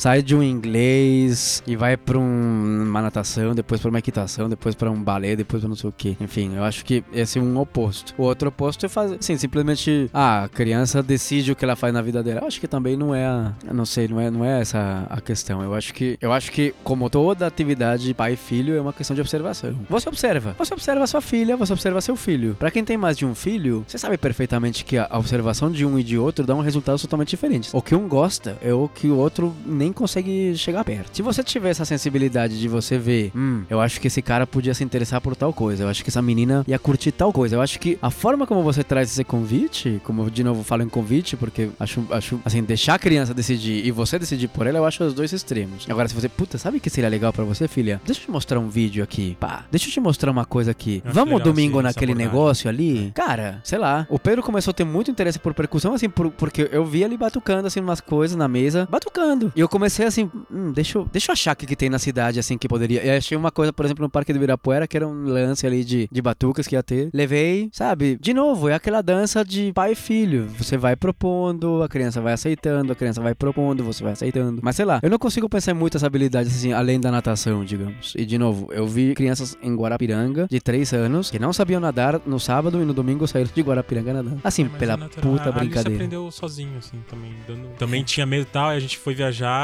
sai 0.00 0.22
de 0.22 0.34
um 0.34 0.42
inglês 0.42 1.62
e 1.66 1.76
vai 1.76 1.94
pra 1.94 2.18
um- 2.18 2.82
uma 2.88 3.02
natação, 3.02 3.54
depois 3.54 3.80
pra 3.82 3.90
uma 3.90 3.98
equitação, 3.98 4.48
depois 4.48 4.74
pra 4.74 4.90
um 4.90 5.02
balé, 5.02 5.36
depois 5.36 5.60
pra 5.60 5.68
não 5.68 5.76
sei 5.76 5.90
o 5.90 5.92
que. 5.92 6.16
Enfim, 6.20 6.54
eu 6.56 6.64
acho 6.64 6.84
que 6.84 7.04
esse 7.12 7.38
é 7.38 7.42
um 7.42 7.58
oposto. 7.58 8.14
O 8.16 8.22
outro 8.22 8.48
oposto 8.48 8.86
é 8.86 8.88
fazer, 8.88 9.16
assim, 9.20 9.36
simplesmente, 9.36 10.08
ah, 10.12 10.44
a 10.44 10.48
criança 10.48 11.02
decide 11.02 11.52
o 11.52 11.56
que 11.56 11.64
ela 11.64 11.76
faz 11.76 11.92
na 11.92 12.00
vida 12.00 12.22
dela. 12.22 12.40
Eu 12.40 12.46
acho 12.46 12.58
que 12.60 12.66
também 12.66 12.96
não 12.96 13.14
é 13.14 13.26
a, 13.26 13.52
não 13.72 13.84
sei, 13.84 14.08
não 14.08 14.18
é, 14.18 14.30
não 14.30 14.42
é 14.44 14.60
essa 14.60 15.06
a 15.10 15.20
questão. 15.20 15.62
Eu 15.62 15.74
acho 15.74 15.92
que, 15.92 16.16
eu 16.20 16.32
acho 16.32 16.50
que 16.50 16.74
como 16.82 17.10
toda 17.10 17.46
atividade 17.46 18.14
pai 18.14 18.32
e 18.32 18.36
filho 18.36 18.74
é 18.76 18.80
uma 18.80 18.92
questão 18.94 19.14
de 19.14 19.20
observação. 19.20 19.74
Você 19.88 20.08
observa, 20.08 20.54
você 20.58 20.72
observa 20.72 21.06
sua 21.06 21.20
filha, 21.20 21.56
você 21.56 21.72
observa 21.74 22.00
seu 22.00 22.16
filho. 22.16 22.56
Pra 22.58 22.70
quem 22.70 22.82
tem 22.84 22.96
mais 22.96 23.18
de 23.18 23.26
um 23.26 23.34
filho, 23.34 23.84
você 23.86 23.98
sabe 23.98 24.16
perfeitamente 24.16 24.84
que 24.84 24.96
a 24.96 25.08
observação 25.12 25.70
de 25.70 25.84
um 25.84 25.98
e 25.98 26.02
de 26.02 26.16
outro 26.16 26.46
dá 26.46 26.54
um 26.54 26.60
resultado 26.60 26.98
totalmente 26.98 27.28
diferente. 27.28 27.68
O 27.72 27.82
que 27.82 27.94
um 27.94 28.08
gosta 28.08 28.56
é 28.62 28.72
o 28.72 28.88
que 28.88 29.08
o 29.08 29.16
outro 29.16 29.54
nem 29.66 29.89
consegue 29.92 30.56
chegar 30.56 30.84
perto. 30.84 31.10
Se 31.16 31.22
você 31.22 31.42
tiver 31.42 31.70
essa 31.70 31.84
sensibilidade 31.84 32.58
de 32.58 32.68
você 32.68 32.98
ver, 32.98 33.30
hum, 33.34 33.62
eu 33.68 33.80
acho 33.80 34.00
que 34.00 34.06
esse 34.06 34.22
cara 34.22 34.46
podia 34.46 34.74
se 34.74 34.82
interessar 34.84 35.20
por 35.20 35.34
tal 35.36 35.52
coisa, 35.52 35.84
eu 35.84 35.88
acho 35.88 36.02
que 36.02 36.10
essa 36.10 36.22
menina 36.22 36.64
ia 36.66 36.78
curtir 36.78 37.12
tal 37.12 37.32
coisa. 37.32 37.56
Eu 37.56 37.60
acho 37.62 37.78
que 37.78 37.98
a 38.00 38.10
forma 38.10 38.46
como 38.46 38.62
você 38.62 38.82
traz 38.82 39.10
esse 39.10 39.24
convite, 39.24 40.00
como 40.04 40.22
eu 40.22 40.30
de 40.30 40.44
novo 40.44 40.62
falo 40.62 40.82
em 40.82 40.88
convite, 40.88 41.36
porque 41.36 41.70
acho, 41.78 42.04
acho 42.10 42.40
assim, 42.44 42.62
deixar 42.62 42.94
a 42.94 42.98
criança 42.98 43.34
decidir 43.34 43.84
e 43.84 43.90
você 43.90 44.18
decidir 44.18 44.48
por 44.48 44.66
ela, 44.66 44.78
eu 44.78 44.84
acho 44.84 45.02
os 45.04 45.14
dois 45.14 45.32
extremos. 45.32 45.86
Agora, 45.88 46.08
se 46.08 46.14
você, 46.14 46.28
puta, 46.28 46.58
sabe 46.58 46.78
o 46.78 46.80
que 46.80 46.90
seria 46.90 47.08
legal 47.10 47.32
pra 47.32 47.44
você, 47.44 47.66
filha? 47.68 48.00
Deixa 48.04 48.20
eu 48.20 48.24
te 48.26 48.30
mostrar 48.30 48.58
um 48.58 48.68
vídeo 48.68 49.02
aqui. 49.02 49.36
Pá, 49.40 49.64
deixa 49.70 49.88
eu 49.88 49.92
te 49.92 50.00
mostrar 50.00 50.30
uma 50.30 50.44
coisa 50.44 50.70
aqui. 50.70 51.02
Vamos 51.04 51.42
domingo 51.42 51.80
naquele 51.82 52.12
negócio 52.14 52.68
ali? 52.68 53.10
Cara, 53.14 53.60
sei 53.64 53.78
lá. 53.78 54.06
O 54.10 54.18
Pedro 54.18 54.42
começou 54.42 54.70
a 54.72 54.74
ter 54.74 54.84
muito 54.84 55.10
interesse 55.10 55.38
por 55.38 55.54
percussão, 55.54 55.94
assim, 55.94 56.08
por- 56.08 56.30
porque 56.30 56.68
eu 56.72 56.84
vi 56.84 57.02
ele 57.02 57.16
batucando, 57.16 57.66
assim, 57.66 57.80
umas 57.80 58.00
coisas 58.00 58.36
na 58.36 58.48
mesa, 58.48 58.86
batucando. 58.90 59.52
E 59.56 59.60
eu 59.60 59.68
comecei 59.70 60.04
assim, 60.06 60.30
hum, 60.50 60.72
deixa, 60.72 60.98
eu, 60.98 61.08
deixa 61.10 61.30
eu 61.30 61.32
achar 61.32 61.52
o 61.52 61.56
que, 61.56 61.66
que 61.66 61.76
tem 61.76 61.88
na 61.88 61.98
cidade, 61.98 62.38
assim, 62.38 62.58
que 62.58 62.68
poderia. 62.68 63.04
E 63.04 63.10
achei 63.10 63.36
uma 63.36 63.50
coisa, 63.50 63.72
por 63.72 63.84
exemplo, 63.84 64.02
no 64.02 64.10
Parque 64.10 64.32
do 64.32 64.36
Ibirapuera, 64.36 64.86
que 64.86 64.96
era 64.96 65.06
um 65.06 65.24
lance 65.24 65.66
ali 65.66 65.84
de, 65.84 66.08
de 66.10 66.22
batucas 66.22 66.66
que 66.66 66.74
ia 66.74 66.82
ter. 66.82 67.08
Levei, 67.14 67.68
sabe? 67.72 68.18
De 68.20 68.34
novo, 68.34 68.68
é 68.68 68.74
aquela 68.74 69.00
dança 69.02 69.44
de 69.44 69.72
pai 69.72 69.92
e 69.92 69.94
filho. 69.94 70.46
Você 70.58 70.76
vai 70.76 70.96
propondo, 70.96 71.82
a 71.82 71.88
criança 71.88 72.20
vai 72.20 72.32
aceitando, 72.32 72.92
a 72.92 72.96
criança 72.96 73.20
vai 73.20 73.34
propondo, 73.34 73.84
você 73.84 74.02
vai 74.02 74.12
aceitando. 74.12 74.60
Mas 74.62 74.76
sei 74.76 74.84
lá, 74.84 75.00
eu 75.02 75.10
não 75.10 75.18
consigo 75.18 75.48
pensar 75.48 75.74
muito 75.74 75.96
essa 75.96 76.06
habilidade, 76.06 76.48
assim, 76.48 76.72
além 76.72 76.98
da 77.00 77.10
natação, 77.10 77.64
digamos. 77.64 78.14
E 78.16 78.24
de 78.24 78.38
novo, 78.38 78.68
eu 78.72 78.86
vi 78.86 79.14
crianças 79.14 79.56
em 79.62 79.74
Guarapiranga 79.76 80.46
de 80.50 80.60
3 80.60 80.92
anos 80.92 81.30
que 81.30 81.38
não 81.38 81.52
sabiam 81.52 81.80
nadar 81.80 82.20
no 82.26 82.40
sábado 82.40 82.80
e 82.82 82.84
no 82.84 82.92
domingo 82.92 83.26
saíram 83.28 83.50
de 83.54 83.62
Guarapiranga 83.62 84.12
nadando. 84.14 84.40
Assim, 84.42 84.66
pela 84.68 84.94
é 84.94 84.96
natural. 84.96 85.30
puta 85.30 85.44
A 85.44 85.46
Alice 85.48 85.58
brincadeira. 85.60 85.94
aprendeu 85.94 86.30
sozinho, 86.30 86.78
assim, 86.78 86.98
também. 87.08 87.34
dando- 87.46 87.68
Também 87.78 88.02
tinha 88.04 88.26
medo 88.26 88.42
e 88.42 88.46
tal, 88.46 88.72
e 88.72 88.76
a 88.76 88.80
gente 88.80 88.96
foi 88.98 89.14
viajar 89.14 89.59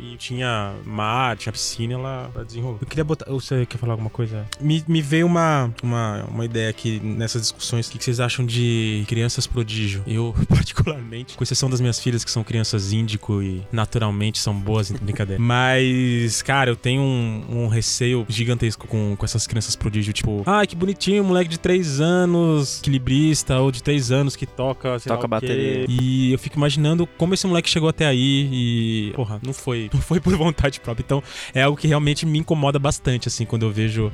e 0.00 0.16
tinha 0.16 0.74
mar, 0.84 1.36
tinha 1.36 1.52
piscina, 1.52 1.94
ela, 1.94 2.30
ela 2.34 2.44
desenrolou. 2.44 2.78
Eu 2.80 2.86
queria 2.86 3.04
botar. 3.04 3.30
Você 3.30 3.64
quer 3.66 3.78
falar 3.78 3.94
alguma 3.94 4.10
coisa? 4.10 4.46
Me, 4.60 4.84
me 4.86 5.00
veio 5.00 5.26
uma, 5.26 5.72
uma, 5.82 6.24
uma 6.24 6.44
ideia 6.44 6.68
aqui 6.70 7.00
nessas 7.00 7.42
discussões. 7.42 7.88
O 7.88 7.92
que 7.92 8.02
vocês 8.02 8.20
acham 8.20 8.44
de 8.44 9.04
crianças 9.08 9.46
prodígio? 9.46 10.02
Eu, 10.06 10.34
particularmente, 10.48 11.36
com 11.36 11.42
exceção 11.42 11.70
das 11.70 11.80
minhas 11.80 11.98
filhas, 11.98 12.24
que 12.24 12.30
são 12.30 12.44
crianças 12.44 12.92
índico 12.92 13.42
e 13.42 13.62
naturalmente 13.72 14.38
são 14.38 14.54
boas 14.58 14.90
em 14.90 14.94
brincadeira. 15.02 15.40
Mas, 15.40 16.42
cara, 16.42 16.70
eu 16.70 16.76
tenho 16.76 17.02
um, 17.02 17.64
um 17.64 17.68
receio 17.68 18.26
gigantesco 18.28 18.86
com, 18.86 19.16
com 19.16 19.24
essas 19.24 19.46
crianças 19.46 19.76
prodígio. 19.76 20.12
Tipo, 20.12 20.42
ah, 20.46 20.66
que 20.66 20.76
bonitinho, 20.76 21.24
moleque 21.24 21.48
de 21.48 21.58
3 21.58 22.00
anos, 22.00 22.80
equilibrista, 22.80 23.58
ou 23.58 23.70
de 23.70 23.82
3 23.82 24.10
anos 24.12 24.36
que 24.36 24.46
toca, 24.46 24.98
sei 24.98 25.08
Toca 25.08 25.14
lá 25.14 25.38
o 25.38 25.40
quê. 25.40 25.46
bateria. 25.46 25.86
E 25.88 26.32
eu 26.32 26.38
fico 26.38 26.56
imaginando 26.56 27.06
como 27.06 27.34
esse 27.34 27.46
moleque 27.46 27.68
chegou 27.68 27.88
até 27.88 28.06
aí 28.06 28.48
e, 28.52 29.13
porra, 29.14 29.40
não 29.44 29.52
foi, 29.52 29.90
não 29.94 30.00
foi 30.00 30.20
por 30.20 30.34
vontade 30.36 30.80
própria. 30.80 31.04
Então, 31.04 31.22
é 31.54 31.62
algo 31.62 31.76
que 31.76 31.86
realmente 31.86 32.26
me 32.26 32.38
incomoda 32.38 32.78
bastante, 32.78 33.28
assim, 33.28 33.44
quando 33.44 33.64
eu 33.64 33.70
vejo 33.70 34.10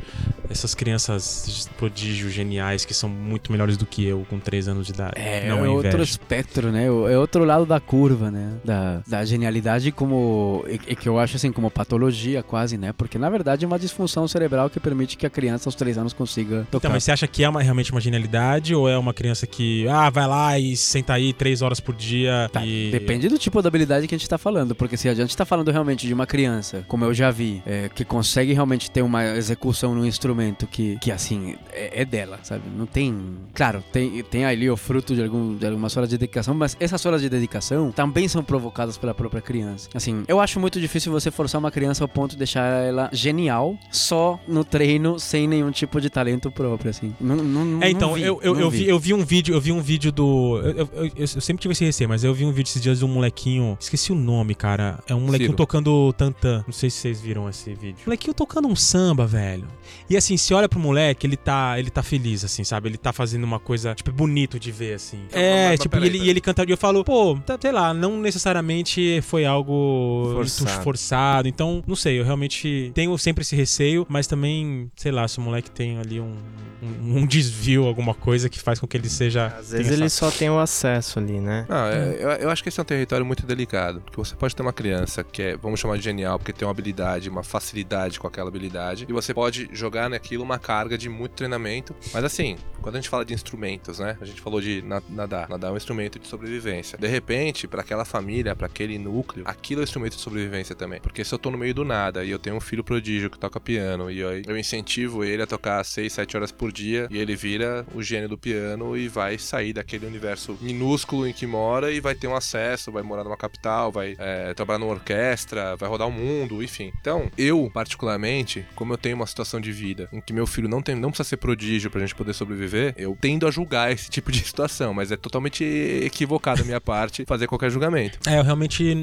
essas 0.49 0.75
crianças 0.75 1.69
prodígio 1.79 2.29
geniais 2.31 2.85
que 2.85 2.93
são 2.95 3.09
muito 3.09 3.51
melhores 3.53 3.77
do 3.77 3.87
que 3.87 4.05
eu 4.05 4.27
com 4.29 4.39
3 4.39 4.69
anos 4.69 4.87
de 4.87 4.93
idade. 4.93 5.13
É, 5.17 5.49
não 5.49 5.65
é 5.65 5.69
outro 5.69 6.03
espectro, 6.03 6.71
né? 6.71 6.87
É 6.87 7.19
outro 7.19 7.45
lado 7.45 7.65
da 7.67 7.79
curva, 7.81 8.31
né? 8.31 8.55
Da, 8.65 9.03
da 9.07 9.25
genialidade 9.25 9.93
como. 9.93 10.65
E, 10.69 10.97
que 10.97 11.09
eu 11.09 11.19
acho 11.19 11.37
assim, 11.37 11.53
como 11.53 11.71
patologia 11.71 12.43
quase, 12.43 12.77
né? 12.77 12.93
Porque 12.93 13.19
na 13.19 13.31
verdade 13.31 13.65
é 13.65 13.69
uma 13.69 13.79
disfunção 13.79 14.27
cerebral 14.29 14.69
que 14.69 14.79
permite 14.81 15.17
que 15.17 15.25
a 15.27 15.31
criança 15.31 15.69
aos 15.69 15.75
três 15.75 15.97
anos 15.97 16.13
consiga 16.13 16.67
tocar. 16.71 16.79
Então, 16.79 16.91
mas 16.91 17.05
você 17.05 17.13
acha 17.13 17.27
que 17.27 17.43
é 17.45 17.49
uma- 17.49 17.63
realmente 17.63 17.93
uma 17.93 18.01
genialidade 18.01 18.75
ou 18.75 18.89
é 18.89 18.99
uma 18.99 19.15
criança 19.15 19.47
que, 19.47 19.87
ah, 19.89 20.11
vai 20.11 20.27
lá 20.27 20.59
e 20.59 20.77
senta 20.77 21.15
aí 21.15 21.33
três 21.33 21.63
horas 21.63 21.81
por 21.81 21.95
dia 21.95 22.49
Tá, 22.53 22.65
e... 22.65 22.91
Depende 22.91 23.29
do 23.29 23.39
tipo 23.39 23.61
de 23.61 23.69
habilidade 23.69 24.07
que 24.09 24.15
a 24.15 24.19
gente 24.19 24.29
tá 24.29 24.39
falando, 24.39 24.75
porque 24.75 24.90
se 24.97 25.09
a 25.09 25.15
gente 25.15 25.37
tá 25.37 25.45
falando 25.45 25.71
realmente 25.71 26.07
de 26.07 26.13
uma 26.15 26.27
criança, 26.27 26.85
como 26.89 27.05
eu 27.05 27.13
já 27.15 27.31
vi, 27.31 27.63
é, 27.67 27.89
que 27.89 28.05
consegue 28.05 28.53
realmente 28.53 28.91
ter 28.91 29.03
uma 29.03 29.25
execução 29.37 29.95
no 29.95 30.07
instrumento 30.07 30.67
que, 30.67 30.99
que 31.01 31.11
assim, 31.11 31.57
é, 31.73 32.03
é 32.03 32.05
dela, 32.05 32.39
sabe? 32.43 32.63
Não 32.77 32.87
tem. 32.87 33.15
Claro, 33.55 33.83
tem, 33.93 34.23
tem 34.25 34.45
ali 34.45 34.69
o 34.71 34.77
fruto 34.77 35.15
de, 35.15 35.23
algum, 35.23 35.57
de 35.57 35.67
algumas 35.67 35.97
horas 35.97 36.09
de 36.09 36.17
dedicação, 36.19 36.55
mas 36.55 36.77
essas 36.81 37.05
horas 37.07 37.21
de 37.21 37.29
dedicação 37.29 37.91
também 37.93 38.29
são 38.29 38.43
provocadas 38.43 38.97
pela 38.99 39.15
própria 39.15 39.41
criança. 39.43 39.89
Assim, 39.95 40.25
eu 40.29 40.41
acho 40.41 40.59
muito 40.61 40.81
difícil 40.81 41.11
você 41.13 41.31
forçar 41.31 41.59
uma 41.59 41.71
criança 41.71 42.05
ao 42.05 42.09
ponto 42.09 42.33
de 42.33 42.37
deixar 42.39 42.65
ela 42.85 43.09
genial 43.13 43.79
só 43.91 44.39
no 44.47 44.65
treino, 44.65 45.19
sem 45.19 45.47
nenhum 45.49 45.71
tipo 45.71 46.01
de 46.01 46.09
talento 46.11 46.51
próprio, 46.51 46.91
assim. 46.91 47.15
Não, 47.21 47.37
não, 47.37 47.83
É, 47.83 47.91
então, 47.91 48.09
não 48.11 48.15
vi, 48.17 48.23
eu, 48.23 48.41
eu, 48.43 48.59
eu 48.59 48.71
vi, 48.71 48.89
eu 48.89 48.99
vi 48.99 49.15
um 49.15 49.25
vídeo, 49.25 49.55
eu 49.55 49.61
vi 49.61 49.73
um 49.73 49.81
vídeo 49.81 50.11
do. 50.13 50.61
Eu, 50.65 50.71
eu- 50.77 50.89
eu- 51.05 51.11
eu 51.17 51.27
sempre 51.27 51.61
tive 51.63 51.73
esse 51.73 51.85
receio, 51.85 52.09
mas 52.09 52.25
eu 52.25 52.33
vi 52.35 52.45
um 52.45 52.53
vídeo 52.53 52.69
esses 52.71 52.81
dias 52.83 52.99
de 52.99 53.05
um 53.05 53.09
molequinho. 53.09 53.77
Esqueci 53.81 54.13
o 54.13 54.15
nome, 54.15 54.55
cara. 54.55 54.80
É 55.07 55.15
um 55.15 55.21
molequinho 55.21 55.49
Ciro. 55.51 55.57
tocando 55.57 56.13
tantã. 56.15 56.63
Não 56.67 56.73
sei 56.73 56.91
se 56.91 56.99
vocês 56.99 57.21
viram 57.21 57.49
esse 57.49 57.73
vídeo. 57.75 57.99
Molequinho 58.07 58.35
tocando 58.35 58.69
um 58.69 58.77
samba, 58.77 59.27
velho. 59.27 59.67
E 60.09 60.17
assim, 60.17 60.37
se 60.37 60.53
olha 60.55 60.69
pro 60.69 60.79
moleque, 60.81 61.27
ele 61.27 61.37
tá, 61.37 61.79
ele 61.79 61.91
tá 61.91 62.03
feliz, 62.03 62.45
assim, 62.45 62.65
sabe? 62.65 62.89
Ele 62.89 62.97
tá 62.99 63.13
fazendo 63.13 63.45
uma 63.45 63.59
coisa, 63.59 63.95
tipo, 63.95 64.13
bonito 64.13 64.59
de 64.59 64.71
ver, 64.73 64.95
assim. 64.95 65.19
Então, 65.29 65.41
É, 65.41 65.53
mas- 65.63 65.71
mas 65.71 65.81
tipo, 65.81 65.97
e 65.99 66.07
ele, 66.07 66.19
e 66.19 66.31
ele 66.31 66.41
canta. 66.41 66.65
E 66.67 66.71
eu 66.71 66.77
falo, 66.77 67.05
pô, 67.05 67.39
tá, 67.45 67.59
sei 67.61 67.73
lá, 67.73 67.93
não 67.95 68.19
necessariamente 68.21 69.21
foi 69.23 69.45
algo 69.45 70.31
Forçado. 70.35 70.71
muito 70.71 70.83
forçado. 70.85 71.49
Então, 71.49 71.83
não 71.87 71.97
sei, 71.97 72.19
eu 72.21 72.25
realmente 72.25 72.91
tenho 72.95 73.17
sempre 73.19 73.43
esse 73.43 73.55
receio, 73.57 74.07
mas 74.09 74.27
também, 74.27 74.91
sei 74.97 75.13
lá, 75.13 75.27
se 75.29 75.39
o 75.39 75.43
moleque 75.43 75.71
tem 75.71 75.99
ali 75.99 76.21
um, 76.21 76.35
um, 76.83 77.19
um 77.19 77.27
desvio, 77.27 77.87
alguma 77.87 78.15
coisa 78.15 78.49
que 78.49 78.59
faz 78.59 78.79
com 78.79 78.87
que 78.87 78.97
ele 78.97 79.09
seja. 79.09 79.47
Às 79.47 79.71
vezes 79.71 79.87
tenha 79.87 79.93
ele 79.99 80.05
essa- 80.05 80.17
só 80.17 80.31
tem 80.31 80.51
o 80.51 80.59
acesso 80.59 81.19
ali, 81.19 81.41
né? 81.41 81.67
Não, 81.69 81.87
é, 81.87 82.17
eu, 82.19 82.29
eu 82.31 82.51
acho 82.51 82.63
que 82.63 82.69
esse 82.69 82.79
é 82.81 82.83
um 82.83 82.87
território 82.87 83.25
muito 83.25 83.47
delicado. 83.47 84.01
Porque 84.01 84.17
você 84.17 84.35
pode 84.35 84.55
ter 84.55 84.63
uma 84.63 84.70
criança 84.73 85.23
que 85.25 85.43
é, 85.43 85.57
vamos 85.57 85.81
chamar 85.81 85.97
de 85.97 86.03
genial, 86.05 86.39
porque 86.39 86.53
tem 86.53 86.67
uma 86.67 86.73
habilidade, 86.73 87.29
uma 87.29 87.43
facilidade 87.43 88.19
com 88.19 88.27
aquela 88.27 88.49
habilidade. 88.49 89.07
E 89.09 89.13
você 89.13 89.33
pode 89.35 89.69
jogar 89.73 90.09
naquilo 90.11 90.43
uma 90.45 90.59
carga 90.59 90.97
de 90.97 91.09
muito 91.09 91.33
treinamento. 91.33 91.95
Mas 92.13 92.25
assim, 92.25 92.57
quando 92.81 92.97
a 92.97 93.01
gente 93.01 93.09
fala 93.11 93.25
de 93.25 93.35
instrumentos, 93.35 93.99
né? 93.99 94.17
A 94.21 94.25
gente 94.25 94.41
falou 94.41 94.61
de 94.61 94.83
na- 94.83 95.03
nadar. 95.09 95.49
Nadar 95.49 95.71
é 95.71 95.75
um 95.75 95.77
instrumento 95.77 96.19
de 96.19 96.27
sobrevivência. 96.27 96.99
De 96.99 97.07
repente, 97.07 97.67
para 97.69 97.81
aquela 97.83 98.05
família, 98.05 98.55
para 98.57 98.67
aquele 98.67 98.99
núcleo, 98.99 99.45
aquilo 99.47 99.81
é 99.81 99.83
um 99.83 99.85
instrumento 99.85 100.17
de 100.17 100.21
sobrevivência 100.23 100.75
também. 100.75 101.01
Porque 101.01 101.25
se 101.25 101.33
eu 101.35 101.39
tô 101.39 101.51
no 101.51 101.59
meio 101.59 101.75
do 101.75 101.85
nada 101.85 102.25
e 102.25 102.31
eu 102.31 102.39
tenho 102.39 102.57
um 102.57 102.61
filho 102.61 102.83
prodígio 102.85 103.31
que 103.31 103.39
toca 103.39 103.61
piano 103.61 104.11
e 104.11 104.19
eu, 104.21 104.31
eu 104.47 104.59
incentivo 104.59 105.25
ele 105.25 105.43
a 105.43 105.47
tocar 105.47 105.85
6, 105.85 106.13
7 106.13 106.37
horas 106.37 106.53
por 106.53 106.73
dia 106.73 107.07
e 107.11 107.19
ele 107.19 107.35
vira 107.37 107.87
o 107.95 108.03
gênio 108.03 108.29
do 108.29 108.39
piano 108.39 108.97
e 108.97 109.09
vai 109.09 109.39
sair 109.39 109.73
daquele 109.73 110.07
universo 110.07 110.57
minúsculo 110.61 111.27
em 111.27 111.33
que 111.33 111.47
mora 111.47 111.91
e 111.91 112.01
vai 112.01 112.15
ter 112.15 112.27
um 112.29 112.35
acesso, 112.35 112.91
vai 112.93 113.03
morar 113.03 113.25
numa 113.25 113.37
capital, 113.37 113.91
vai 113.93 114.17
é, 114.19 114.55
trabalhar 114.61 114.79
numa 114.79 114.93
orquestra, 114.93 115.77
vai 115.77 115.89
rodar 115.89 116.07
o 116.09 116.13
mundo, 116.13 116.63
enfim. 116.63 116.93
Então, 117.01 117.31
eu, 117.37 117.71
particularmente, 117.73 118.65
como 118.75 118.93
eu 118.93 118.99
tenho 118.99 119.17
uma 119.17 119.27
situação 119.27 119.61
de 119.61 119.73
vida 119.73 120.09
em 120.13 120.21
que 120.21 120.33
meu 120.33 120.47
filho 120.47 120.69
não, 120.69 120.83
tem, 120.83 120.95
não 120.95 121.11
precisa 121.11 121.29
ser 121.29 121.37
prodígio 121.39 121.91
pra 121.91 122.01
gente 122.01 122.15
poder 122.15 122.33
sobreviver, 122.35 122.95
eu 122.97 123.17
tendo 123.21 123.47
a 123.47 123.51
julgar 123.51 123.91
esse 123.93 124.09
tipo 124.11 124.31
de 124.31 124.39
situação, 124.45 124.93
mas 124.95 125.11
é 125.13 125.17
totalmente 125.17 125.65
equivocado 125.65 126.61
da 126.61 126.65
minha 126.65 126.81
parte 126.81 127.25
fazer 127.27 127.47
qualquer 127.47 127.71
julgamento. 127.71 128.19
É, 128.27 128.39
eu 128.39 128.43
realmente 128.45 128.95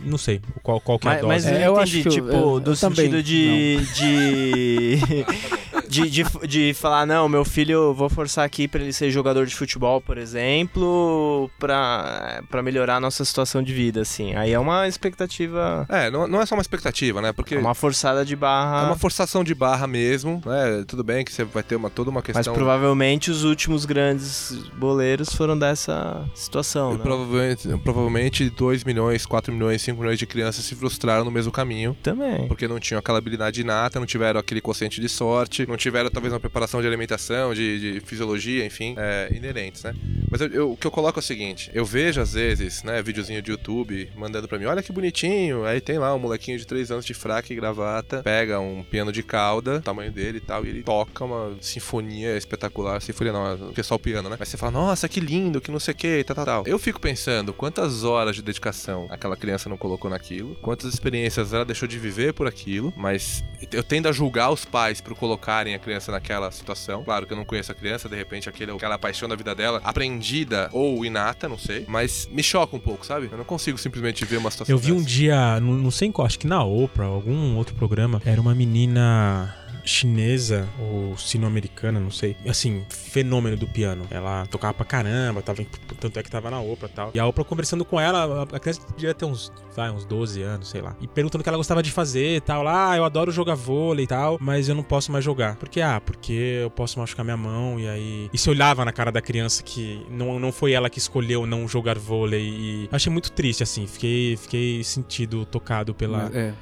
não 0.00 0.18
sei 0.18 0.40
qual, 0.62 0.80
qual 0.80 0.98
que 0.98 1.08
é 1.08 1.10
a 1.10 1.14
Mas, 1.14 1.20
dose. 1.22 1.34
mas 1.34 1.46
eu 1.46 1.52
É, 1.60 1.66
eu 1.66 1.72
entendi, 1.80 1.82
acho 1.98 2.02
que 2.08 2.08
tipo, 2.16 2.28
eu- 2.28 2.60
do 2.60 2.72
eu 2.72 2.76
também, 2.76 3.06
sentido 3.10 3.22
de, 3.22 3.76
de, 3.94 4.98
de, 5.90 6.08
de. 6.10 6.24
de 6.46 6.74
falar, 6.74 7.06
não, 7.06 7.28
meu 7.28 7.44
filho, 7.44 7.92
vou 7.94 8.08
forçar 8.08 8.44
aqui 8.44 8.66
pra 8.68 8.80
ele 8.80 8.92
ser 8.92 9.10
jogador 9.10 9.46
de 9.46 9.54
futebol, 9.54 10.00
por 10.00 10.16
exemplo, 10.18 11.50
pra, 11.58 12.42
pra 12.50 12.62
melhorar 12.62 12.96
a 12.96 13.00
nossa 13.00 13.24
situação 13.24 13.62
de 13.62 13.72
vida, 13.72 14.00
assim. 14.02 14.34
Aí 14.34 14.52
é 14.52 14.58
uma 14.58 14.86
expectativa. 14.88 15.86
É, 15.88 16.10
não, 16.10 16.26
não 16.28 16.40
é 16.40 16.46
só 16.46 16.54
uma 16.54 16.62
expectativa, 16.62 17.20
né? 17.20 17.32
Porque 17.32 17.54
É 17.54 17.58
uma 17.58 17.74
forçada 17.74 18.24
de 18.24 18.34
é 18.34 18.36
barra. 18.36 18.86
uma 18.86 18.96
forçação 18.96 19.42
de 19.44 19.54
barra 19.54 19.86
mesmo, 19.86 20.40
né? 20.44 20.84
Tudo 20.86 21.02
bem 21.02 21.24
que 21.24 21.32
você 21.32 21.44
vai 21.44 21.62
ter 21.62 21.76
uma, 21.76 21.90
toda 21.90 22.10
uma 22.10 22.22
Mas 22.26 22.36
questão... 22.36 22.54
provavelmente 22.54 23.30
os 23.30 23.44
últimos 23.44 23.84
grandes 23.84 24.52
boleiros 24.78 25.34
foram 25.34 25.58
dessa 25.58 26.24
situação, 26.34 26.94
E 26.94 26.98
né? 26.98 27.02
Provavelmente, 27.02 27.68
provavelmente 27.82 28.50
2 28.50 28.84
milhões, 28.84 29.26
4 29.26 29.52
milhões, 29.52 29.82
5 29.82 29.98
milhões 30.00 30.18
de 30.18 30.26
crianças 30.26 30.64
se 30.64 30.74
frustraram 30.74 31.24
no 31.24 31.30
mesmo 31.30 31.50
caminho. 31.52 31.96
Também. 32.02 32.46
Porque 32.48 32.68
não 32.68 32.78
tinham 32.78 32.98
aquela 32.98 33.18
habilidade 33.18 33.60
inata, 33.60 33.98
não 33.98 34.06
tiveram 34.06 34.38
aquele 34.40 34.60
quociente 34.60 35.00
de 35.00 35.08
sorte, 35.08 35.66
não 35.66 35.76
tiveram 35.80 36.10
talvez 36.10 36.32
uma 36.32 36.38
preparação 36.40 36.80
de 36.80 36.86
alimentação, 36.86 37.52
de, 37.54 37.94
de 37.94 38.00
fisiologia, 38.00 38.64
enfim, 38.64 38.94
é, 38.98 39.28
inerentes, 39.34 39.82
né? 39.82 39.94
Mas 40.30 40.40
eu, 40.40 40.48
eu- 40.48 40.72
o 40.72 40.76
que 40.76 40.86
eu 40.86 40.90
coloco 40.90 41.18
é 41.18 41.22
o 41.22 41.22
seguinte: 41.22 41.70
eu 41.74 41.84
vejo 41.84 42.20
às 42.20 42.32
vezes, 42.34 42.82
né, 42.82 43.02
videozinho 43.02 43.42
de 43.42 43.50
YouTube 43.50 44.10
mandando 44.14 44.46
pra 44.46 44.58
mim, 44.58 44.66
olha 44.66 44.82
que 44.82 44.92
bonitinho. 44.92 45.64
Aí 45.64 45.80
tem 45.80 45.98
lá 45.98 46.14
um 46.14 46.18
molequinho 46.18 46.58
de 46.58 46.66
3 46.66 46.90
anos 46.90 47.04
de 47.04 47.14
fraca 47.14 47.52
e 47.52 47.56
gravata, 47.56 48.22
pega 48.22 48.60
um 48.60 48.82
piano 48.82 49.10
de 49.10 49.22
cauda, 49.22 49.80
tamanho 49.80 50.12
dele 50.12 50.38
e 50.38 50.40
tal, 50.40 50.64
e 50.64 50.68
ele 50.68 50.82
toca 50.82 51.24
uma 51.24 51.56
sinfonia 51.60 52.36
espetacular. 52.36 53.00
Sinfonia 53.00 53.32
não, 53.32 53.72
é 53.76 53.82
só 53.82 53.94
o 53.94 53.98
piano, 53.98 54.28
né? 54.28 54.36
Mas 54.38 54.48
você 54.48 54.56
fala, 54.56 54.72
nossa, 54.72 55.08
que 55.08 55.18
lindo, 55.20 55.60
que 55.60 55.70
não 55.70 55.80
sei 55.80 55.92
o 55.92 55.96
que, 55.96 56.22
tal, 56.24 56.36
tal, 56.36 56.44
tal. 56.44 56.64
Eu 56.66 56.78
fico 56.78 57.00
pensando 57.00 57.52
quantas 57.52 58.04
horas 58.04 58.36
de 58.36 58.42
dedicação 58.42 59.06
aquela 59.10 59.36
criança 59.36 59.68
não 59.68 59.76
colocou 59.76 60.10
naquilo, 60.10 60.54
quantas 60.62 60.92
experiências 60.92 61.52
ela 61.52 61.64
deixou 61.64 61.88
de 61.88 61.98
viver 61.98 62.32
por 62.34 62.46
aquilo, 62.46 62.92
mas 62.96 63.42
eu 63.72 63.82
tendo 63.82 64.08
a 64.08 64.12
julgar 64.12 64.50
os 64.50 64.64
pais 64.64 65.00
por 65.00 65.14
colocarem 65.14 65.69
a 65.74 65.78
criança 65.78 66.12
naquela 66.12 66.50
situação. 66.50 67.02
Claro 67.04 67.26
que 67.26 67.32
eu 67.32 67.36
não 67.36 67.44
conheço 67.44 67.72
a 67.72 67.74
criança, 67.74 68.08
de 68.08 68.16
repente 68.16 68.48
aquele, 68.48 68.72
aquela 68.72 68.98
paixão 68.98 69.28
da 69.28 69.36
vida 69.36 69.54
dela, 69.54 69.80
aprendida 69.84 70.68
ou 70.72 71.04
inata, 71.04 71.48
não 71.48 71.58
sei, 71.58 71.84
mas 71.88 72.28
me 72.30 72.42
choca 72.42 72.74
um 72.76 72.80
pouco, 72.80 73.04
sabe? 73.06 73.28
Eu 73.30 73.38
não 73.38 73.44
consigo 73.44 73.78
simplesmente 73.78 74.24
ver 74.24 74.38
uma 74.38 74.50
situação 74.50 74.74
Eu 74.74 74.78
vi 74.78 74.92
um 74.92 74.96
dessa. 74.96 75.08
dia, 75.08 75.60
não, 75.60 75.72
não 75.74 75.90
sei 75.90 76.08
em 76.08 76.12
qual, 76.12 76.26
acho 76.26 76.38
que 76.38 76.46
na 76.46 76.62
Oprah, 76.64 77.06
algum 77.06 77.56
outro 77.56 77.74
programa, 77.74 78.20
era 78.24 78.40
uma 78.40 78.54
menina 78.54 79.54
chinesa 79.84 80.68
ou 80.78 81.16
sino-americana, 81.16 81.98
não 82.00 82.10
sei. 82.10 82.36
Assim, 82.48 82.84
fenômeno 82.88 83.56
do 83.56 83.66
piano. 83.66 84.04
Ela 84.10 84.46
tocava 84.46 84.74
pra 84.74 84.84
caramba, 84.86 85.42
tava, 85.42 85.64
tanto 85.98 86.18
é 86.18 86.22
que 86.22 86.30
tava 86.30 86.50
na 86.50 86.60
Oprah 86.60 86.88
e 86.88 86.92
tal. 86.92 87.10
E 87.14 87.18
a 87.20 87.26
Oprah 87.26 87.44
conversando 87.44 87.84
com 87.84 88.00
ela, 88.00 88.42
a- 88.52 88.60
criança 88.60 88.80
devia 88.96 89.14
ter 89.14 89.24
uns, 89.24 89.52
vai, 89.74 89.90
uns 89.90 90.04
12 90.04 90.42
anos, 90.42 90.68
sei 90.68 90.80
lá. 90.80 90.96
E 91.00 91.06
perguntando 91.06 91.40
o 91.40 91.42
que 91.44 91.48
ela 91.48 91.58
gostava 91.58 91.82
de 91.82 91.90
fazer 91.90 92.36
e 92.36 92.40
tal. 92.40 92.66
Ah, 92.68 92.96
eu 92.96 93.04
adoro 93.04 93.30
jogar 93.32 93.54
vôlei 93.54 94.04
e 94.04 94.08
tal, 94.08 94.38
mas 94.40 94.68
eu 94.68 94.74
não 94.74 94.82
posso 94.82 95.10
mais 95.12 95.24
jogar. 95.24 95.56
Por 95.56 95.68
quê? 95.68 95.80
Ah, 95.80 96.00
porque 96.00 96.32
eu 96.62 96.70
posso 96.70 96.98
machucar 96.98 97.24
minha 97.24 97.36
mão 97.36 97.78
e 97.80 97.88
aí... 97.88 98.30
E 98.32 98.38
se 98.38 98.48
olhava 98.50 98.84
na 98.84 98.92
cara 98.92 99.10
da 99.10 99.20
criança 99.20 99.62
que 99.62 100.06
não, 100.10 100.38
não 100.38 100.52
foi 100.52 100.72
ela 100.72 100.88
que 100.90 100.98
escolheu 100.98 101.46
não 101.46 101.66
jogar 101.66 101.98
vôlei 101.98 102.42
e... 102.42 102.88
Achei 102.92 103.12
muito 103.12 103.32
triste, 103.32 103.62
assim. 103.62 103.86
Fiquei, 103.86 104.36
fiquei 104.36 104.84
sentido, 104.84 105.44
tocado 105.44 105.94
pela, 105.94 106.30
É, 106.32 106.52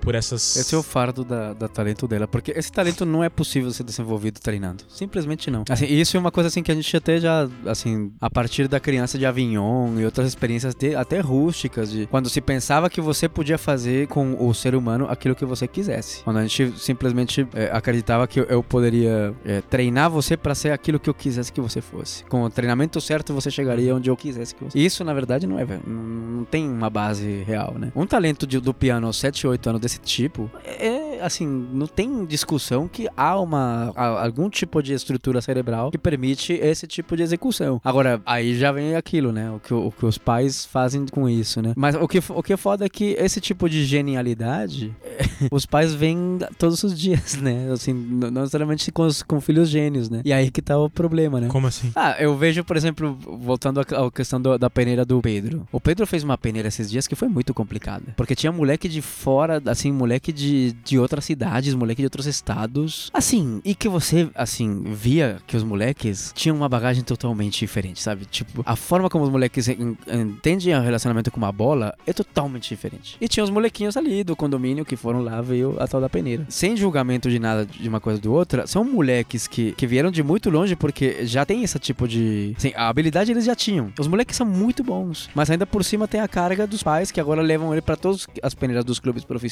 por, 0.00 0.14
essas... 0.14 0.56
esse 0.56 0.74
é 0.74 0.78
o 0.78 0.82
fardo 0.82 1.24
da, 1.24 1.52
da 1.54 1.68
talento 1.68 2.06
dela, 2.08 2.26
porque 2.28 2.52
esse 2.56 2.70
talento 2.72 3.04
não 3.04 3.22
é 3.22 3.28
possível 3.28 3.70
ser 3.72 3.84
desenvolvido 3.84 4.40
treinando. 4.40 4.84
Simplesmente 4.88 5.50
não. 5.50 5.64
Assim, 5.68 5.86
isso 5.86 6.16
é 6.16 6.20
uma 6.20 6.30
coisa 6.30 6.48
assim 6.48 6.62
que 6.62 6.70
a 6.72 6.74
gente 6.74 6.96
até 6.96 7.20
já, 7.20 7.48
assim, 7.66 8.12
a 8.20 8.28
partir 8.30 8.68
da 8.68 8.80
criança 8.80 9.18
de 9.18 9.26
Avignon 9.26 9.98
e 9.98 10.04
outras 10.04 10.26
experiências 10.28 10.74
de- 10.74 10.94
até 10.94 11.20
rústicas, 11.20 11.90
de 11.90 12.06
quando 12.06 12.28
se 12.28 12.40
pensava 12.40 12.88
que 12.90 13.00
você 13.00 13.28
podia 13.28 13.58
fazer 13.58 14.06
com 14.08 14.36
o 14.46 14.52
ser 14.54 14.74
humano 14.74 15.06
aquilo 15.08 15.34
que 15.34 15.44
você 15.44 15.66
quisesse. 15.68 16.22
Quando 16.24 16.38
a 16.38 16.42
gente 16.46 16.78
simplesmente 16.78 17.46
é, 17.54 17.70
acreditava 17.72 18.26
que 18.26 18.40
eu, 18.40 18.62
poderia 18.62 19.34
é, 19.44 19.60
treinar 19.62 20.10
você 20.10 20.36
para 20.36 20.54
ser 20.54 20.72
aquilo 20.72 20.98
que 20.98 21.08
eu 21.08 21.14
quisesse 21.14 21.52
que 21.52 21.60
você 21.60 21.80
fosse. 21.80 22.24
Com 22.24 22.42
o 22.42 22.50
treinamento 22.50 23.00
certo, 23.00 23.32
você 23.34 23.50
chegaria 23.50 23.94
onde 23.94 24.10
eu 24.10 24.16
quisesse 24.16 24.54
que 24.54 24.64
você. 24.64 24.78
Isso, 24.78 25.04
na 25.04 25.12
verdade, 25.14 25.46
não 25.46 25.58
é. 25.58 25.66
Não, 25.86 26.02
não 26.02 26.44
tem 26.44 26.68
uma 26.68 26.90
base 26.90 27.42
real, 27.46 27.74
né? 27.78 27.92
Um 27.94 28.06
talento 28.06 28.46
de- 28.46 28.60
do 28.60 28.72
piano 28.74 29.06
aos 29.06 29.16
7, 29.18 29.46
8 29.46 29.67
anos 29.68 29.80
desse 29.80 29.98
tipo, 30.00 30.50
é 30.64 31.20
assim, 31.22 31.46
não 31.72 31.86
tem 31.86 32.24
discussão 32.24 32.86
que 32.88 33.08
há 33.16 33.38
uma 33.40 33.92
há 33.96 34.24
algum 34.24 34.48
tipo 34.48 34.82
de 34.82 34.92
estrutura 34.92 35.40
cerebral 35.40 35.90
que 35.90 35.98
permite 35.98 36.52
esse 36.52 36.86
tipo 36.86 37.16
de 37.16 37.22
execução. 37.22 37.80
Agora, 37.84 38.20
aí 38.24 38.54
já 38.56 38.70
vem 38.72 38.94
aquilo, 38.96 39.32
né? 39.32 39.50
O 39.50 39.58
que, 39.60 39.74
o 39.74 39.90
que 39.90 40.06
os 40.06 40.16
pais 40.18 40.64
fazem 40.64 41.06
com 41.06 41.28
isso, 41.28 41.60
né? 41.60 41.72
Mas 41.76 41.94
o 41.94 42.06
que, 42.06 42.20
o 42.28 42.42
que 42.42 42.52
é 42.52 42.56
foda 42.56 42.84
é 42.84 42.88
que 42.88 43.16
esse 43.18 43.40
tipo 43.40 43.68
de 43.68 43.84
genialidade, 43.84 44.94
os 45.50 45.66
pais 45.66 45.94
vêm 45.94 46.38
todos 46.58 46.82
os 46.82 46.98
dias, 46.98 47.36
né? 47.36 47.70
Assim, 47.72 47.92
não 47.92 48.30
necessariamente 48.30 48.90
com, 48.92 49.02
os, 49.02 49.22
com 49.22 49.40
filhos 49.40 49.68
gênios, 49.68 50.08
né? 50.10 50.22
E 50.24 50.32
aí 50.32 50.50
que 50.50 50.62
tá 50.62 50.78
o 50.78 50.88
problema, 50.90 51.40
né? 51.40 51.48
Como 51.48 51.66
assim? 51.66 51.90
Ah, 51.94 52.16
eu 52.18 52.36
vejo, 52.36 52.64
por 52.64 52.76
exemplo, 52.76 53.16
voltando 53.40 53.80
à 53.80 53.82
à 53.88 54.10
questão 54.10 54.40
do- 54.40 54.58
da 54.58 54.68
peneira 54.70 55.04
do 55.04 55.20
Pedro. 55.20 55.66
O 55.72 55.80
Pedro 55.80 56.06
fez 56.06 56.22
uma 56.22 56.36
peneira 56.38 56.68
esses 56.68 56.90
dias 56.90 57.06
que 57.06 57.14
foi 57.14 57.28
muito 57.28 57.52
complicada. 57.54 58.04
Porque 58.16 58.34
tinha 58.34 58.52
moleque 58.52 58.88
de 58.88 59.00
fora, 59.02 59.57
assim, 59.66 59.92
moleque 59.92 60.32
de, 60.32 60.72
de 60.84 60.98
outras 60.98 61.24
cidades, 61.24 61.74
moleque 61.74 62.02
de 62.02 62.06
outros 62.06 62.26
estados. 62.26 63.10
Assim, 63.12 63.60
e 63.64 63.74
que 63.74 63.88
você, 63.88 64.28
assim, 64.34 64.82
via 64.86 65.38
que 65.46 65.56
os 65.56 65.62
moleques 65.62 66.32
tinham 66.34 66.56
uma 66.56 66.68
bagagem 66.68 67.02
totalmente 67.04 67.58
diferente, 67.58 68.02
sabe? 68.02 68.24
Tipo, 68.24 68.62
a 68.64 68.76
forma 68.76 69.08
como 69.08 69.24
os 69.24 69.30
moleques 69.30 69.68
en- 69.68 69.96
entendem 70.12 70.74
o 70.76 70.80
relacionamento 70.80 71.30
com 71.30 71.38
uma 71.38 71.52
bola 71.52 71.94
é 72.06 72.12
totalmente 72.12 72.68
diferente. 72.68 73.16
E 73.20 73.28
tinha 73.28 73.44
os 73.44 73.50
molequinhos 73.50 73.96
ali 73.96 74.24
do 74.24 74.34
condomínio 74.36 74.84
que 74.84 74.96
foram 74.96 75.20
lá, 75.20 75.40
veio 75.40 75.76
a 75.78 75.86
tal 75.86 76.00
da 76.00 76.08
peneira. 76.08 76.46
Sem 76.48 76.76
julgamento 76.76 77.30
de 77.30 77.38
nada 77.38 77.64
de 77.66 77.88
uma 77.88 78.00
coisa 78.00 78.20
do 78.20 78.32
outra, 78.32 78.66
são 78.66 78.84
moleques 78.84 79.46
que, 79.46 79.72
que 79.72 79.86
vieram 79.86 80.10
de 80.10 80.22
muito 80.22 80.50
longe 80.50 80.74
porque 80.76 81.24
já 81.26 81.44
tem 81.44 81.62
esse 81.62 81.78
tipo 81.78 82.06
de. 82.08 82.54
Assim, 82.56 82.72
a 82.74 82.88
habilidade 82.88 83.30
eles 83.30 83.44
já 83.44 83.54
tinham. 83.54 83.92
Os 83.98 84.06
moleques 84.08 84.36
são 84.36 84.46
muito 84.46 84.82
bons, 84.82 85.28
mas 85.34 85.50
ainda 85.50 85.66
por 85.66 85.84
cima 85.84 86.06
tem 86.08 86.20
a 86.20 86.28
carga 86.28 86.66
dos 86.66 86.82
pais 86.82 87.10
que 87.10 87.20
agora 87.20 87.42
levam 87.42 87.72
ele 87.72 87.82
pra 87.82 87.96
todas 87.96 88.26
as 88.42 88.54
peneiras 88.54 88.84
dos 88.84 88.98
clubes 88.98 89.24
profissionais 89.24 89.47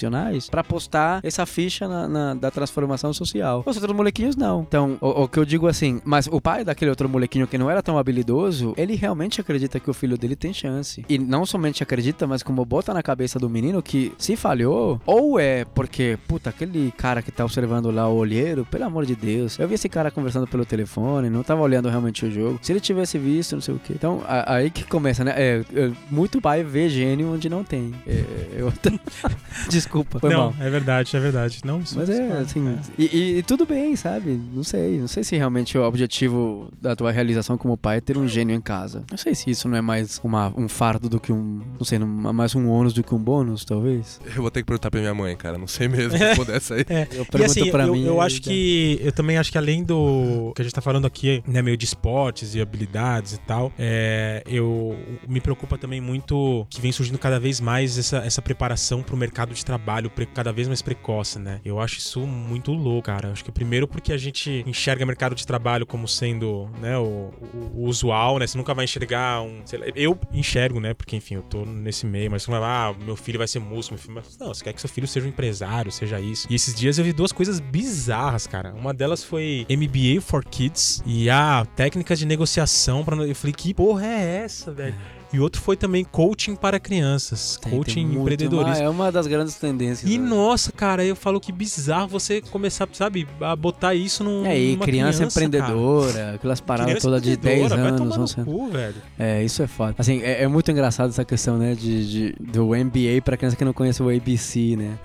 pra 0.50 0.62
postar 0.64 1.20
essa 1.22 1.44
ficha 1.46 1.88
na, 1.88 2.08
na- 2.08 2.34
da 2.34 2.50
transformação 2.50 3.12
social. 3.12 3.62
Os 3.66 3.76
outros 3.76 3.94
molequinhos 3.94 4.36
não. 4.36 4.62
Então, 4.66 4.96
o, 5.00 5.22
o 5.24 5.28
que 5.28 5.38
eu 5.38 5.44
digo 5.44 5.66
assim, 5.66 6.00
mas 6.04 6.26
o 6.30 6.40
pai 6.40 6.64
daquele 6.64 6.90
outro 6.90 7.08
molequinho 7.08 7.46
que 7.46 7.58
não 7.58 7.70
era 7.70 7.82
tão 7.82 7.98
habilidoso, 7.98 8.74
ele 8.76 8.94
realmente 8.94 9.40
acredita 9.40 9.78
que 9.80 9.90
o 9.90 9.94
filho 9.94 10.16
dele 10.18 10.36
tem 10.36 10.52
chance. 10.52 11.04
E 11.08 11.18
não 11.18 11.44
somente 11.46 11.82
acredita, 11.82 12.26
mas 12.26 12.42
como 12.42 12.64
bota 12.64 12.92
na 12.94 13.02
cabeça 13.02 13.38
do 13.38 13.48
menino 13.48 13.82
que 13.82 14.12
se 14.18 14.36
falhou, 14.36 15.00
ou 15.06 15.38
é 15.38 15.64
porque, 15.64 16.18
puta, 16.28 16.50
aquele 16.50 16.92
cara 16.96 17.22
que 17.22 17.30
tá 17.30 17.44
observando 17.44 17.90
lá 17.90 18.08
o 18.08 18.16
olheiro, 18.16 18.64
pelo 18.70 18.84
amor 18.84 19.04
de 19.06 19.14
Deus, 19.14 19.58
eu 19.58 19.66
vi 19.68 19.74
esse 19.74 19.88
cara 19.88 20.10
conversando 20.10 20.46
pelo 20.46 20.64
telefone, 20.64 21.28
não 21.30 21.42
tava 21.42 21.60
olhando 21.62 21.88
realmente 21.88 22.24
o 22.26 22.30
jogo. 22.30 22.58
Se 22.62 22.72
ele 22.72 22.80
tivesse 22.80 23.18
visto, 23.18 23.52
não 23.54 23.60
sei 23.62 23.74
o 23.74 23.78
que. 23.78 23.92
Então, 23.92 24.22
a- 24.26 24.54
aí 24.54 24.70
que 24.70 24.84
começa, 24.84 25.24
né? 25.24 25.32
É, 25.36 25.64
é, 25.74 25.90
muito 26.10 26.40
pai 26.40 26.62
vê 26.64 26.88
gênio 26.88 27.32
onde 27.32 27.48
não 27.48 27.62
tem. 27.64 27.92
É, 28.06 28.24
eu... 28.56 28.72
Desculpa, 29.86 30.18
foi 30.20 30.30
não, 30.30 30.52
mal. 30.52 30.54
é 30.60 30.70
verdade, 30.70 31.16
é 31.16 31.20
verdade. 31.20 31.60
Não, 31.64 31.80
isso- 31.80 31.96
Mas 31.98 32.08
é, 32.10 32.26
claro, 32.26 32.42
assim, 32.42 32.68
é. 32.68 32.76
E, 32.98 33.04
e- 33.04 33.38
e 33.38 33.42
tudo 33.42 33.64
bem, 33.64 33.94
sabe? 33.96 34.40
Não 34.52 34.62
sei. 34.64 34.98
Não 34.98 35.08
sei 35.08 35.22
se 35.24 35.36
realmente 35.36 35.76
o 35.78 35.82
objetivo 35.82 36.70
da 36.80 36.94
tua 36.96 37.10
realização 37.12 37.56
como 37.56 37.76
pai 37.76 37.98
é 37.98 38.00
ter 38.00 38.16
um 38.18 38.26
gênio 38.28 38.54
em 38.54 38.60
casa. 38.60 39.04
Não 39.10 39.16
sei 39.18 39.34
se 39.34 39.50
isso 39.50 39.68
não 39.68 39.76
é 39.76 39.80
mais 39.80 40.20
uma, 40.22 40.52
um 40.56 40.68
fardo 40.68 41.08
do 41.08 41.18
que 41.20 41.32
um. 41.32 41.62
Não 41.78 41.84
sei, 41.84 41.98
não- 41.98 42.06
mais 42.06 42.54
um 42.54 42.68
ônus 42.68 42.92
do 42.92 43.02
que 43.02 43.14
um 43.14 43.18
bônus, 43.18 43.64
talvez. 43.64 44.20
Eu 44.24 44.42
vou 44.42 44.50
ter 44.50 44.60
que 44.60 44.66
perguntar 44.66 44.90
pra 44.90 45.00
minha 45.00 45.14
mãe, 45.14 45.36
cara. 45.36 45.56
Não 45.58 45.66
sei 45.66 45.88
mesmo 45.88 46.12
se 46.18 46.34
pudesse 46.36 46.72
aí. 46.74 46.84
É, 46.88 47.02
Eu 47.12 47.22
e 47.22 47.26
pergunto 47.26 47.44
assim, 47.44 47.70
pra 47.70 47.86
eu, 47.86 47.92
mim. 47.94 48.04
eu 48.04 48.20
acho 48.20 48.40
que. 48.42 48.98
Eu 49.02 49.12
também 49.12 49.38
acho 49.38 49.50
que 49.52 49.58
além 49.58 49.84
do 49.84 50.52
que 50.54 50.62
a 50.62 50.64
gente 50.64 50.74
tá 50.74 50.80
falando 50.80 51.06
aqui, 51.06 51.42
né, 51.46 51.62
meio 51.62 51.76
de 51.76 51.84
esportes 51.84 52.54
e 52.54 52.60
habilidades 52.60 53.34
e 53.34 53.38
tal, 53.38 53.72
é, 53.78 54.42
eu 54.46 54.96
me 55.28 55.40
preocupa 55.40 55.78
também 55.78 56.00
muito 56.00 56.66
que 56.70 56.80
vem 56.80 56.92
surgindo 56.92 57.18
cada 57.18 57.38
vez 57.38 57.60
mais 57.60 57.98
essa, 57.98 58.18
essa 58.18 58.42
preparação 58.42 59.02
pro 59.02 59.16
mercado 59.16 59.54
de 59.54 59.64
trabalho 59.64 59.75
pre- 60.10 60.26
cada 60.26 60.52
vez 60.52 60.68
mais 60.68 60.82
precoce, 60.82 61.38
né? 61.38 61.60
Eu 61.64 61.80
acho 61.80 61.98
isso 61.98 62.20
muito 62.26 62.72
louco, 62.72 63.06
cara. 63.06 63.32
Acho 63.32 63.44
que 63.44 63.52
primeiro 63.52 63.86
porque 63.86 64.12
a 64.12 64.16
gente 64.16 64.64
enxerga 64.66 65.04
mercado 65.06 65.34
de 65.34 65.46
trabalho 65.46 65.86
como 65.86 66.06
sendo, 66.08 66.68
né, 66.80 66.96
o, 66.98 67.30
o- 67.54 67.72
o 67.74 67.84
usual, 67.84 68.38
né? 68.38 68.46
Você 68.46 68.56
nunca 68.58 68.74
vai 68.74 68.84
enxergar 68.84 69.42
um. 69.42 69.62
lá, 69.78 69.86
eu 69.94 70.18
enxergo, 70.32 70.80
né? 70.80 70.94
Porque, 70.94 71.16
enfim, 71.16 71.34
eu 71.36 71.42
tô 71.42 71.64
nesse 71.64 72.06
meio, 72.06 72.30
mas 72.30 72.42
você 72.42 72.50
vai, 72.50 72.60
ah, 72.62 72.94
meu 73.04 73.16
filho 73.16 73.38
vai 73.38 73.48
ser 73.48 73.58
músico, 73.58 73.94
meu 73.94 74.02
filho. 74.22 74.22
Não, 74.40 74.48
você 74.54 74.64
quer 74.64 74.72
que 74.72 74.80
seu 74.80 74.88
filho 74.90 75.06
seja 75.06 75.26
um 75.26 75.28
empresário, 75.28 75.90
seja 75.92 76.20
isso. 76.20 76.46
E 76.50 76.54
esses 76.54 76.74
dias 76.74 76.98
eu 76.98 77.04
vi 77.04 77.12
duas 77.12 77.32
coisas 77.32 77.60
bizarras, 77.60 78.46
cara. 78.46 78.72
Uma 78.74 78.92
delas 78.94 79.22
foi 79.24 79.66
MBA 79.70 80.20
for 80.20 80.44
Kids 80.44 81.02
e 81.06 81.28
a 81.30 81.66
técnicas 81.76 82.18
de 82.18 82.26
negociação 82.26 83.04
para 83.04 83.16
Eu 83.26 83.34
falei, 83.34 83.54
que 83.54 83.72
porra 83.74 84.06
é 84.06 84.42
essa, 84.44 84.72
velho? 84.72 84.94
E 85.36 85.40
outro 85.40 85.60
foi 85.60 85.76
também 85.76 86.02
coaching 86.04 86.54
para 86.56 86.80
crianças. 86.80 87.58
Tem- 87.60 87.70
tem 87.70 87.78
coaching 87.78 88.06
muito- 88.06 88.20
empreendedorismo. 88.32 88.82
é 88.84 88.88
uma 88.88 89.12
das 89.12 89.26
grandes 89.26 89.54
tendências. 89.56 90.10
E 90.10 90.16
né? 90.18 90.26
nossa, 90.28 90.72
cara, 90.72 91.04
eu 91.04 91.14
falo 91.14 91.38
que 91.38 91.52
bizarro 91.52 92.08
você 92.08 92.40
começar, 92.40 92.88
sabe, 92.92 93.26
a 93.40 93.54
botar 93.54 93.94
isso 93.94 94.24
num. 94.24 94.46
É, 94.46 94.58
e 94.58 94.76
criança, 94.76 94.84
criança 94.86 95.18
cara. 95.18 95.28
empreendedora, 95.46 96.34
aquelas 96.36 96.60
paradas 96.60 97.02
todas 97.02 97.20
de 97.22 97.36
10 97.36 97.38
empreendedora, 97.38 97.76
vai 97.82 97.88
anos. 97.88 98.00
tomar 98.00 98.16
no 98.16 98.22
11 98.24 98.40
anos. 98.40 98.52
cu, 98.54 98.68
velho. 98.70 98.94
É, 99.18 99.42
isso 99.44 99.62
é 99.62 99.66
foda. 99.66 99.94
Assim, 99.98 100.20
é, 100.22 100.42
é 100.42 100.48
muito 100.48 100.70
engraçado 100.70 101.10
essa 101.10 101.24
questão, 101.24 101.58
né, 101.58 101.74
de, 101.74 102.10
de- 102.32 102.36
do 102.40 102.68
MBA 102.74 103.20
pra 103.24 103.36
criança 103.36 103.56
que 103.56 103.64
não 103.64 103.72
conhece 103.72 104.02
o 104.02 104.08
ABC, 104.08 104.76
né? 104.76 104.98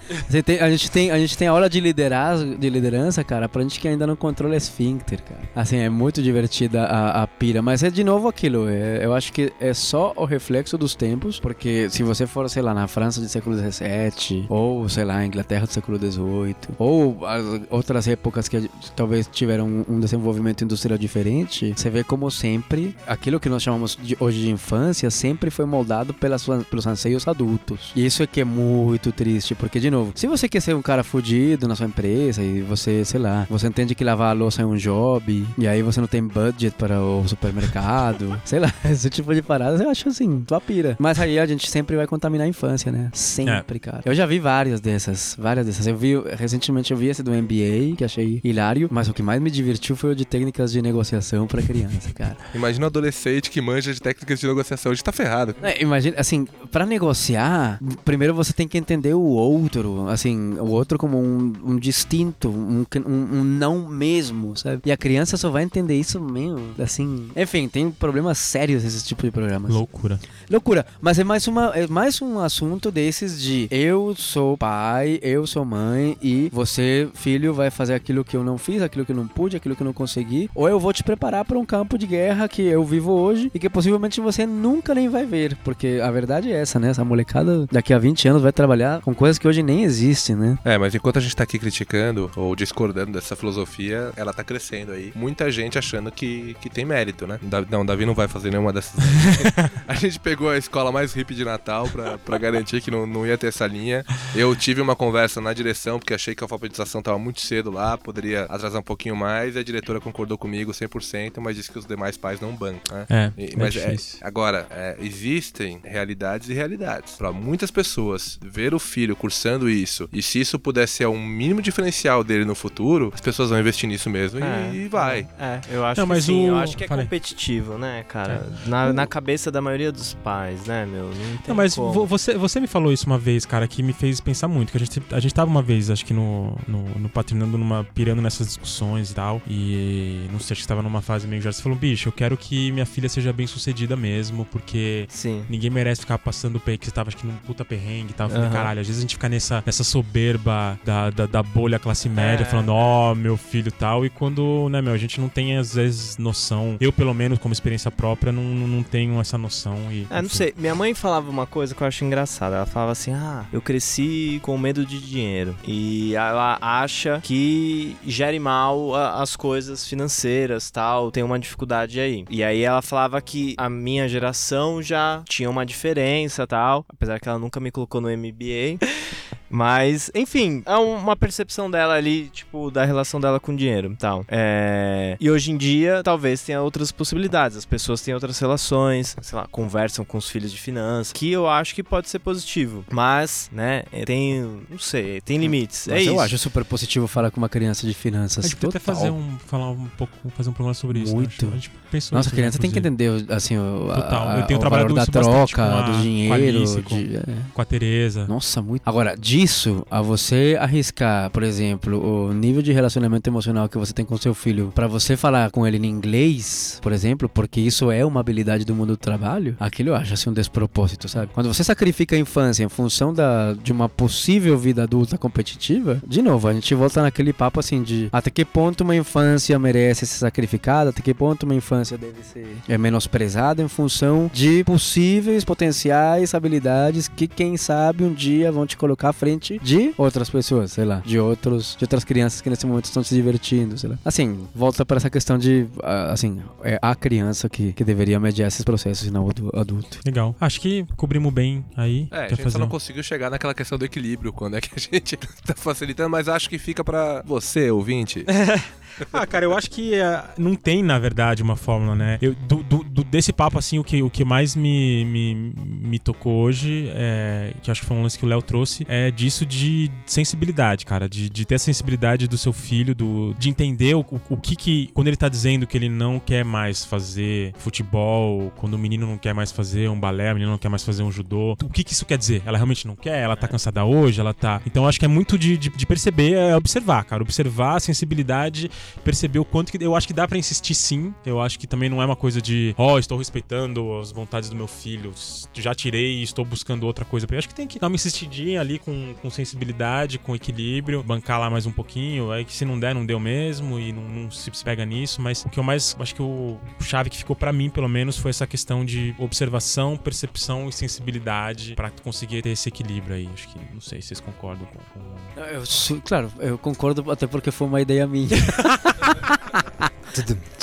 Tem- 0.43 0.59
a, 0.59 0.69
gente 0.69 0.89
tem, 0.89 1.11
a 1.11 1.17
gente 1.19 1.37
tem 1.37 1.47
aula 1.47 1.69
de, 1.69 1.79
liderar, 1.79 2.37
de 2.37 2.69
liderança, 2.69 3.23
cara, 3.23 3.49
pra 3.49 3.61
gente 3.63 3.79
que 3.79 3.87
ainda 3.87 4.07
não 4.07 4.15
controla 4.15 4.55
esfíncter, 4.55 5.21
cara. 5.23 5.41
Assim, 5.55 5.77
é 5.77 5.89
muito 5.89 6.21
divertida 6.21 6.83
a, 6.85 7.23
a 7.23 7.27
pira, 7.27 7.61
mas 7.61 7.83
é 7.83 7.89
de 7.89 8.03
novo 8.03 8.27
aquilo. 8.27 8.67
é- 8.69 9.03
eu 9.05 9.13
acho 9.13 9.33
que 9.33 9.51
é 9.59 9.73
só 9.73 10.13
o 10.23 10.25
reflexo 10.25 10.77
dos 10.77 10.93
tempos, 10.95 11.39
porque 11.39 11.89
se 11.89 12.03
você 12.03 12.27
for, 12.27 12.49
sei 12.49 12.61
lá, 12.61 12.73
na 12.73 12.87
França 12.87 13.19
do 13.19 13.27
século 13.27 13.57
XVII, 13.57 14.45
ou, 14.49 14.87
sei 14.87 15.03
lá, 15.03 15.25
Inglaterra 15.25 15.65
do 15.65 15.71
século 15.71 15.97
XVIII, 15.97 16.55
ou 16.77 17.25
as 17.25 17.43
outras 17.69 18.07
épocas 18.07 18.47
que 18.47 18.69
talvez 18.95 19.27
tiveram 19.27 19.83
um 19.89 19.99
desenvolvimento 19.99 20.63
industrial 20.63 20.97
diferente, 20.97 21.73
você 21.75 21.89
vê 21.89 22.03
como 22.03 22.29
sempre, 22.29 22.95
aquilo 23.07 23.39
que 23.39 23.49
nós 23.49 23.63
chamamos 23.63 23.97
de, 24.01 24.15
hoje 24.19 24.41
de 24.41 24.51
infância, 24.51 25.09
sempre 25.09 25.49
foi 25.49 25.65
moldado 25.65 26.13
pelas, 26.13 26.45
pelos 26.69 26.85
anseios 26.85 27.27
adultos. 27.27 27.91
E 27.95 28.05
isso 28.05 28.21
é 28.21 28.27
que 28.27 28.41
é 28.41 28.45
muito 28.45 29.11
triste, 29.11 29.55
porque, 29.55 29.79
de 29.79 29.89
novo, 29.89 30.11
se 30.13 30.27
você 30.27 30.47
quer 30.47 30.61
ser 30.61 30.75
um 30.75 30.81
cara 30.81 31.03
fudido 31.03 31.67
na 31.67 31.75
sua 31.75 31.87
empresa 31.87 32.43
e 32.43 32.61
você, 32.61 33.03
sei 33.03 33.19
lá, 33.19 33.47
você 33.49 33.67
entende 33.67 33.95
que 33.95 34.03
lavar 34.03 34.29
a 34.29 34.33
louça 34.33 34.61
é 34.61 34.65
um 34.65 34.75
job, 34.75 35.47
e 35.57 35.67
aí 35.67 35.81
você 35.81 35.99
não 35.99 36.07
tem 36.07 36.23
budget 36.23 36.75
para 36.77 37.01
o 37.01 37.27
supermercado, 37.27 38.39
sei 38.45 38.59
lá, 38.59 38.71
esse 38.85 39.09
tipo 39.09 39.33
de 39.33 39.41
parada, 39.41 39.83
eu 39.83 39.89
acho 39.89 40.00
assim, 40.09 40.43
tua 40.45 40.61
pira. 40.61 40.95
Mas 40.99 41.19
aí 41.19 41.39
a 41.39 41.45
gente 41.45 41.69
sempre 41.69 41.95
vai 41.95 42.07
contaminar 42.07 42.45
a 42.45 42.49
infância, 42.49 42.91
né? 42.91 43.09
Sempre, 43.13 43.77
é. 43.77 43.79
cara. 43.79 44.01
Eu 44.05 44.13
já 44.13 44.25
vi 44.25 44.39
várias 44.39 44.79
dessas, 44.79 45.35
várias 45.37 45.65
dessas. 45.65 45.87
Eu 45.87 45.97
vi, 45.97 46.13
recentemente 46.37 46.91
eu 46.91 46.97
vi 46.97 47.07
esse 47.07 47.23
do 47.23 47.31
MBA, 47.31 47.95
que 47.97 48.03
achei 48.03 48.39
hilário, 48.43 48.87
mas 48.91 49.07
o 49.07 49.13
que 49.13 49.23
mais 49.23 49.41
me 49.41 49.51
divertiu 49.51 49.95
foi 49.95 50.11
o 50.11 50.15
de 50.15 50.25
técnicas 50.25 50.71
de 50.71 50.81
negociação 50.81 51.47
para 51.47 51.61
criança, 51.61 52.11
cara. 52.15 52.37
Imagina 52.53 52.85
um 52.85 52.87
adolescente 52.87 53.49
que 53.49 53.61
manja 53.61 53.93
de 53.93 54.01
técnicas 54.01 54.39
de 54.39 54.47
negociação, 54.47 54.91
a 54.91 54.95
gente 54.95 55.03
tá 55.03 55.11
ferrado. 55.11 55.55
É, 55.61 55.81
imagina, 55.81 56.15
assim, 56.19 56.47
para 56.71 56.85
negociar, 56.85 57.79
primeiro 58.03 58.33
você 58.33 58.53
tem 58.53 58.67
que 58.67 58.77
entender 58.77 59.13
o 59.13 59.21
outro, 59.21 60.07
assim, 60.07 60.53
o 60.59 60.67
outro 60.67 60.97
como 60.97 61.17
um, 61.17 61.53
um 61.63 61.77
distinto, 61.77 62.49
um, 62.49 62.85
um, 63.05 63.11
um, 63.11 63.43
não 63.43 63.87
mesmo, 63.87 64.55
sabe? 64.55 64.81
E 64.85 64.91
a 64.91 64.97
criança 64.97 65.37
só 65.37 65.49
vai 65.49 65.63
entender 65.63 65.95
isso 65.95 66.19
mesmo, 66.19 66.61
assim. 66.79 67.29
Enfim, 67.35 67.67
tem 67.67 67.91
problemas 67.91 68.37
sérios 68.37 68.83
esse 68.83 69.03
tipo 69.05 69.23
de 69.23 69.31
programas. 69.31 69.71
Loucura. 69.91 70.19
Loucura. 70.49 70.85
Mas 71.01 71.19
é 71.19 71.23
mais, 71.23 71.47
uma, 71.47 71.71
é 71.75 71.85
mais 71.85 72.21
um 72.21 72.39
assunto 72.39 72.89
desses 72.89 73.41
de 73.41 73.67
eu 73.69 74.15
sou 74.17 74.57
pai, 74.57 75.19
eu 75.21 75.45
sou 75.45 75.65
mãe 75.65 76.17
e 76.21 76.49
você, 76.51 77.09
filho, 77.13 77.53
vai 77.53 77.69
fazer 77.69 77.93
aquilo 77.93 78.23
que 78.23 78.35
eu 78.35 78.43
não 78.43 78.57
fiz, 78.57 78.81
aquilo 78.81 79.05
que 79.05 79.11
eu 79.11 79.15
não 79.15 79.27
pude, 79.27 79.57
aquilo 79.57 79.75
que 79.75 79.81
eu 79.81 79.85
não 79.85 79.93
consegui, 79.93 80.49
ou 80.55 80.67
eu 80.67 80.79
vou 80.79 80.93
te 80.93 81.03
preparar 81.03 81.43
para 81.45 81.59
um 81.59 81.65
campo 81.65 81.97
de 81.97 82.07
guerra 82.07 82.47
que 82.47 82.61
eu 82.61 82.83
vivo 82.85 83.11
hoje 83.11 83.51
e 83.53 83.59
que 83.59 83.69
possivelmente 83.69 84.21
você 84.21 84.45
nunca 84.45 84.95
nem 84.95 85.09
vai 85.09 85.25
ver, 85.25 85.57
porque 85.63 85.99
a 86.01 86.09
verdade 86.09 86.51
é 86.51 86.55
essa, 86.55 86.79
né? 86.79 86.89
Essa 86.89 87.03
molecada 87.03 87.67
daqui 87.71 87.93
a 87.93 87.99
20 87.99 88.27
anos 88.29 88.41
vai 88.41 88.51
trabalhar 88.51 89.01
com 89.01 89.13
coisas 89.13 89.37
que 89.37 89.47
hoje 89.47 89.61
nem 89.61 89.83
existem, 89.83 90.35
né? 90.35 90.57
É, 90.63 90.77
mas 90.77 90.95
enquanto 90.95 91.17
a 91.17 91.21
gente 91.21 91.35
tá 91.35 91.43
aqui 91.43 91.59
criticando 91.59 92.31
ou 92.35 92.55
discordando 92.55 93.11
dessa 93.11 93.35
filosofia, 93.35 94.11
ela 94.15 94.33
tá 94.33 94.43
crescendo 94.43 94.93
aí. 94.93 95.11
Muita 95.15 95.51
gente 95.51 95.77
achando 95.77 96.11
que, 96.11 96.55
que 96.61 96.69
tem 96.69 96.85
mérito, 96.85 97.27
né? 97.27 97.39
Não, 97.69 97.85
Davi 97.85 98.05
não 98.05 98.13
vai 98.13 98.27
fazer 98.27 98.49
nenhuma 98.49 98.71
dessas. 98.71 98.93
a 99.87 99.93
gente 99.93 100.19
pegou 100.19 100.49
a 100.49 100.57
escola 100.57 100.91
mais 100.91 101.13
hippie 101.13 101.35
de 101.35 101.45
Natal 101.45 101.87
pra, 101.89 102.17
pra 102.17 102.37
garantir 102.37 102.81
que 102.81 102.91
não, 102.91 103.05
não 103.05 103.25
ia 103.25 103.37
ter 103.37 103.47
essa 103.47 103.67
linha. 103.67 104.05
Eu 104.35 104.55
tive 104.55 104.81
uma 104.81 104.95
conversa 104.95 105.41
na 105.41 105.53
direção, 105.53 105.99
porque 105.99 106.13
achei 106.13 106.35
que 106.35 106.43
a 106.43 106.45
alfabetização 106.45 107.01
tava 107.01 107.17
muito 107.19 107.41
cedo 107.41 107.71
lá, 107.71 107.97
poderia 107.97 108.43
atrasar 108.43 108.79
um 108.79 108.83
pouquinho 108.83 109.15
mais. 109.15 109.55
E 109.55 109.59
a 109.59 109.63
diretora 109.63 109.99
concordou 109.99 110.37
comigo 110.37 110.71
100%, 110.71 111.39
mas 111.39 111.55
disse 111.55 111.71
que 111.71 111.77
os 111.77 111.85
demais 111.85 112.17
pais 112.17 112.39
não 112.39 112.53
bancam, 112.53 112.97
né? 112.97 113.05
É, 113.09 113.31
e, 113.37 113.55
mas 113.57 113.75
é, 113.75 113.95
agora, 114.21 114.67
é, 114.69 114.97
existem 114.99 115.79
realidades 115.83 116.49
e 116.49 116.53
realidades. 116.53 117.15
Para 117.15 117.31
muitas 117.31 117.71
pessoas, 117.71 118.39
ver 118.41 118.73
o 118.73 118.79
filho 118.79 119.15
cursando 119.15 119.69
isso, 119.69 120.09
e 120.13 120.21
se 120.21 120.39
isso 120.39 120.57
puder 120.59 120.87
ser 120.87 121.07
um 121.07 121.21
mínimo 121.21 121.61
diferencial 121.61 122.23
dele 122.23 122.45
no 122.45 122.55
futuro, 122.55 123.11
as 123.13 123.21
pessoas 123.21 123.49
vão 123.49 123.59
investir 123.59 123.87
nisso 123.89 124.09
mesmo 124.09 124.43
é, 124.43 124.73
e, 124.73 124.87
vai. 124.87 125.27
É, 125.39 125.59
eu 125.69 125.85
acho 125.85 126.01
não, 126.01 126.15
que 126.15 126.21
sim, 126.21 126.45
o... 126.45 126.53
eu 126.53 126.57
acho 126.57 126.77
que 126.77 126.83
é 126.83 126.87
Falei. 126.87 127.05
competitivo, 127.05 127.77
né, 127.77 128.03
cara? 128.07 128.45
É. 128.65 128.69
Na, 128.69 128.93
na 128.93 129.07
cabeça 129.07 129.51
da 129.51 129.61
maioria 129.61 129.70
dos 129.91 130.13
pais, 130.15 130.65
né, 130.65 130.85
meu? 130.85 131.05
Não, 131.05 131.13
tem 131.13 131.39
não 131.47 131.55
mas 131.55 131.75
como. 131.75 132.05
você, 132.05 132.37
você 132.37 132.59
me 132.59 132.67
falou 132.67 132.91
isso 132.91 133.05
uma 133.05 133.17
vez, 133.17 133.45
cara, 133.45 133.67
que 133.67 133.81
me 133.81 133.93
fez 133.93 134.19
pensar 134.19 134.47
muito, 134.47 134.71
que 134.71 134.77
a 134.77 134.79
gente, 134.79 135.01
a 135.11 135.19
gente 135.19 135.33
tava 135.33 135.49
uma 135.49 135.61
vez, 135.61 135.89
acho 135.89 136.05
que 136.05 136.13
no, 136.13 136.57
no, 136.67 136.83
no 136.99 137.09
patrinando 137.09 137.57
numa, 137.57 137.83
pirando 137.83 138.21
nessas 138.21 138.47
discussões 138.47 139.11
e 139.11 139.15
tal, 139.15 139.41
e 139.47 140.27
não 140.31 140.39
sei, 140.39 140.53
acho 140.53 140.61
que 140.61 140.65
estava 140.65 140.81
numa 140.81 141.01
fase 141.01 141.27
meio 141.27 141.41
já, 141.41 141.51
você 141.51 141.61
falou, 141.61 141.77
bicho, 141.77 142.09
eu 142.09 142.13
quero 142.13 142.35
que 142.35 142.71
minha 142.71 142.85
filha 142.85 143.07
seja 143.07 143.31
bem 143.31 143.47
sucedida 143.47 143.95
mesmo, 143.95 144.45
porque 144.45 145.05
Sim. 145.09 145.43
ninguém 145.49 145.69
merece 145.69 146.01
ficar 146.01 146.17
passando 146.17 146.57
o 146.57 146.59
pé 146.59 146.77
que 146.77 146.85
você 146.85 146.91
tava, 146.91 147.09
acho 147.09 147.17
que 147.17 147.25
num 147.25 147.35
puta 147.37 147.63
perrengue 147.63 148.11
e 148.11 148.13
tal. 148.13 148.27
Eu 148.27 148.31
falei, 148.31 148.47
uhum. 148.47 148.53
caralho, 148.53 148.81
às 148.81 148.87
vezes 148.87 148.99
a 148.99 149.01
gente 149.01 149.15
fica 149.15 149.29
nessa, 149.29 149.63
nessa 149.65 149.83
soberba 149.83 150.79
da, 150.83 151.09
da, 151.09 151.25
da 151.25 151.43
bolha 151.43 151.79
classe 151.79 152.09
média, 152.09 152.43
é. 152.43 152.45
falando, 152.45 152.69
ó, 152.69 153.11
oh, 153.11 153.15
meu 153.15 153.37
filho 153.37 153.69
e 153.69 153.71
tal, 153.71 154.05
e 154.05 154.09
quando, 154.09 154.67
né, 154.69 154.81
meu, 154.81 154.93
a 154.93 154.97
gente 154.97 155.19
não 155.19 155.29
tem 155.29 155.57
às 155.57 155.75
vezes 155.75 156.17
noção, 156.17 156.77
eu 156.79 156.91
pelo 156.91 157.13
menos 157.13 157.39
como 157.39 157.53
experiência 157.53 157.89
própria, 157.89 158.31
não, 158.31 158.43
não 158.43 158.83
tenho 158.83 159.19
essa 159.19 159.37
noção. 159.37 159.60
E, 159.69 160.07
é, 160.09 160.21
não 160.21 160.29
sei, 160.29 160.53
minha 160.57 160.75
mãe 160.75 160.93
falava 160.93 161.29
uma 161.29 161.45
coisa 161.45 161.75
que 161.75 161.81
eu 161.81 161.87
acho 161.87 162.03
engraçada, 162.03 162.55
ela 162.55 162.65
falava 162.65 162.91
assim, 162.91 163.13
ah, 163.13 163.45
eu 163.51 163.61
cresci 163.61 164.39
com 164.43 164.57
medo 164.57 164.85
de 164.85 164.99
dinheiro, 164.99 165.55
e 165.65 166.15
ela 166.15 166.57
acha 166.61 167.19
que 167.23 167.95
gere 168.05 168.39
mal 168.39 168.95
as 168.95 169.35
coisas 169.35 169.87
financeiras, 169.87 170.71
tal, 170.71 171.11
tem 171.11 171.23
uma 171.23 171.39
dificuldade 171.39 171.99
aí. 171.99 172.25
E 172.29 172.43
aí 172.43 172.61
ela 172.61 172.81
falava 172.81 173.21
que 173.21 173.55
a 173.57 173.69
minha 173.69 174.07
geração 174.07 174.81
já 174.81 175.23
tinha 175.27 175.49
uma 175.49 175.65
diferença, 175.65 176.47
tal, 176.47 176.85
apesar 176.89 177.19
que 177.19 177.27
ela 177.27 177.39
nunca 177.39 177.59
me 177.59 177.71
colocou 177.71 178.01
no 178.01 178.09
MBA. 178.09 178.79
Mas, 179.53 180.09
enfim, 180.15 180.63
é 180.65 180.75
uma 180.77 181.13
percepção 181.13 181.69
dela 181.69 181.95
ali, 181.95 182.29
tipo, 182.29 182.71
da 182.71 182.85
relação 182.85 183.19
dela 183.19 183.37
com 183.37 183.51
o 183.51 183.55
dinheiro 183.55 183.91
e 183.91 183.95
tal. 183.97 184.25
É... 184.29 185.17
E 185.19 185.29
hoje 185.29 185.51
em 185.51 185.57
dia, 185.57 186.01
talvez 186.01 186.41
tenha 186.41 186.61
outras 186.61 186.89
possibilidades. 186.89 187.57
As 187.57 187.65
pessoas 187.65 188.01
têm 188.01 188.13
outras 188.13 188.39
relações, 188.39 189.13
sei 189.21 189.37
lá, 189.37 189.45
conversam 189.51 190.05
com 190.05 190.17
os 190.17 190.29
filhos 190.29 190.51
de 190.51 190.57
finanças, 190.57 191.13
que 191.13 191.31
eu 191.31 191.47
acho 191.47 191.75
que 191.75 191.83
pode 191.83 192.09
ser 192.09 192.19
positivo. 192.19 192.85
Mas, 192.89 193.49
né, 193.51 193.83
tem, 194.05 194.61
não 194.69 194.79
sei, 194.79 195.21
tem 195.21 195.37
limites. 195.37 195.87
É 195.87 195.91
Mas 195.91 196.01
é 196.01 196.09
eu 196.09 196.13
isso. 196.13 196.21
acho 196.21 196.37
super 196.37 196.65
positivo 196.65 197.07
falar 197.07 197.29
com 197.29 197.37
uma 197.37 197.49
criança 197.49 197.85
de 197.85 197.93
finanças. 197.93 198.45
A 198.45 198.47
gente 198.47 198.57
pode 198.57 198.77
até 198.77 198.79
fazer 198.79 199.09
um, 199.09 199.37
falar 199.45 199.69
um 199.69 199.87
pouco, 199.97 200.13
fazer 200.31 200.49
um 200.49 200.53
programa 200.53 200.73
sobre 200.73 200.99
isso. 200.99 201.11
Né? 201.11 201.17
Muito. 201.17 201.45
Né? 201.45 201.51
A 201.51 201.55
gente 201.55 201.71
pensou 201.91 202.15
Nossa, 202.15 202.29
a 202.29 202.31
criança 202.31 202.57
tem 202.57 202.71
que 202.71 202.79
entender, 202.79 203.11
assim, 203.29 203.57
o, 203.57 203.87
Total. 203.93 204.29
A, 204.29 204.39
eu 204.39 204.47
tenho 204.47 204.59
o 204.59 204.69
valor 204.69 204.93
da 204.93 205.05
troca, 205.05 205.63
a, 205.63 205.81
do 205.81 206.01
dinheiro. 206.01 206.29
Com 206.29 206.33
a, 206.33 206.47
Alice, 206.47 206.81
com, 206.81 206.97
de, 206.97 207.17
é. 207.17 207.23
com 207.53 207.61
a 207.61 207.65
Tereza. 207.65 208.27
Nossa, 208.27 208.61
muito. 208.61 208.81
Agora, 208.85 209.15
disso 209.17 209.85
a 209.89 210.01
você 210.01 210.57
arriscar, 210.59 211.29
por 211.29 211.43
exemplo, 211.43 212.27
o 212.29 212.33
nível 212.33 212.61
de 212.61 212.71
relacionamento 212.71 213.29
emocional 213.29 213.67
que 213.67 213.77
você 213.77 213.93
tem 213.93 214.05
com 214.05 214.17
seu 214.17 214.33
filho, 214.33 214.71
para 214.73 214.87
você 214.87 215.17
falar 215.17 215.51
com 215.51 215.65
ele 215.65 215.77
em 215.77 215.85
inglês, 215.89 216.79
por 216.81 216.91
exemplo, 216.91 217.27
porque 217.27 217.59
isso 217.59 217.91
é 217.91 218.05
uma 218.05 218.19
habilidade 218.19 218.65
do 218.65 218.75
mundo 218.75 218.91
do 218.91 218.97
trabalho, 218.97 219.40
aquilo 219.59 219.89
eu 219.89 219.95
acho 219.95 220.13
assim 220.13 220.29
um 220.29 220.33
despropósito, 220.33 221.07
sabe? 221.07 221.31
Quando 221.33 221.53
você 221.53 221.63
sacrifica 221.63 222.15
a 222.15 222.19
infância 222.19 222.63
em 222.63 222.69
função 222.69 223.13
da, 223.13 223.53
de 223.53 223.71
uma 223.71 223.89
possível 223.89 224.57
vida 224.57 224.83
adulta 224.83 225.17
competitiva, 225.17 226.01
de 226.05 226.21
novo, 226.21 226.47
a 226.47 226.53
gente 226.53 226.73
volta 226.75 227.01
naquele 227.01 227.33
papo 227.33 227.59
assim 227.59 227.83
de 227.83 228.09
até 228.11 228.29
que 228.29 228.45
ponto 228.45 228.81
uma 228.81 228.95
infância 228.95 229.57
merece 229.57 230.05
ser 230.05 230.19
sacrificada, 230.19 230.89
até 230.89 231.01
que 231.01 231.13
ponto 231.13 231.43
uma 231.43 231.55
infância 231.55 231.97
deve 231.97 232.23
ser 232.23 232.47
é 232.67 232.77
menosprezada 232.77 233.61
em 233.61 233.67
função 233.67 234.29
de 234.33 234.63
possíveis 234.63 235.43
potenciais 235.43 236.33
habilidades 236.33 237.07
que 237.07 237.27
quem 237.27 237.57
sabe 237.57 238.03
um 238.03 238.13
dia 238.13 238.51
vão 238.51 238.65
te 238.65 238.77
colocar 238.77 239.09
à 239.09 239.13
frente 239.13 239.59
de 239.63 239.93
outras 239.97 240.29
pessoas, 240.29 240.71
sei 240.73 240.85
lá, 240.85 241.01
de 241.05 241.19
outros, 241.19 241.75
de 241.77 241.83
outras 241.83 242.03
crianças 242.03 242.41
que 242.41 242.49
nesse 242.49 242.65
momento 242.65 242.85
estão 242.85 243.03
se 243.03 243.13
divertindo, 243.13 243.77
sei 243.77 243.89
lá. 243.89 243.97
Assim, 244.03 244.39
volta 244.53 244.85
para 244.85 244.97
essa 244.97 245.09
questão 245.09 245.37
de, 245.37 245.67
ah, 245.83 246.11
assim, 246.11 246.39
é 246.63 246.79
a 246.81 246.95
criança 246.95 247.49
que, 247.49 247.73
que 247.73 247.83
deveria 247.83 248.19
mediar 248.19 248.47
esses 248.47 248.63
processos 248.63 249.07
e 249.07 249.11
não 249.11 249.23
adulto. 249.53 249.99
Legal. 250.05 250.35
Acho 250.39 250.59
que 250.59 250.85
cobrimos 250.95 251.33
bem 251.33 251.65
aí. 251.75 252.07
É, 252.11 252.25
a 252.25 252.27
gente 252.29 252.43
fazer... 252.43 252.51
só 252.51 252.59
não 252.59 252.67
conseguiu 252.67 253.03
chegar 253.03 253.29
naquela 253.29 253.53
questão 253.53 253.77
do 253.77 253.85
equilíbrio, 253.85 254.33
quando 254.33 254.57
é 254.57 254.61
que 254.61 254.69
a 254.75 254.79
gente 254.79 255.17
tá 255.17 255.55
facilitando, 255.55 256.09
mas 256.09 256.27
acho 256.27 256.49
que 256.49 256.57
fica 256.57 256.83
para 256.83 257.21
você, 257.25 257.71
ouvinte. 257.71 258.25
ah, 259.13 259.25
cara, 259.25 259.45
eu 259.45 259.55
acho 259.55 259.69
que 259.69 259.93
uh, 259.93 260.23
não 260.37 260.55
tem, 260.55 260.83
na 260.83 260.97
verdade, 260.99 261.41
uma 261.43 261.55
fórmula, 261.55 261.95
né? 261.95 262.17
Eu, 262.21 262.33
do, 262.33 262.63
do, 262.63 262.83
do, 262.83 263.03
desse 263.03 263.31
papo, 263.33 263.57
assim, 263.57 263.79
o 263.79 263.83
que, 263.83 264.01
o 264.01 264.09
que 264.09 264.23
mais 264.23 264.55
me, 264.55 265.05
me, 265.05 265.53
me 265.55 265.99
tocou 265.99 266.43
hoje, 266.43 266.91
é, 266.93 267.53
que 267.61 267.71
acho 267.71 267.81
que 267.81 267.87
foi 267.87 267.97
um 267.97 268.03
lance 268.03 268.17
que 268.17 268.25
o 268.25 268.27
Léo 268.27 268.41
trouxe, 268.41 268.85
é 268.87 269.11
disso 269.11 269.45
de 269.45 269.89
sensibilidade, 270.05 270.85
cara. 270.85 271.07
De, 271.07 271.29
de 271.29 271.45
ter 271.45 271.55
a 271.55 271.59
sensibilidade 271.59 272.27
do 272.27 272.37
seu 272.37 272.53
filho, 272.53 272.93
do, 272.93 273.33
de 273.37 273.49
entender 273.49 273.95
o, 273.95 274.01
o, 274.01 274.21
o 274.29 274.37
que 274.37 274.55
que. 274.55 274.89
Quando 274.93 275.07
ele 275.07 275.17
tá 275.17 275.29
dizendo 275.29 275.65
que 275.67 275.77
ele 275.77 275.89
não 275.89 276.19
quer 276.19 276.43
mais 276.43 276.85
fazer 276.85 277.53
futebol, 277.57 278.51
quando 278.57 278.73
o 278.73 278.77
menino 278.77 279.07
não 279.07 279.17
quer 279.17 279.33
mais 279.33 279.51
fazer 279.51 279.89
um 279.89 279.99
balé, 279.99 280.29
a 280.29 280.33
menina 280.33 280.51
não 280.51 280.57
quer 280.57 280.69
mais 280.69 280.83
fazer 280.83 281.03
um 281.03 281.11
judô, 281.11 281.53
o 281.63 281.69
que 281.69 281.83
que 281.83 281.93
isso 281.93 282.05
quer 282.05 282.17
dizer? 282.17 282.41
Ela 282.45 282.57
realmente 282.57 282.87
não 282.87 282.95
quer? 282.95 283.19
Ela 283.19 283.35
tá 283.35 283.47
cansada 283.47 283.83
hoje? 283.85 284.19
Ela 284.19 284.33
tá. 284.33 284.61
Então 284.65 284.87
acho 284.87 284.99
que 284.99 285.05
é 285.05 285.07
muito 285.07 285.37
de, 285.37 285.57
de, 285.57 285.69
de 285.69 285.85
perceber, 285.85 286.33
é 286.33 286.55
observar, 286.55 287.03
cara. 287.05 287.21
Observar 287.23 287.77
a 287.77 287.79
sensibilidade 287.79 288.69
perceber 289.03 289.39
o 289.39 289.45
quanto 289.45 289.71
que. 289.71 289.83
Eu 289.83 289.95
acho 289.95 290.05
que 290.05 290.13
dá 290.13 290.27
para 290.27 290.37
insistir 290.37 290.75
sim. 290.75 291.13
Eu 291.25 291.41
acho 291.41 291.57
que 291.57 291.65
também 291.65 291.89
não 291.89 292.01
é 292.01 292.05
uma 292.05 292.15
coisa 292.15 292.41
de, 292.41 292.75
ó, 292.77 292.91
ó, 292.91 292.99
estou 292.99 293.17
respeitando 293.17 293.97
as 293.97 294.11
vontades 294.11 294.49
do 294.49 294.55
meu 294.55 294.67
filho, 294.67 295.13
já 295.53 295.73
tirei 295.73 296.19
e 296.19 296.23
estou 296.23 296.43
buscando 296.43 296.85
outra 296.85 297.05
coisa 297.05 297.25
pra 297.25 297.35
ele. 297.35 297.39
Acho 297.39 297.49
que 297.49 297.55
tem 297.55 297.67
que 297.67 297.79
dar 297.79 297.87
uma 297.87 297.95
insistidinha 297.95 298.59
ali 298.59 298.79
com, 298.79 299.13
com 299.21 299.29
sensibilidade, 299.29 300.19
com 300.19 300.35
equilíbrio, 300.35 301.01
bancar 301.03 301.39
lá 301.39 301.49
mais 301.49 301.65
um 301.65 301.71
pouquinho, 301.71 302.31
aí 302.31 302.45
que 302.45 302.53
se 302.53 302.65
não 302.65 302.79
der, 302.79 302.93
não 302.93 303.05
deu 303.05 303.19
mesmo 303.19 303.79
e 303.79 303.91
não, 303.91 304.03
não 304.03 304.31
se 304.31 304.51
pega 304.63 304.85
nisso, 304.85 305.21
mas 305.21 305.43
o 305.45 305.49
que 305.49 305.59
eu 305.59 305.63
mais, 305.63 305.95
acho 305.99 306.15
que 306.15 306.21
o, 306.21 306.59
o 306.79 306.83
chave 306.83 307.09
que 307.09 307.17
ficou 307.17 307.35
para 307.35 307.53
mim, 307.53 307.69
pelo 307.69 307.87
menos, 307.87 308.17
foi 308.17 308.29
essa 308.29 308.45
questão 308.45 308.83
de 308.83 309.15
observação, 309.17 309.97
percepção 309.97 310.67
e 310.67 310.73
sensibilidade 310.73 311.75
para 311.75 311.89
conseguir 311.89 312.41
ter 312.41 312.49
esse 312.49 312.69
equilíbrio 312.69 313.15
aí. 313.15 313.29
Acho 313.33 313.47
que, 313.47 313.59
não 313.73 313.81
sei 313.81 314.01
se 314.01 314.09
vocês 314.09 314.19
concordam 314.19 314.67
com... 314.67 314.79
com... 314.99 315.41
Eu, 315.41 315.63
claro, 316.03 316.31
eu 316.39 316.57
concordo 316.57 317.09
até 317.11 317.25
porque 317.27 317.51
foi 317.51 317.67
uma 317.67 317.81
ideia 317.81 318.05
minha. 318.05 318.29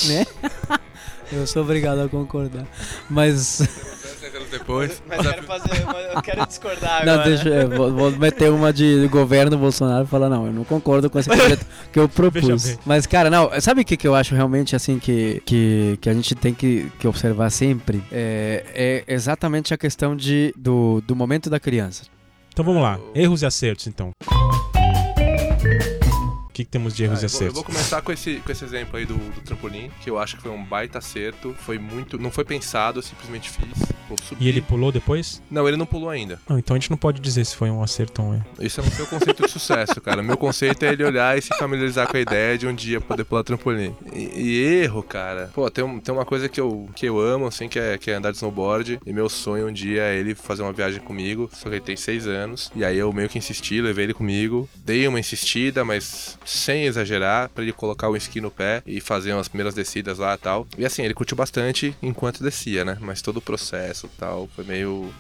né? 0.09 0.27
Eu 1.33 1.47
sou 1.47 1.63
obrigado 1.63 2.01
a 2.01 2.09
concordar. 2.09 2.67
Mas. 3.09 3.61
Depois. 4.51 5.03
Mas 5.07 5.25
eu 5.25 5.31
quero, 5.31 5.47
fazer, 5.47 5.71
eu 6.15 6.23
quero 6.23 6.47
discordar 6.47 7.05
não, 7.05 7.15
agora. 7.15 7.29
Deixa, 7.29 7.49
eu 7.49 7.69
vou, 7.69 7.93
vou, 7.93 8.11
meter 8.13 8.51
uma 8.51 8.73
de 8.73 9.07
governo 9.09 9.59
Bolsonaro 9.59 10.05
e 10.05 10.07
falar, 10.07 10.31
não, 10.31 10.47
eu 10.47 10.53
não 10.53 10.65
concordo 10.65 11.11
com 11.11 11.19
esse 11.19 11.29
projeto 11.37 11.67
que 11.93 11.99
eu 11.99 12.09
propus. 12.09 12.79
Mas, 12.87 13.07
cara, 13.07 13.29
não, 13.29 13.51
sabe 13.61 13.83
o 13.83 13.85
que, 13.85 13.97
que 13.97 14.09
eu 14.09 14.15
acho 14.15 14.35
realmente 14.35 14.75
assim 14.75 14.99
que, 14.99 15.43
que, 15.45 15.99
que 16.01 16.09
a 16.09 16.15
gente 16.15 16.35
tem 16.35 16.55
que, 16.55 16.91
que 16.99 17.07
observar 17.07 17.51
sempre? 17.51 18.03
É, 18.11 19.05
é 19.07 19.15
exatamente 19.15 19.75
a 19.75 19.77
questão 19.77 20.17
de, 20.17 20.55
do, 20.57 21.03
do 21.07 21.15
momento 21.15 21.51
da 21.51 21.61
criança. 21.61 22.05
Então 22.51 22.65
vamos 22.65 22.83
lá, 22.83 22.99
erros 23.15 23.43
e 23.43 23.47
acertos 23.47 23.87
então 23.87 24.13
que, 26.59 26.65
que 26.65 26.71
temos 26.71 26.95
de 26.95 27.05
erros 27.05 27.21
ah, 27.21 27.23
e 27.23 27.27
acertos? 27.27 27.47
Eu 27.47 27.53
vou, 27.53 27.65
começar 27.65 28.03
com 28.03 28.11
esse, 28.11 28.37
com 28.37 28.51
esse 28.51 28.65
exemplo 28.65 28.97
aí 28.97 29.07
do, 29.07 29.17
do, 29.17 29.41
trampolim, 29.43 29.91
que 30.03 30.11
eu 30.11 30.19
acho 30.19 30.37
que 30.37 30.43
foi 30.43 30.51
um 30.51 30.65
baita 30.65 30.99
acerto. 30.99 31.55
Foi 31.59 31.79
muito. 31.79 32.19
Não 32.19 32.31
foi 32.31 32.45
pensado, 32.45 32.99
eu 32.99 33.03
simplesmente 33.03 33.51
fiz. 33.51 33.69
E 34.41 34.49
ele 34.49 34.61
pulou 34.61 34.91
depois? 34.91 35.43
Não, 35.51 35.69
ele 35.69 35.77
não 35.77 35.87
pulou 35.87 36.09
ainda. 36.09 36.41
Ah, 36.49 36.59
então 36.59 36.75
a 36.75 36.79
gente 36.79 36.91
não 36.91 36.97
pode 36.97 37.21
dizer 37.21 37.45
se 37.45 37.55
foi 37.55 37.71
um 37.71 37.83
acerto 37.83 38.23
ou 38.23 38.29
um 38.29 38.35
erro. 38.35 38.47
Isso 38.59 38.81
é 38.81 38.85
o 38.85 38.91
seu 38.91 39.07
conceito 39.07 39.45
de 39.45 39.51
sucesso, 39.51 40.01
cara. 40.01 40.23
Meu 40.23 40.37
conceito 40.37 40.83
é 40.85 40.93
ele 40.93 41.05
olhar 41.05 41.37
e 41.37 41.43
se 41.43 41.51
familiarizar 41.59 42.09
com 42.09 42.17
a 42.17 42.21
ideia 42.21 42.57
de 42.57 42.67
um 42.67 42.75
dia 42.75 43.01
poder 43.01 43.25
pular 43.25 43.45
trampolim. 43.45 43.95
E, 44.13 44.41
e 44.41 44.65
erro, 44.83 45.03
cara. 45.03 45.51
Pô, 45.55 45.71
tem, 45.71 45.85
um, 45.85 46.01
tem 46.01 46.15
uma 46.15 46.25
coisa 46.25 46.49
que 46.49 46.61
eu, 46.61 46.89
que 46.95 47.07
eu 47.07 47.21
amo, 47.21 47.47
assim, 47.47 47.69
que 47.69 47.79
é, 47.79 47.99
que 47.99 48.11
é 48.11 48.15
andar 48.15 48.31
de 48.31 48.37
snowboard. 48.39 48.99
E 49.05 49.13
meu 49.13 49.29
sonho 49.29 49.69
um 49.69 49.73
dia 49.73 50.03
é 50.03 50.17
ele 50.17 50.35
fazer 50.35 50.63
uma 50.63 50.73
viagem 50.73 51.01
comigo. 51.01 51.51
Só 51.53 51.69
que 51.69 51.77
ele 51.77 51.85
tem 51.85 51.97
seis 51.97 52.27
anos. 52.27 52.73
E 52.75 52.85
aí 52.85 52.99
eu 52.99 53.13
meio 53.13 53.29
que 53.29 53.39
insisti, 53.39 53.81
levei 53.81 54.07
ele 54.07 54.15
comigo. 54.15 54.69
Dei 54.77 55.07
uma 55.07 55.21
insistida, 55.21 55.85
mas 55.85 56.39
sem 56.49 56.85
exagerar, 56.85 57.51
para 57.51 57.63
ele 57.63 57.73
colocar 57.73 58.09
o 58.09 58.17
esqui 58.17 58.41
no 58.41 58.51
pé 58.51 58.83
e 58.87 59.01
fazer 59.01 59.35
umas 59.35 59.49
primeiras 59.49 59.75
descidas 59.75 60.19
lá 60.19 60.35
e 60.35 60.39
tal. 60.39 60.67
E 60.79 60.87
assim, 60.87 61.03
ele 61.03 61.13
curtiu 61.13 61.37
bastante 61.37 61.95
enquanto 62.01 62.43
descia, 62.43 62.85
né? 62.85 62.97
Mas 63.01 63.21
todo 63.21 63.37
o 63.37 63.43
processo 63.43 64.09
tal 64.17 64.49
foi 64.57 64.65
meio, 64.65 65.13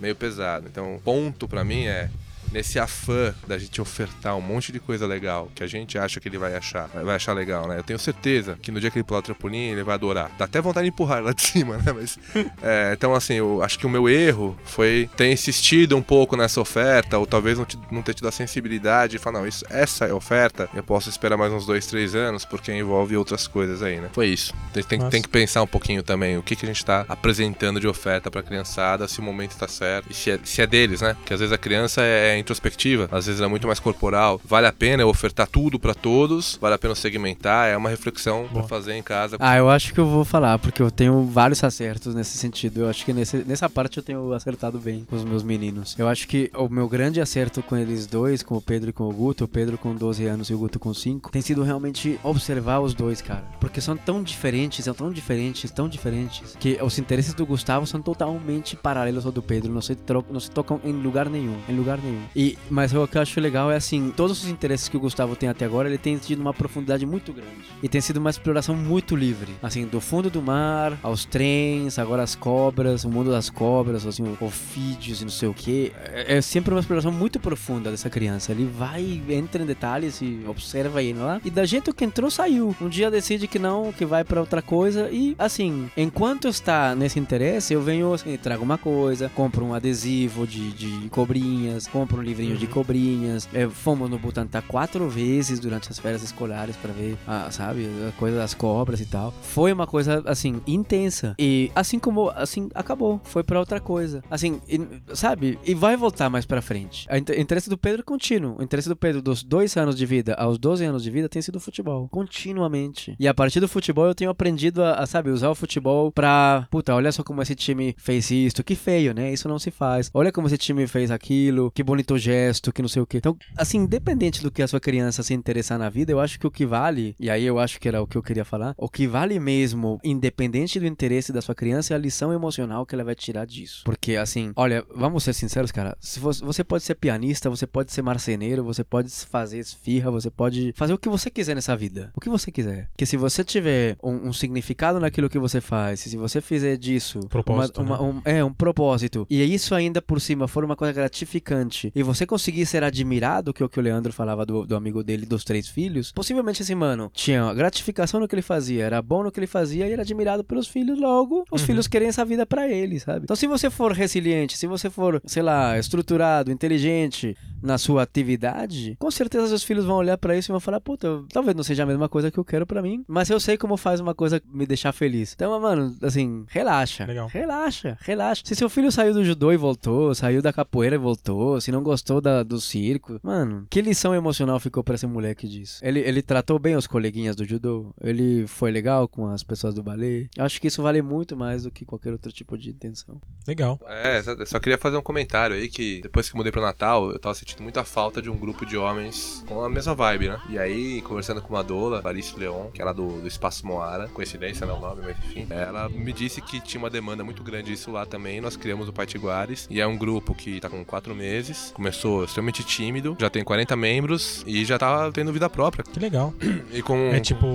meio 0.00 0.14
pesado. 0.14 0.68
Então, 0.68 1.00
ponto 1.04 1.48
para 1.48 1.64
mim 1.64 1.86
é 1.86 2.08
nesse 2.52 2.78
afã 2.78 3.34
da 3.46 3.58
gente 3.58 3.80
ofertar 3.80 4.36
um 4.36 4.40
monte 4.40 4.72
de 4.72 4.80
coisa 4.80 5.06
legal 5.06 5.50
que 5.54 5.62
a 5.62 5.66
gente 5.66 5.98
acha 5.98 6.20
que 6.20 6.28
ele 6.28 6.38
vai 6.38 6.54
achar, 6.54 6.88
vai 6.88 7.16
achar 7.16 7.32
legal, 7.32 7.68
né? 7.68 7.78
Eu 7.78 7.82
tenho 7.82 7.98
certeza 7.98 8.58
que 8.60 8.70
no 8.70 8.80
dia 8.80 8.90
que 8.90 8.98
ele 8.98 9.04
pular 9.04 9.20
o 9.20 9.22
trampolim, 9.22 9.70
ele 9.70 9.82
vai 9.82 9.94
adorar. 9.94 10.30
Dá 10.38 10.44
até 10.44 10.60
vontade 10.60 10.84
de 10.84 10.88
empurrar 10.90 11.22
lá 11.22 11.32
de 11.32 11.42
cima, 11.46 11.76
né? 11.78 11.92
Mas, 11.92 12.18
é, 12.62 12.92
então, 12.92 13.14
assim, 13.14 13.34
eu 13.34 13.62
acho 13.62 13.78
que 13.78 13.86
o 13.86 13.90
meu 13.90 14.08
erro 14.08 14.56
foi 14.64 15.08
ter 15.16 15.30
insistido 15.30 15.96
um 15.96 16.02
pouco 16.02 16.36
nessa 16.36 16.60
oferta, 16.60 17.18
ou 17.18 17.26
talvez 17.26 17.58
não, 17.58 17.64
te, 17.64 17.78
não 17.90 18.02
ter 18.02 18.14
tido 18.14 18.28
a 18.28 18.32
sensibilidade 18.32 19.16
e 19.16 19.18
falar, 19.18 19.40
não, 19.40 19.46
isso, 19.46 19.64
essa 19.70 20.06
é 20.06 20.10
a 20.10 20.14
oferta, 20.14 20.68
eu 20.74 20.82
posso 20.82 21.08
esperar 21.08 21.36
mais 21.36 21.52
uns 21.52 21.66
dois, 21.66 21.86
três 21.86 22.14
anos, 22.14 22.44
porque 22.44 22.72
envolve 22.72 23.16
outras 23.16 23.46
coisas 23.46 23.82
aí, 23.82 24.00
né? 24.00 24.10
Foi 24.12 24.28
isso. 24.28 24.54
Tem, 24.72 24.82
tem, 24.82 25.08
tem 25.08 25.22
que 25.22 25.28
pensar 25.28 25.62
um 25.62 25.66
pouquinho 25.66 26.02
também 26.02 26.36
o 26.36 26.42
que, 26.42 26.56
que 26.56 26.64
a 26.64 26.68
gente 26.68 26.84
tá 26.84 27.04
apresentando 27.08 27.80
de 27.80 27.86
oferta 27.86 28.30
pra 28.30 28.42
criançada, 28.42 29.08
se 29.08 29.20
o 29.20 29.22
momento 29.22 29.56
tá 29.56 29.68
certo, 29.68 30.10
e 30.10 30.14
se 30.14 30.30
é, 30.30 30.38
se 30.44 30.62
é 30.62 30.66
deles, 30.66 31.00
né? 31.00 31.14
Porque 31.14 31.34
às 31.34 31.40
vezes 31.40 31.52
a 31.52 31.58
criança 31.58 32.02
é 32.02 32.35
introspectiva, 32.38 33.08
às 33.10 33.26
vezes 33.26 33.40
é 33.40 33.46
muito 33.46 33.66
mais 33.66 33.80
corporal. 33.80 34.40
Vale 34.44 34.66
a 34.66 34.72
pena 34.72 35.02
eu 35.02 35.08
ofertar 35.08 35.46
tudo 35.46 35.78
para 35.78 35.94
todos? 35.94 36.58
Vale 36.60 36.74
a 36.74 36.78
pena 36.78 36.94
segmentar? 36.94 37.68
É 37.68 37.76
uma 37.76 37.88
reflexão 37.88 38.48
para 38.52 38.62
fazer 38.64 38.94
em 38.94 39.02
casa. 39.02 39.36
Ah, 39.40 39.56
eu 39.56 39.68
acho 39.68 39.92
que 39.92 40.00
eu 40.00 40.06
vou 40.06 40.24
falar, 40.24 40.58
porque 40.58 40.82
eu 40.82 40.90
tenho 40.90 41.24
vários 41.24 41.62
acertos 41.62 42.14
nesse 42.14 42.36
sentido. 42.38 42.80
Eu 42.80 42.88
acho 42.88 43.04
que 43.04 43.12
nesse, 43.12 43.38
nessa 43.38 43.68
parte 43.68 43.98
eu 43.98 44.02
tenho 44.02 44.32
acertado 44.32 44.78
bem 44.78 45.04
com 45.08 45.16
os 45.16 45.24
meus 45.24 45.42
meninos. 45.42 45.94
Eu 45.98 46.08
acho 46.08 46.26
que 46.28 46.50
o 46.54 46.68
meu 46.68 46.88
grande 46.88 47.20
acerto 47.20 47.62
com 47.62 47.76
eles 47.76 48.06
dois, 48.06 48.42
com 48.42 48.56
o 48.56 48.62
Pedro 48.62 48.90
e 48.90 48.92
com 48.92 49.04
o 49.04 49.12
Guto, 49.12 49.44
o 49.44 49.48
Pedro 49.48 49.78
com 49.78 49.94
12 49.94 50.26
anos 50.26 50.50
e 50.50 50.54
o 50.54 50.58
Guto 50.58 50.78
com 50.78 50.92
5, 50.92 51.30
tem 51.30 51.42
sido 51.42 51.62
realmente 51.62 52.18
observar 52.22 52.80
os 52.80 52.94
dois, 52.94 53.20
cara. 53.20 53.44
Porque 53.60 53.80
são 53.80 53.96
tão 53.96 54.22
diferentes, 54.22 54.84
são 54.84 54.94
tão 54.94 55.10
diferentes, 55.10 55.70
tão 55.70 55.88
diferentes, 55.88 56.56
que 56.58 56.78
os 56.82 56.98
interesses 56.98 57.34
do 57.34 57.46
Gustavo 57.46 57.86
são 57.86 58.00
totalmente 58.00 58.76
paralelos 58.76 59.26
ao 59.26 59.32
do 59.32 59.42
Pedro. 59.42 59.72
Não 59.72 59.82
se, 59.82 59.96
não 60.30 60.40
se 60.40 60.50
tocam 60.50 60.80
em 60.84 60.92
lugar 60.92 61.28
nenhum. 61.28 61.56
Em 61.68 61.76
lugar 61.76 61.98
nenhum. 61.98 62.22
E, 62.34 62.56
mas 62.70 62.92
o 62.94 63.06
que 63.06 63.18
eu 63.18 63.22
acho 63.22 63.40
legal 63.40 63.70
é 63.70 63.76
assim, 63.76 64.12
todos 64.16 64.42
os 64.42 64.48
interesses 64.48 64.88
que 64.88 64.96
o 64.96 65.00
Gustavo 65.00 65.36
tem 65.36 65.48
até 65.48 65.64
agora, 65.64 65.88
ele 65.88 65.98
tem 65.98 66.16
tido 66.16 66.40
uma 66.40 66.54
profundidade 66.54 67.04
muito 67.06 67.32
grande. 67.32 67.50
E 67.82 67.88
tem 67.88 68.00
sido 68.00 68.18
uma 68.18 68.30
exploração 68.30 68.74
muito 68.74 69.14
livre. 69.14 69.52
Assim, 69.62 69.86
do 69.86 70.00
fundo 70.00 70.30
do 70.30 70.42
mar, 70.42 70.98
aos 71.02 71.24
trens, 71.24 71.98
agora 71.98 72.22
as 72.22 72.34
cobras, 72.34 73.04
o 73.04 73.10
mundo 73.10 73.30
das 73.30 73.50
cobras, 73.50 74.06
assim, 74.06 74.24
ofídeos 74.40 75.20
e 75.20 75.24
não 75.24 75.30
sei 75.30 75.48
o 75.48 75.54
que. 75.54 75.92
É, 76.12 76.36
é, 76.36 76.40
sempre 76.40 76.72
uma 76.72 76.80
exploração 76.80 77.12
muito 77.12 77.38
profunda 77.38 77.90
dessa 77.90 78.08
criança. 78.08 78.52
Ele 78.52 78.64
vai, 78.66 79.22
entra 79.28 79.62
em 79.62 79.66
detalhes 79.66 80.20
e 80.20 80.40
observa 80.46 81.02
ele 81.02 81.18
lá. 81.18 81.40
E 81.44 81.50
da 81.50 81.64
jeito 81.64 81.94
que 81.94 82.04
entrou, 82.04 82.30
saiu. 82.30 82.74
Um 82.80 82.88
dia 82.88 83.10
decide 83.10 83.46
que 83.46 83.58
não, 83.58 83.92
que 83.92 84.04
vai 84.04 84.24
para 84.24 84.40
outra 84.40 84.62
coisa. 84.62 85.08
E 85.10 85.34
assim, 85.38 85.90
enquanto 85.96 86.48
está 86.48 86.94
nesse 86.94 87.18
interesse, 87.18 87.74
eu 87.74 87.82
venho 87.82 88.12
assim, 88.12 88.36
trago 88.36 88.62
uma 88.62 88.78
coisa, 88.78 89.30
compro 89.34 89.64
um 89.64 89.74
adesivo 89.74 90.46
de, 90.46 90.72
de 90.72 91.08
cobrinhas, 91.10 91.86
compro 91.86 92.05
um 92.14 92.22
livrinho 92.22 92.52
uhum. 92.52 92.58
de 92.58 92.66
cobrinhas. 92.66 93.48
É, 93.52 93.68
fomos 93.68 94.08
no 94.08 94.18
Butantã 94.18 94.62
quatro 94.62 95.08
vezes 95.08 95.60
durante 95.60 95.90
as 95.90 95.98
férias 95.98 96.22
escolares 96.22 96.76
para 96.76 96.92
ver, 96.92 97.16
a, 97.26 97.50
sabe, 97.50 97.88
a 98.08 98.12
coisa 98.12 98.36
das 98.36 98.54
cobras 98.54 99.00
e 99.00 99.06
tal. 99.06 99.32
Foi 99.42 99.72
uma 99.72 99.86
coisa, 99.86 100.22
assim, 100.26 100.60
intensa. 100.66 101.34
E 101.38 101.70
assim 101.74 101.98
como, 101.98 102.30
assim, 102.30 102.68
acabou. 102.74 103.20
Foi 103.24 103.42
para 103.42 103.58
outra 103.58 103.80
coisa. 103.80 104.22
Assim, 104.30 104.60
e, 104.68 104.80
sabe? 105.14 105.58
E 105.64 105.74
vai 105.74 105.96
voltar 105.96 106.30
mais 106.30 106.44
para 106.44 106.62
frente. 106.62 107.06
O 107.10 107.40
interesse 107.40 107.68
do 107.68 107.78
Pedro 107.78 108.00
é 108.00 108.04
contínuo. 108.04 108.56
O 108.58 108.62
interesse 108.62 108.88
do 108.88 108.96
Pedro 108.96 109.22
dos 109.22 109.42
dois 109.42 109.76
anos 109.76 109.96
de 109.96 110.06
vida 110.06 110.34
aos 110.34 110.58
12 110.58 110.84
anos 110.84 111.02
de 111.02 111.10
vida 111.10 111.28
tem 111.28 111.42
sido 111.42 111.60
futebol. 111.60 112.08
Continuamente. 112.08 113.16
E 113.18 113.28
a 113.28 113.34
partir 113.34 113.60
do 113.60 113.68
futebol 113.68 114.06
eu 114.06 114.14
tenho 114.14 114.30
aprendido 114.30 114.82
a, 114.82 114.94
a 114.94 115.06
sabe, 115.06 115.30
usar 115.30 115.50
o 115.50 115.54
futebol 115.54 116.12
pra. 116.12 116.66
Puta, 116.70 116.94
olha 116.94 117.10
só 117.12 117.22
como 117.22 117.42
esse 117.42 117.54
time 117.54 117.94
fez 117.98 118.30
isso. 118.30 118.62
Que 118.62 118.74
feio, 118.74 119.14
né? 119.14 119.32
Isso 119.32 119.48
não 119.48 119.58
se 119.58 119.70
faz. 119.70 120.10
Olha 120.12 120.32
como 120.32 120.46
esse 120.46 120.58
time 120.58 120.86
fez 120.86 121.10
aquilo. 121.10 121.70
Que 121.70 121.82
bonito 121.82 121.95
gesto, 122.18 122.72
que 122.72 122.82
não 122.82 122.88
sei 122.88 123.02
o 123.02 123.06
que. 123.06 123.18
Então, 123.18 123.36
assim, 123.56 123.78
independente 123.78 124.42
do 124.42 124.50
que 124.50 124.62
a 124.62 124.68
sua 124.68 124.80
criança 124.80 125.22
se 125.22 125.34
interessar 125.34 125.78
na 125.78 125.88
vida, 125.88 126.12
eu 126.12 126.20
acho 126.20 126.38
que 126.38 126.46
o 126.46 126.50
que 126.50 126.66
vale, 126.66 127.14
e 127.18 127.30
aí 127.30 127.44
eu 127.44 127.58
acho 127.58 127.80
que 127.80 127.88
era 127.88 128.02
o 128.02 128.06
que 128.06 128.16
eu 128.16 128.22
queria 128.22 128.44
falar, 128.44 128.74
o 128.76 128.88
que 128.88 129.06
vale 129.06 129.38
mesmo, 129.38 130.00
independente 130.02 130.78
do 130.80 130.86
interesse 130.86 131.32
da 131.32 131.40
sua 131.40 131.54
criança, 131.54 131.94
é 131.94 131.96
a 131.96 131.98
lição 131.98 132.32
emocional 132.32 132.86
que 132.86 132.94
ela 132.94 133.04
vai 133.04 133.14
tirar 133.14 133.46
disso. 133.46 133.82
Porque, 133.84 134.16
assim, 134.16 134.52
olha, 134.56 134.84
vamos 134.94 135.24
ser 135.24 135.32
sinceros, 135.32 135.72
cara, 135.72 135.96
se 136.00 136.20
você, 136.20 136.44
você 136.44 136.64
pode 136.64 136.84
ser 136.84 136.94
pianista, 136.94 137.50
você 137.50 137.66
pode 137.66 137.92
ser 137.92 138.02
marceneiro, 138.02 138.64
você 138.64 138.84
pode 138.84 139.10
fazer 139.10 139.58
esfirra, 139.58 140.10
você 140.10 140.30
pode 140.30 140.72
fazer 140.74 140.92
o 140.92 140.98
que 140.98 141.08
você 141.08 141.30
quiser 141.30 141.54
nessa 141.54 141.76
vida. 141.76 142.10
O 142.14 142.20
que 142.20 142.28
você 142.28 142.50
quiser. 142.50 142.88
Que 142.96 143.06
se 143.06 143.16
você 143.16 143.44
tiver 143.44 143.96
um, 144.02 144.28
um 144.28 144.32
significado 144.32 145.00
naquilo 145.00 145.28
que 145.28 145.38
você 145.38 145.60
faz, 145.60 146.00
se 146.00 146.16
você 146.16 146.40
fizer 146.40 146.76
disso 146.76 147.20
propósito, 147.28 147.82
uma, 147.82 148.00
uma, 148.00 148.12
né? 148.12 148.22
um, 148.24 148.30
é 148.38 148.44
um 148.44 148.52
propósito, 148.52 149.26
e 149.28 149.42
isso 149.42 149.74
ainda 149.74 150.00
por 150.00 150.20
cima 150.20 150.48
for 150.48 150.64
uma 150.64 150.76
coisa 150.76 150.92
gratificante, 150.92 151.85
e 151.94 152.02
você 152.02 152.26
conseguir 152.26 152.66
ser 152.66 152.82
admirado, 152.82 153.52
que 153.52 153.62
é 153.62 153.66
o 153.66 153.68
que 153.68 153.78
o 153.78 153.82
Leandro 153.82 154.12
falava 154.12 154.44
do, 154.44 154.66
do 154.66 154.76
amigo 154.76 155.02
dele, 155.02 155.26
dos 155.26 155.44
três 155.44 155.68
filhos, 155.68 156.12
possivelmente 156.12 156.62
esse 156.62 156.74
mano 156.74 157.10
tinha 157.14 157.52
gratificação 157.54 158.20
no 158.20 158.28
que 158.28 158.34
ele 158.34 158.42
fazia, 158.42 158.84
era 158.84 159.02
bom 159.02 159.22
no 159.22 159.32
que 159.32 159.38
ele 159.40 159.46
fazia 159.46 159.86
e 159.86 159.92
era 159.92 160.02
admirado 160.02 160.44
pelos 160.44 160.66
filhos, 160.66 160.98
logo 160.98 161.44
os 161.50 161.60
uhum. 161.60 161.66
filhos 161.66 161.86
querem 161.86 162.08
essa 162.08 162.24
vida 162.24 162.46
para 162.46 162.68
ele, 162.68 162.98
sabe? 163.00 163.24
Então 163.24 163.36
se 163.36 163.46
você 163.46 163.70
for 163.70 163.92
resiliente, 163.92 164.56
se 164.56 164.66
você 164.66 164.90
for, 164.90 165.20
sei 165.24 165.42
lá, 165.42 165.78
estruturado, 165.78 166.50
inteligente 166.50 167.36
na 167.62 167.78
sua 167.78 168.02
atividade, 168.02 168.96
com 168.98 169.10
certeza 169.10 169.48
seus 169.48 169.62
filhos 169.62 169.84
vão 169.84 169.96
olhar 169.96 170.16
para 170.18 170.36
isso 170.36 170.50
e 170.50 170.52
vão 170.52 170.60
falar, 170.60 170.80
puta, 170.80 171.22
talvez 171.32 171.56
não 171.56 171.64
seja 171.64 171.82
a 171.82 171.86
mesma 171.86 172.08
coisa 172.08 172.30
que 172.30 172.38
eu 172.38 172.44
quero 172.44 172.66
para 172.66 172.82
mim, 172.82 173.04
mas 173.08 173.30
eu 173.30 173.40
sei 173.40 173.56
como 173.56 173.76
faz 173.76 174.00
uma 174.00 174.14
coisa 174.14 174.40
me 174.52 174.66
deixar 174.66 174.92
feliz. 174.92 175.32
Então, 175.34 175.58
mano, 175.60 175.96
assim, 176.02 176.44
relaxa. 176.48 177.04
Legal. 177.04 177.28
Relaxa, 177.28 177.98
relaxa. 178.00 178.42
Se 178.44 178.54
seu 178.54 178.68
filho 178.68 178.92
saiu 178.92 179.12
do 179.12 179.24
judô 179.24 179.52
e 179.52 179.56
voltou, 179.56 180.14
saiu 180.14 180.40
da 180.40 180.52
capoeira 180.52 180.96
e 180.96 180.98
voltou, 180.98 181.60
se 181.60 181.72
não 181.72 181.75
gostou 181.82 182.20
da, 182.20 182.42
do 182.42 182.60
circo. 182.60 183.18
Mano, 183.22 183.66
que 183.70 183.80
lição 183.80 184.14
emocional 184.14 184.58
ficou 184.60 184.82
pra 184.84 184.94
esse 184.94 185.06
moleque 185.06 185.46
disso? 185.48 185.80
Ele, 185.84 186.00
ele 186.00 186.22
tratou 186.22 186.58
bem 186.58 186.76
os 186.76 186.86
coleguinhas 186.86 187.36
do 187.36 187.44
judô? 187.44 187.94
Ele 188.00 188.46
foi 188.46 188.70
legal 188.70 189.06
com 189.08 189.26
as 189.28 189.42
pessoas 189.42 189.74
do 189.74 189.82
balé? 189.82 190.26
Eu 190.36 190.44
acho 190.44 190.60
que 190.60 190.66
isso 190.68 190.82
vale 190.82 191.02
muito 191.02 191.36
mais 191.36 191.64
do 191.64 191.70
que 191.70 191.84
qualquer 191.84 192.12
outro 192.12 192.30
tipo 192.32 192.56
de 192.58 192.70
intenção. 192.70 193.20
Legal. 193.46 193.78
É, 193.86 194.22
só- 194.22 194.44
só 194.46 194.58
queria 194.60 194.78
fazer 194.78 194.96
um 194.96 195.02
comentário 195.02 195.56
aí 195.56 195.68
que 195.68 196.00
depois 196.02 196.28
que 196.28 196.36
mudei 196.36 196.52
pro 196.52 196.60
Natal, 196.60 197.10
eu 197.10 197.18
tava 197.18 197.34
sentindo 197.34 197.62
muita 197.62 197.84
falta 197.84 198.20
de 198.22 198.30
um 198.30 198.36
grupo 198.36 198.64
de 198.66 198.76
homens 198.76 199.44
com 199.46 199.62
a 199.62 199.68
mesma 199.68 199.94
vibe, 199.94 200.28
né? 200.28 200.40
E 200.50 200.58
aí, 200.58 201.00
conversando 201.02 201.40
com 201.42 201.54
uma 201.54 201.62
doula, 201.64 202.00
Clarice 202.02 202.38
Leon, 202.38 202.70
que 202.70 202.80
era 202.82 202.92
do, 202.92 203.20
do 203.20 203.26
Espaço 203.28 203.66
Moara, 203.66 204.08
coincidência, 204.08 204.66
não 204.66 204.74
é 204.74 204.78
o 204.78 204.80
nome, 204.80 205.02
mas 205.04 205.16
enfim, 205.18 205.46
ela 205.50 205.88
me 205.88 206.12
disse 206.12 206.40
que 206.40 206.60
tinha 206.60 206.78
uma 206.82 206.90
demanda 206.90 207.24
muito 207.24 207.42
grande 207.42 207.70
disso 207.70 207.90
lá 207.90 208.04
também. 208.06 208.40
Nós 208.40 208.56
criamos 208.56 208.88
o 208.88 208.92
Paitiguares 208.92 209.66
e 209.70 209.80
é 209.80 209.86
um 209.86 209.96
grupo 209.96 210.34
que 210.34 210.60
tá 210.60 210.68
com 210.68 210.84
quatro 210.84 211.14
meses, 211.14 211.65
começou 211.72 212.24
extremamente 212.24 212.62
tímido, 212.64 213.16
já 213.18 213.30
tem 213.30 213.44
40 213.44 213.76
membros 213.76 214.42
e 214.46 214.64
já 214.64 214.78
tá 214.78 215.10
tendo 215.12 215.32
vida 215.32 215.48
própria. 215.48 215.84
Que 215.84 216.00
legal. 216.00 216.32
E 216.72 216.82
com 216.82 217.10
É 217.12 217.20
tipo 217.20 217.46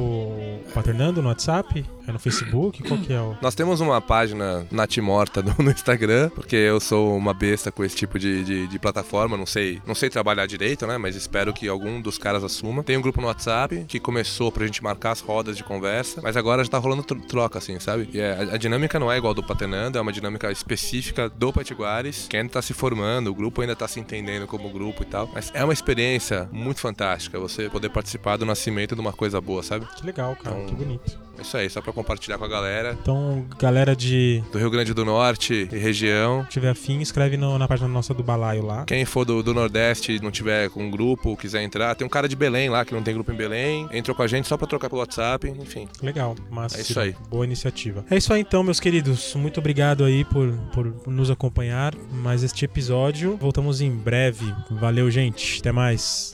paternando 0.73 1.21
no 1.21 1.29
WhatsApp? 1.29 1.85
É 2.11 2.13
no 2.13 2.19
Facebook? 2.19 2.83
Qual 2.83 2.99
que 2.99 3.13
é 3.13 3.19
o. 3.21 3.35
Nós 3.41 3.55
temos 3.55 3.79
uma 3.81 3.99
página 4.01 4.65
natimorta 4.71 5.41
no, 5.41 5.55
no 5.63 5.71
Instagram, 5.71 6.29
porque 6.29 6.55
eu 6.55 6.79
sou 6.79 7.15
uma 7.17 7.33
besta 7.33 7.71
com 7.71 7.83
esse 7.83 7.95
tipo 7.95 8.19
de, 8.19 8.43
de, 8.43 8.67
de 8.67 8.79
plataforma, 8.79 9.37
não 9.37 9.45
sei, 9.45 9.81
não 9.85 9.95
sei 9.95 10.09
trabalhar 10.09 10.45
direito, 10.45 10.85
né? 10.85 10.97
Mas 10.97 11.15
espero 11.15 11.53
que 11.53 11.67
algum 11.67 12.01
dos 12.01 12.17
caras 12.17 12.43
assuma. 12.43 12.83
Tem 12.83 12.97
um 12.97 13.01
grupo 13.01 13.21
no 13.21 13.27
WhatsApp 13.27 13.85
que 13.87 13.99
começou 13.99 14.51
pra 14.51 14.65
gente 14.65 14.83
marcar 14.83 15.11
as 15.11 15.19
rodas 15.21 15.55
de 15.57 15.63
conversa, 15.63 16.21
mas 16.21 16.35
agora 16.37 16.63
já 16.63 16.69
tá 16.69 16.77
rolando 16.77 17.03
tro- 17.03 17.19
troca, 17.21 17.57
assim, 17.59 17.79
sabe? 17.79 18.09
E 18.13 18.19
é- 18.19 18.49
a, 18.51 18.55
a 18.55 18.57
dinâmica 18.57 18.99
não 18.99 19.11
é 19.11 19.17
igual 19.17 19.33
do 19.33 19.43
Patenando, 19.43 19.97
é 19.97 20.01
uma 20.01 20.11
dinâmica 20.11 20.51
específica 20.51 21.29
do 21.29 21.51
Patiguares, 21.53 22.27
que 22.29 22.37
ainda 22.37 22.49
tá 22.53 22.61
se 22.61 22.73
formando, 22.73 23.27
o 23.29 23.35
grupo 23.35 23.61
ainda 23.61 23.75
tá 23.75 23.87
se 23.87 23.99
entendendo 23.99 24.47
como 24.47 24.69
grupo 24.69 25.03
e 25.03 25.05
tal. 25.05 25.29
Mas 25.33 25.51
é 25.53 25.63
uma 25.63 25.73
experiência 25.73 26.49
muito 26.51 26.79
fantástica 26.79 27.39
você 27.39 27.69
poder 27.69 27.89
participar 27.89 28.37
do 28.37 28.45
nascimento 28.45 28.95
de 28.95 29.01
uma 29.01 29.13
coisa 29.13 29.39
boa, 29.39 29.63
sabe? 29.63 29.85
Que 29.95 30.05
legal, 30.05 30.35
cara. 30.35 30.57
Então- 30.57 30.65
Que 30.67 30.75
bonito. 30.75 31.19
É 31.37 31.41
isso 31.41 31.57
aí, 31.57 31.69
só 31.69 31.81
pra 31.81 31.91
compartilhar 32.01 32.37
com 32.37 32.45
a 32.45 32.47
galera 32.47 32.97
Então, 33.01 33.45
galera 33.59 33.95
de. 33.95 34.43
do 34.51 34.57
Rio 34.57 34.69
Grande 34.69 34.93
do 34.93 35.05
Norte 35.05 35.67
e 35.71 35.77
região. 35.77 36.45
tiver 36.49 36.69
afim, 36.69 36.99
escreve 36.99 37.37
no- 37.37 37.57
na 37.57 37.67
página 37.67 37.87
nossa 37.87 38.13
do 38.13 38.23
Balaio 38.23 38.65
lá. 38.65 38.83
Quem 38.85 39.05
for 39.05 39.25
do, 39.25 39.41
do 39.43 39.53
Nordeste 39.53 40.13
e 40.13 40.19
não 40.21 40.31
tiver 40.31 40.69
com 40.69 40.83
um 40.83 40.91
grupo, 40.91 41.35
quiser 41.37 41.61
entrar, 41.63 41.95
tem 41.95 42.05
um 42.05 42.09
cara 42.09 42.27
de 42.27 42.35
Belém 42.35 42.69
lá 42.69 42.83
que 42.85 42.93
não 42.93 43.01
tem 43.03 43.13
grupo 43.13 43.31
em 43.31 43.35
Belém, 43.35 43.87
entrou 43.91 44.15
com 44.15 44.23
a 44.23 44.27
gente 44.27 44.47
só 44.47 44.57
pra 44.57 44.67
trocar 44.67 44.89
pelo 44.89 44.99
WhatsApp, 45.01 45.47
enfim. 45.49 45.87
Legal, 46.01 46.35
mas 46.49 46.75
É 46.77 46.81
isso 46.81 46.99
aí. 46.99 47.15
boa 47.29 47.45
iniciativa. 47.45 48.03
É 48.09 48.17
isso 48.17 48.33
aí 48.33 48.41
então, 48.41 48.63
meus 48.63 48.79
queridos. 48.79 49.33
Muito 49.35 49.59
obrigado 49.59 50.03
aí 50.03 50.23
por, 50.25 50.51
por 50.73 50.93
nos 51.07 51.29
acompanhar. 51.29 51.93
Mais 52.11 52.43
este 52.43 52.65
episódio. 52.65 53.37
Voltamos 53.37 53.81
em 53.81 53.91
breve. 53.91 54.53
Valeu, 54.69 55.09
gente. 55.11 55.59
Até 55.59 55.71
mais. 55.71 56.33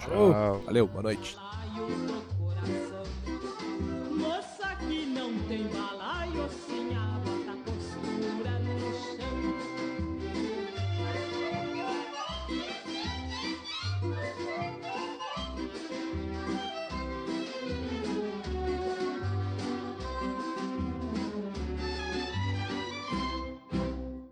Valeu, 0.65 0.87
boa 0.87 1.03
noite. 1.03 1.35